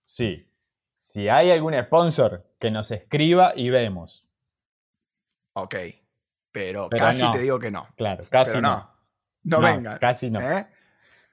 Sí. 0.00 0.50
Si 0.92 1.28
hay 1.28 1.50
algún 1.50 1.74
sponsor 1.84 2.46
que 2.60 2.70
nos 2.70 2.90
escriba 2.90 3.52
y 3.56 3.70
vemos. 3.70 4.26
Ok. 5.54 5.74
Pero, 6.54 6.88
Pero 6.88 7.04
casi 7.04 7.20
no. 7.22 7.32
te 7.32 7.40
digo 7.40 7.58
que 7.58 7.72
no. 7.72 7.88
Claro, 7.96 8.22
casi 8.30 8.50
Pero 8.52 8.62
no. 8.62 8.76
no. 9.42 9.58
No, 9.58 9.60
vengan. 9.60 9.98
Casi 9.98 10.30
no. 10.30 10.40
¿eh? 10.40 10.68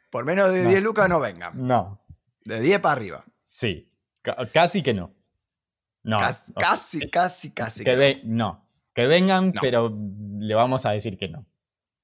Por 0.09 0.25
menos 0.25 0.51
de 0.51 0.63
No. 0.63 0.69
10 0.69 0.81
lucas 0.81 1.07
no 1.07 1.19
vengan. 1.19 1.51
No. 1.67 2.01
De 2.43 2.59
10 2.59 2.79
para 2.79 2.93
arriba. 2.93 3.23
Sí. 3.43 3.87
Ca- 4.23 4.49
casi 4.51 4.81
que 4.81 4.95
no. 4.95 5.13
No. 6.01 6.17
Casi, 6.17 6.51
casi, 6.55 7.09
casi, 7.11 7.51
casi. 7.51 7.83
que 7.83 7.95
que 7.95 8.21
no. 8.25 8.65
Que 8.95 9.05
vengan, 9.05 9.53
pero 9.61 9.95
le 10.39 10.55
vamos 10.55 10.87
a 10.87 10.91
decir 10.91 11.19
que 11.19 11.29
no. 11.29 11.45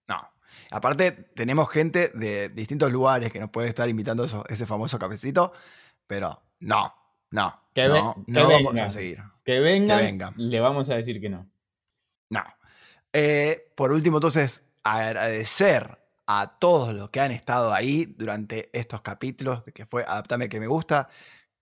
No. 0.07 0.21
Aparte, 0.69 1.11
tenemos 1.11 1.69
gente 1.71 2.09
de 2.09 2.49
distintos 2.49 2.91
lugares 2.91 3.31
que 3.31 3.39
nos 3.39 3.49
puede 3.49 3.67
estar 3.67 3.89
invitando 3.89 4.25
eso- 4.25 4.45
ese 4.47 4.67
famoso 4.67 4.99
cafecito, 4.99 5.53
pero 6.05 6.39
no, 6.59 6.93
no, 7.31 7.63
Que 7.73 7.87
no, 7.87 8.23
que 8.27 8.43
vamos 8.43 8.79
a 8.79 8.91
seguir. 8.91 9.23
Que 9.43 9.59
vengan, 9.59 9.97
vengan. 9.97 10.33
le 10.37 10.59
vamos 10.59 10.87
a 10.91 10.95
decir 10.95 11.19
que 11.19 11.29
no. 11.29 11.49
No. 12.29 12.43
Eh, 13.19 13.71
por 13.73 13.91
último, 13.91 14.17
entonces, 14.17 14.63
agradecer 14.83 15.97
a 16.27 16.59
todos 16.59 16.93
los 16.93 17.09
que 17.09 17.19
han 17.19 17.31
estado 17.31 17.73
ahí 17.73 18.05
durante 18.05 18.69
estos 18.77 19.01
capítulos 19.01 19.65
de 19.65 19.71
que 19.71 19.87
fue 19.87 20.03
Adaptame 20.03 20.47
que 20.47 20.59
me 20.59 20.67
gusta. 20.67 21.09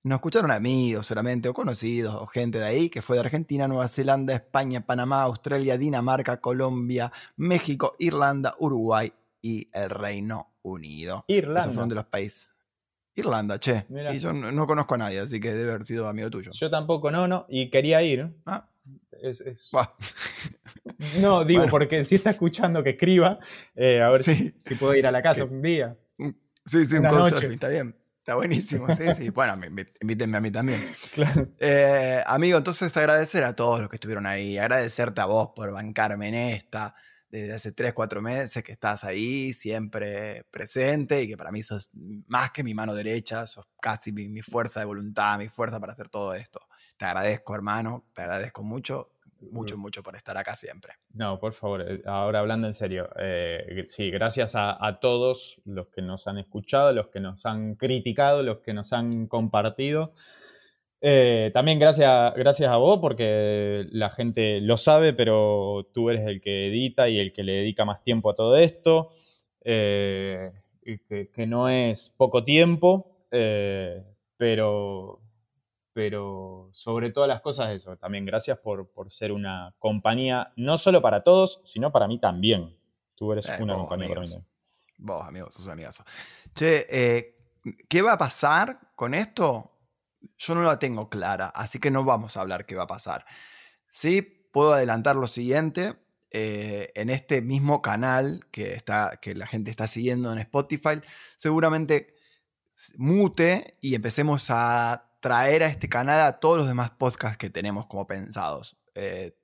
nos 0.04 0.18
escucharon 0.18 0.52
amigos 0.52 1.06
solamente, 1.08 1.48
o 1.48 1.54
conocidos, 1.54 2.14
o 2.14 2.28
gente 2.28 2.58
de 2.58 2.66
ahí, 2.66 2.90
que 2.90 3.02
fue 3.02 3.16
de 3.16 3.22
Argentina, 3.22 3.70
Nueva 3.70 3.88
Zelanda, 3.88 4.34
España, 4.34 4.86
Panamá, 4.86 5.22
Australia, 5.22 5.78
Dinamarca, 5.78 6.42
Colombia, 6.42 7.10
México, 7.38 7.94
Irlanda, 8.00 8.56
Uruguay 8.60 9.14
y 9.42 9.70
el 9.72 9.90
Reino 9.90 10.58
Unido. 10.62 11.24
Irlanda. 11.30 11.62
Esos 11.62 11.74
fueron 11.74 11.88
de 11.88 11.96
los 11.96 12.06
países. 12.08 12.50
Irlanda, 13.16 13.62
che. 13.62 13.86
Mirá. 13.88 14.14
Y 14.14 14.20
yo 14.20 14.34
no, 14.34 14.52
no 14.52 14.68
conozco 14.68 14.96
a 14.96 14.98
nadie, 14.98 15.20
así 15.20 15.40
que 15.40 15.54
debe 15.54 15.72
haber 15.72 15.86
sido 15.86 16.10
amigo 16.10 16.30
tuyo. 16.30 16.52
Yo 16.52 16.70
tampoco, 16.70 17.12
no, 17.12 17.30
no. 17.30 17.46
Y 17.48 17.70
quería 17.70 18.04
ir. 18.04 18.36
Ah, 18.46 18.68
Es- 19.22 19.42
es- 19.42 19.70
buah. 19.72 19.88
No, 21.20 21.44
digo, 21.46 21.60
Bueno. 21.62 21.72
porque 21.72 22.04
si 22.06 22.16
está 22.16 22.32
escuchando 22.32 22.84
que 22.84 22.92
escriba, 22.92 23.40
eh, 23.76 24.02
a 24.02 24.10
ver 24.10 24.24
si, 24.24 24.36
Sí. 24.36 24.56
si 24.60 24.76
puedo 24.76 24.96
ir 24.96 25.08
a 25.08 25.12
la 25.12 25.22
casa 25.22 25.46
un 25.46 25.62
día. 25.62 25.98
Sí, 26.66 26.86
sí, 26.86 26.96
un 26.98 27.06
está 27.52 27.68
bien. 27.70 27.96
Está 28.20 28.34
buenísimo, 28.36 28.92
sí, 28.92 29.04
sí. 29.16 29.30
Bueno, 29.30 29.56
me- 29.56 29.70
me- 29.70 29.94
invítenme 30.02 30.38
a 30.38 30.42
mí 30.42 30.50
también. 30.50 30.82
Claro. 31.14 31.48
Eh, 31.60 32.24
amigo, 32.26 32.58
entonces 32.58 32.96
agradecer 32.98 33.44
a 33.44 33.56
todos 33.56 33.80
los 33.82 33.88
que 33.90 33.98
estuvieron 33.98 34.26
ahí, 34.26 34.58
agradecerte 34.58 35.22
a 35.22 35.26
vos 35.26 35.50
por 35.56 35.72
bancarme 35.72 36.30
en 36.30 36.34
esta, 36.36 36.96
desde 37.30 37.54
hace 37.54 37.72
3, 37.72 37.94
4 37.94 38.24
meses 38.24 38.64
que 38.64 38.72
estás 38.72 39.04
ahí, 39.04 39.54
siempre 39.54 40.44
presente 40.50 41.22
y 41.22 41.28
que 41.28 41.38
para 41.38 41.52
mí 41.52 41.62
sos 41.62 41.92
más 42.28 42.50
que 42.50 42.64
mi 42.64 42.74
mano 42.74 42.96
derecha, 42.96 43.46
sos 43.46 43.68
casi 43.80 44.12
mi, 44.12 44.28
mi 44.28 44.42
fuerza 44.42 44.80
de 44.80 44.88
voluntad, 44.88 45.38
mi 45.38 45.48
fuerza 45.50 45.80
para 45.80 45.94
hacer 45.94 46.10
todo 46.10 46.34
esto. 46.34 46.62
Te 46.98 47.06
agradezco, 47.06 47.56
hermano, 47.56 48.06
te 48.14 48.22
agradezco 48.22 48.64
mucho, 48.64 49.10
mucho, 49.52 49.78
mucho 49.78 50.02
por 50.02 50.16
estar 50.16 50.38
acá 50.38 50.56
siempre. 50.56 50.94
No, 51.14 51.40
por 51.40 51.54
favor, 51.54 51.82
eh, 51.82 52.02
ahora 52.06 52.40
hablando 52.40 52.68
en 52.68 52.74
serio, 52.74 53.10
eh, 53.18 53.86
sí, 53.88 54.10
gracias 54.12 54.56
a, 54.56 54.86
a 54.86 55.00
todos 55.00 55.62
los 55.66 55.88
que 55.88 56.02
nos 56.02 56.28
han 56.28 56.38
escuchado, 56.38 56.92
los 56.92 57.08
que 57.08 57.20
nos 57.20 57.46
han 57.46 57.76
criticado, 57.76 58.44
los 58.44 58.60
que 58.60 58.74
nos 58.74 58.94
han 58.94 59.28
compartido. 59.28 60.14
Eh, 61.02 61.52
también 61.54 61.78
gracias, 61.78 62.34
gracias 62.36 62.72
a 62.72 62.78
vos, 62.78 63.00
porque 63.00 63.86
la 63.92 64.10
gente 64.10 64.60
lo 64.62 64.78
sabe, 64.78 65.14
pero 65.14 65.88
tú 65.94 66.10
eres 66.10 66.26
el 66.26 66.42
que 66.42 66.68
edita 66.68 67.10
y 67.10 67.20
el 67.20 67.32
que 67.32 67.44
le 67.44 67.54
dedica 67.54 67.86
más 67.86 68.02
tiempo 68.02 68.32
a 68.32 68.36
todo 68.36 68.56
esto, 68.58 69.10
eh, 69.64 70.52
que, 70.82 71.30
que 71.30 71.46
no 71.46 71.70
es 71.70 72.10
poco 72.18 72.44
tiempo, 72.44 73.18
pero, 74.38 75.20
pero 75.96 76.70
sobre 76.74 77.10
todas 77.12 77.30
las 77.30 77.40
cosas 77.40 77.70
eso. 77.72 77.96
También 77.96 78.26
gracias 78.26 78.58
por, 78.60 78.90
por 78.92 79.10
ser 79.12 79.32
una 79.32 79.74
compañía, 79.80 80.52
no 80.58 80.78
solo 80.78 81.02
para 81.02 81.24
todos, 81.24 81.62
sino 81.64 81.90
para 81.94 82.06
mí 82.10 82.20
también. 82.20 82.78
Tú 83.16 83.32
eres 83.32 83.48
Eh, 83.48 83.56
una 83.60 83.76
vos, 83.76 83.88
compañía 83.88 84.10
para 84.10 84.20
mí. 84.20 84.28
amigos. 84.28 84.44
Vos, 84.98 85.26
amigo, 85.26 85.50
sos 85.52 85.66
un 85.68 85.72
amigazo. 85.72 86.04
Che, 86.54 86.86
eh, 86.90 87.38
¿qué 87.88 88.02
va 88.02 88.14
a 88.14 88.18
pasar 88.18 88.92
con 88.96 89.14
esto? 89.14 89.72
Yo 90.38 90.54
no 90.56 90.64
la 90.64 90.80
tengo 90.80 91.10
clara, 91.10 91.48
así 91.48 91.80
que 91.80 91.92
no 91.92 92.04
vamos 92.04 92.36
a 92.36 92.42
hablar 92.42 92.66
qué 92.66 92.76
va 92.76 92.84
a 92.84 92.88
pasar. 92.88 93.26
Sí, 93.90 94.22
puedo 94.52 94.74
adelantar 94.74 95.16
lo 95.16 95.28
siguiente. 95.28 95.96
eh, 96.38 96.92
en 96.96 97.10
este 97.10 97.42
mismo 97.42 97.82
canal 97.82 98.46
que, 98.52 98.74
está, 98.74 99.20
que 99.22 99.34
la 99.36 99.48
gente 99.48 99.72
está 99.72 99.88
siguiendo 99.88 100.34
en 100.34 100.40
Spotify, 100.40 101.00
seguramente 101.38 102.14
mute 102.98 103.78
y 103.82 103.96
empecemos 103.96 104.48
a 104.50 105.15
traer 105.26 105.64
a 105.64 105.66
este 105.66 105.90
canal 105.90 106.20
a 106.20 106.40
todos 106.40 106.56
los 106.56 106.68
demás 106.68 106.92
podcasts 106.92 107.40
que 107.40 107.50
tenemos 107.50 107.88
como 107.88 108.06
pensados. 108.06 108.78
Eh, 108.94 109.36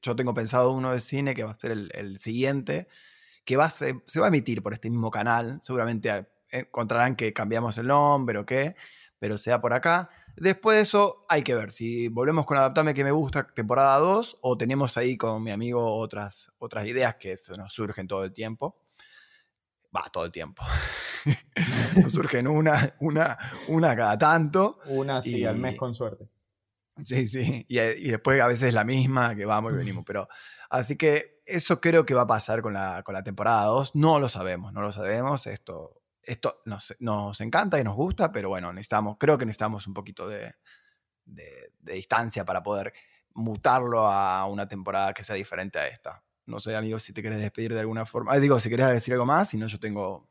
yo 0.00 0.16
tengo 0.16 0.32
pensado 0.32 0.70
uno 0.70 0.92
de 0.92 1.00
cine 1.02 1.34
que 1.34 1.44
va 1.44 1.50
a 1.50 1.60
ser 1.60 1.72
el, 1.72 2.18
siguiente, 2.18 2.88
que 3.44 3.58
va 3.58 3.68
se 3.68 3.92
va 3.92 4.24
a 4.24 4.28
emitir 4.28 4.62
por 4.62 4.72
este 4.72 4.88
mismo 4.88 5.10
canal. 5.10 5.60
Seguramente 5.62 6.08
eh, 6.08 6.26
encontrarán 6.52 7.16
que 7.16 7.34
cambiamos 7.34 7.76
el 7.76 7.88
nombre 7.88 8.38
o 8.38 8.46
qué, 8.46 8.76
pero 9.18 9.36
sea 9.36 9.60
por 9.60 9.74
acá. 9.74 10.08
Después 10.36 10.76
de 10.78 10.84
eso, 10.84 11.26
hay 11.28 11.42
que 11.42 11.54
ver 11.54 11.70
si 11.70 12.08
volvemos 12.08 12.46
con 12.46 12.56
Adaptame 12.56 12.94
que 12.94 13.04
me 13.04 13.10
gusta, 13.10 13.46
temporada 13.46 13.98
2, 13.98 14.38
o 14.40 14.56
tenemos 14.56 14.96
ahí 14.96 15.18
con 15.18 15.42
mi 15.42 15.50
amigo 15.50 15.98
otras, 15.98 16.50
otras 16.56 16.86
ideas 16.86 17.16
que 17.16 17.36
se 17.36 17.58
nos 17.58 17.74
surgen 17.74 18.08
todo 18.08 18.24
el 18.24 18.32
tiempo. 18.32 18.85
Va, 19.96 20.02
todo 20.12 20.24
el 20.26 20.30
tiempo. 20.32 20.62
nos 21.96 22.12
surgen 22.12 22.46
una, 22.48 22.94
una, 23.00 23.36
una 23.68 23.96
cada 23.96 24.18
tanto. 24.18 24.78
Una 24.86 25.22
sí, 25.22 25.44
al 25.44 25.56
mes 25.56 25.76
con 25.76 25.94
suerte. 25.94 26.28
Sí, 27.04 27.28
sí. 27.28 27.64
Y, 27.68 27.78
y 27.80 28.10
después 28.10 28.40
a 28.40 28.46
veces 28.46 28.74
la 28.74 28.84
misma, 28.84 29.34
que 29.34 29.44
vamos 29.44 29.72
y 29.72 29.76
venimos. 29.76 30.04
Pero, 30.04 30.28
así 30.70 30.96
que 30.96 31.42
eso 31.46 31.80
creo 31.80 32.04
que 32.06 32.14
va 32.14 32.22
a 32.22 32.26
pasar 32.26 32.62
con 32.62 32.72
la, 32.72 33.02
con 33.02 33.14
la 33.14 33.22
temporada 33.22 33.64
2. 33.66 33.94
No 33.94 34.18
lo 34.20 34.28
sabemos, 34.28 34.72
no 34.72 34.80
lo 34.80 34.92
sabemos. 34.92 35.46
Esto, 35.46 36.02
esto 36.22 36.62
nos, 36.64 36.94
nos 36.98 37.40
encanta 37.40 37.78
y 37.78 37.84
nos 37.84 37.94
gusta, 37.96 38.32
pero 38.32 38.48
bueno, 38.48 38.72
necesitamos, 38.72 39.16
creo 39.18 39.38
que 39.38 39.46
necesitamos 39.46 39.86
un 39.86 39.94
poquito 39.94 40.28
de, 40.28 40.54
de- 41.24 41.72
de 41.78 41.92
distancia 41.94 42.44
para 42.44 42.62
poder 42.62 42.92
mutarlo 43.34 44.06
a 44.08 44.46
una 44.46 44.66
temporada 44.66 45.12
que 45.14 45.22
sea 45.22 45.36
diferente 45.36 45.78
a 45.78 45.86
esta. 45.86 46.22
No 46.46 46.60
sé, 46.60 46.76
amigos, 46.76 47.02
si 47.02 47.12
te 47.12 47.22
querés 47.22 47.40
despedir 47.40 47.74
de 47.74 47.80
alguna 47.80 48.06
forma. 48.06 48.32
Ah, 48.32 48.38
digo, 48.38 48.58
si 48.60 48.70
querés 48.70 48.88
decir 48.88 49.14
algo 49.14 49.26
más, 49.26 49.48
si 49.50 49.56
no, 49.58 49.66
yo 49.66 49.78
tengo. 49.80 50.28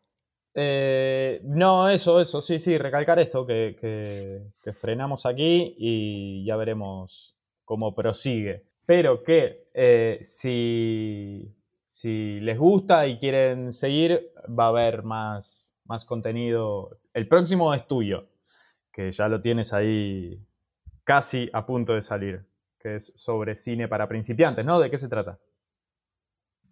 Eh, 0.53 1.41
no, 1.43 1.89
eso, 1.89 2.21
eso, 2.21 2.39
sí, 2.39 2.59
sí, 2.59 2.77
recalcar 2.77 3.19
esto, 3.19 3.45
que, 3.45 3.75
que- 3.79 4.41
que 4.63 4.73
frenamos 4.73 5.25
aquí 5.25 5.75
y 5.77 6.45
ya 6.45 6.55
veremos 6.55 7.35
cómo 7.65 7.93
prosigue. 7.93 8.61
Pero 8.85 9.21
que 9.23 9.67
eh, 9.73 10.19
si, 10.21 11.53
si 11.83 12.39
les 12.39 12.57
gusta 12.57 13.05
y 13.07 13.17
quieren 13.19 13.71
seguir, 13.71 14.31
va 14.47 14.65
a 14.65 14.69
haber 14.69 15.03
más, 15.03 15.77
más 15.85 16.05
contenido. 16.05 16.99
El 17.13 17.27
próximo 17.27 17.73
es 17.73 17.85
tuyo, 17.87 18.29
que 18.93 19.11
ya 19.11 19.27
lo 19.27 19.41
tienes 19.41 19.73
ahí 19.73 20.39
casi 21.03 21.49
a 21.53 21.65
punto 21.65 21.93
de 21.93 22.01
salir, 22.01 22.45
que 22.79 22.95
es 22.95 23.13
sobre 23.15 23.55
cine 23.55 23.87
para 23.89 24.07
principiantes, 24.07 24.65
¿no? 24.65 24.79
¿De 24.79 24.89
qué 24.91 24.97
se 24.97 25.09
trata? 25.09 25.39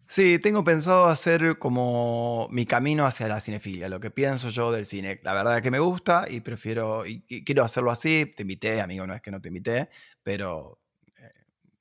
Sí, 0.08 0.38
tengo 0.38 0.64
pensado 0.64 1.08
hacer 1.08 1.58
como 1.58 2.48
mi 2.52 2.66
camino 2.66 3.06
hacia 3.06 3.28
la 3.28 3.40
cinefilia, 3.40 3.90
lo 3.90 4.00
que 4.00 4.12
pienso 4.12 4.50
yo 4.50 4.72
del 4.72 4.86
cine. 4.86 5.20
La 5.24 5.34
verdad 5.34 5.58
es 5.58 5.64
que 5.64 5.72
me 5.72 5.80
gusta 5.80 6.26
y 6.30 6.42
prefiero, 6.42 7.06
y, 7.06 7.26
y 7.28 7.44
quiero 7.44 7.64
hacerlo 7.64 7.90
así. 7.90 8.32
Te 8.36 8.44
invité, 8.44 8.82
amigo, 8.82 9.08
no 9.08 9.14
es 9.14 9.22
que 9.22 9.32
no 9.32 9.42
te 9.42 9.48
invité, 9.48 9.90
pero 10.22 10.80
eh, 11.18 11.32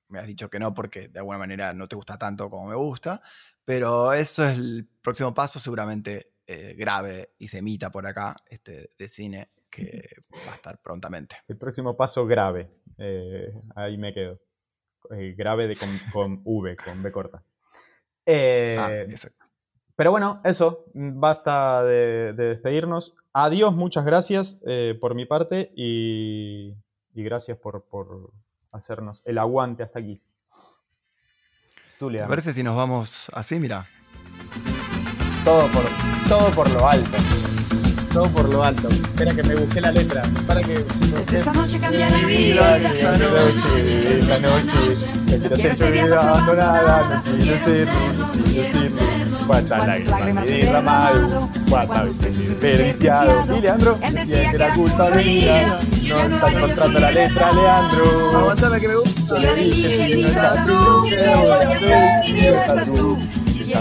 me 0.08 0.20
has 0.20 0.26
dicho 0.26 0.48
que 0.48 0.58
no 0.58 0.72
porque 0.72 1.08
de 1.08 1.18
alguna 1.18 1.38
manera 1.38 1.74
no 1.74 1.88
te 1.88 1.96
gusta 1.96 2.16
tanto 2.16 2.48
como 2.48 2.68
me 2.68 2.76
gusta. 2.76 3.20
Pero 3.64 4.12
eso 4.12 4.44
es 4.44 4.54
el 4.54 4.88
próximo 5.02 5.34
paso, 5.34 5.58
seguramente 5.58 6.32
eh, 6.46 6.74
grave 6.76 7.34
y 7.38 7.48
se 7.48 7.58
emita 7.58 7.90
por 7.90 8.06
acá, 8.06 8.36
este 8.48 8.90
de 8.98 9.08
cine, 9.08 9.50
que 9.70 10.02
va 10.46 10.52
a 10.52 10.56
estar 10.56 10.80
prontamente. 10.80 11.36
El 11.48 11.58
próximo 11.58 11.96
paso 11.96 12.26
grave. 12.26 12.70
eh, 12.98 13.52
ahí 13.74 13.98
me 13.98 14.14
quedo. 14.14 14.40
Grave 15.10 15.66
de 15.66 15.76
con, 15.76 16.00
con 16.12 16.40
V, 16.44 16.76
con 16.76 17.02
B 17.02 17.12
corta. 17.12 17.44
Eh, 18.26 18.76
Ah, 18.78 18.94
exacto. 19.00 19.44
pero 19.96 20.10
bueno, 20.10 20.40
eso. 20.44 20.84
Basta 20.94 21.82
de, 21.84 22.32
de 22.34 22.44
despedirnos. 22.50 23.14
Adiós, 23.32 23.74
muchas 23.74 24.04
gracias 24.04 24.60
eh, 24.66 24.96
por 25.00 25.14
mi 25.14 25.24
parte 25.26 25.72
y, 25.76 26.74
y 27.14 27.22
gracias 27.22 27.56
por, 27.58 27.82
por 27.84 28.30
hacernos 28.72 29.22
el 29.26 29.38
aguante 29.38 29.82
hasta 29.82 29.98
aquí. 29.98 30.20
Tú, 31.98 32.10
¿Te 32.10 32.26
parece 32.26 32.52
si 32.52 32.62
nos 32.62 32.76
vamos 32.76 33.30
así? 33.32 33.58
Mira. 33.60 33.86
Todo 35.44 35.66
por, 35.68 35.84
todo 36.28 36.50
por 36.50 36.70
lo 36.72 36.88
alto. 36.88 37.16
Todo 38.12 38.26
por 38.28 38.48
lo 38.52 38.62
alto. 38.62 38.88
Espera 38.88 39.34
que 39.34 39.42
me 39.42 39.54
busqué 39.54 39.80
la 39.80 39.90
letra. 39.92 40.22
Para 40.46 40.60
que. 40.62 40.74
Esta 41.32 41.52
noche 41.52 41.78
cambia 41.78 42.10
la 42.10 42.18
Mi 42.18 42.24
vida. 42.24 42.76
vida, 42.76 42.90
esta 42.90 43.12
noche, 43.12 44.18
esta 44.18 44.38
noche. 44.38 45.06
No 45.48 45.56
quiero 45.56 45.74
ser 45.76 45.76
tu 45.76 45.92
vida 46.06 46.20
abandonada, 46.20 47.22
no 47.24 47.42
quiero 47.42 47.64
ser, 47.64 47.88
ser. 48.66 48.98
Cuántas 49.46 50.06
lágrimas 50.06 50.46
he 50.46 50.52
derramado, 50.52 51.48
cuántas 51.70 52.18
veces 52.18 52.40
he 52.40 52.48
desperdiciado. 52.50 53.56
Y 53.56 53.60
Leandro 53.60 53.98
decía 54.12 54.50
que 54.50 54.58
la 54.58 54.74
culpa 54.74 55.08
no 55.10 55.18
está 55.18 56.50
encontrando 56.50 56.98
la 57.00 57.10
letra, 57.10 57.52
Leandro. 57.52 58.38
Aguantame 58.38 58.80
que 58.80 58.88
me 58.88 58.96
gusta. 58.96 59.12
Yo 59.28 59.38
le 59.38 59.54
dije, 59.56 60.14
si 60.14 60.22
no 60.22 60.28
estás 60.28 60.66
tú, 60.66 61.06
¿qué 61.08 61.34
voy 61.34 61.50
a 61.50 61.68
hacer 61.70 62.26
si 62.26 62.32
no 62.32 62.56
estás 62.60 62.86
tú? 62.86 63.18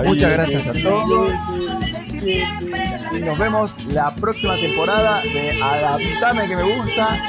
Muchas 0.05 0.31
gracias 0.31 0.67
a 0.67 0.73
todos. 0.73 1.31
Y 3.13 3.19
nos 3.19 3.37
vemos 3.37 3.75
la 3.87 4.13
próxima 4.15 4.55
temporada 4.55 5.21
de 5.21 5.61
Adaptame 5.61 6.47
que 6.47 6.55
me 6.55 6.63
gusta. 6.63 7.19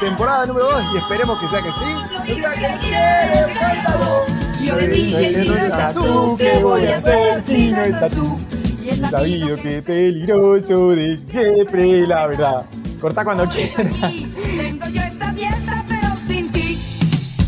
Temporada 0.00 0.46
número 0.46 0.70
2 0.72 0.84
y 0.94 0.98
esperemos 0.98 1.38
que 1.38 1.48
sea 1.48 1.62
que 1.62 1.70
sí. 1.70 2.34
Día 2.34 2.54
que 2.54 2.78
quieres, 2.80 3.58
cántalo. 3.58 4.24
Yo 4.64 4.76
le 4.76 4.88
dije, 4.88 5.42
si 5.42 5.48
no 5.48 5.56
estás 5.56 5.94
tú, 5.94 6.36
¿qué 6.38 6.58
voy 6.62 6.86
a 6.86 6.96
hacer 6.96 7.42
si 7.42 7.70
no 7.70 7.82
estás 7.82 8.12
tú? 8.12 8.38
Y 8.82 8.96
sabido 8.96 9.56
que 9.56 9.82
peligroso 9.82 10.90
de 10.90 11.16
siempre 11.16 12.06
la 12.06 12.26
verdad. 12.26 12.66
Corta 13.00 13.22
cuando 13.22 13.46
quieras. 13.48 13.74
Tengo 13.76 14.88
yo 14.88 15.02
esta 15.02 15.32
fiesta, 15.32 15.84
pero 15.88 16.08
sin 16.26 16.50
ti. 16.52 16.78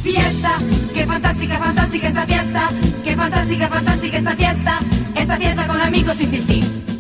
Fiesta, 0.03 0.59
qué 0.93 1.07
fantástica, 1.07 1.59
fantástica 1.59 2.09
esta 2.09 2.27
fiesta. 2.27 2.69
Qué 3.03 3.17
fantástica, 3.17 3.69
fantástica 3.69 4.19
esta 4.19 4.37
fiesta. 4.37 4.79
Esta 5.17 5.37
fiesta 5.37 5.67
con 5.67 5.81
amigos 5.81 6.21
y 6.21 6.27
sin 6.27 6.47
ti. 6.47 6.94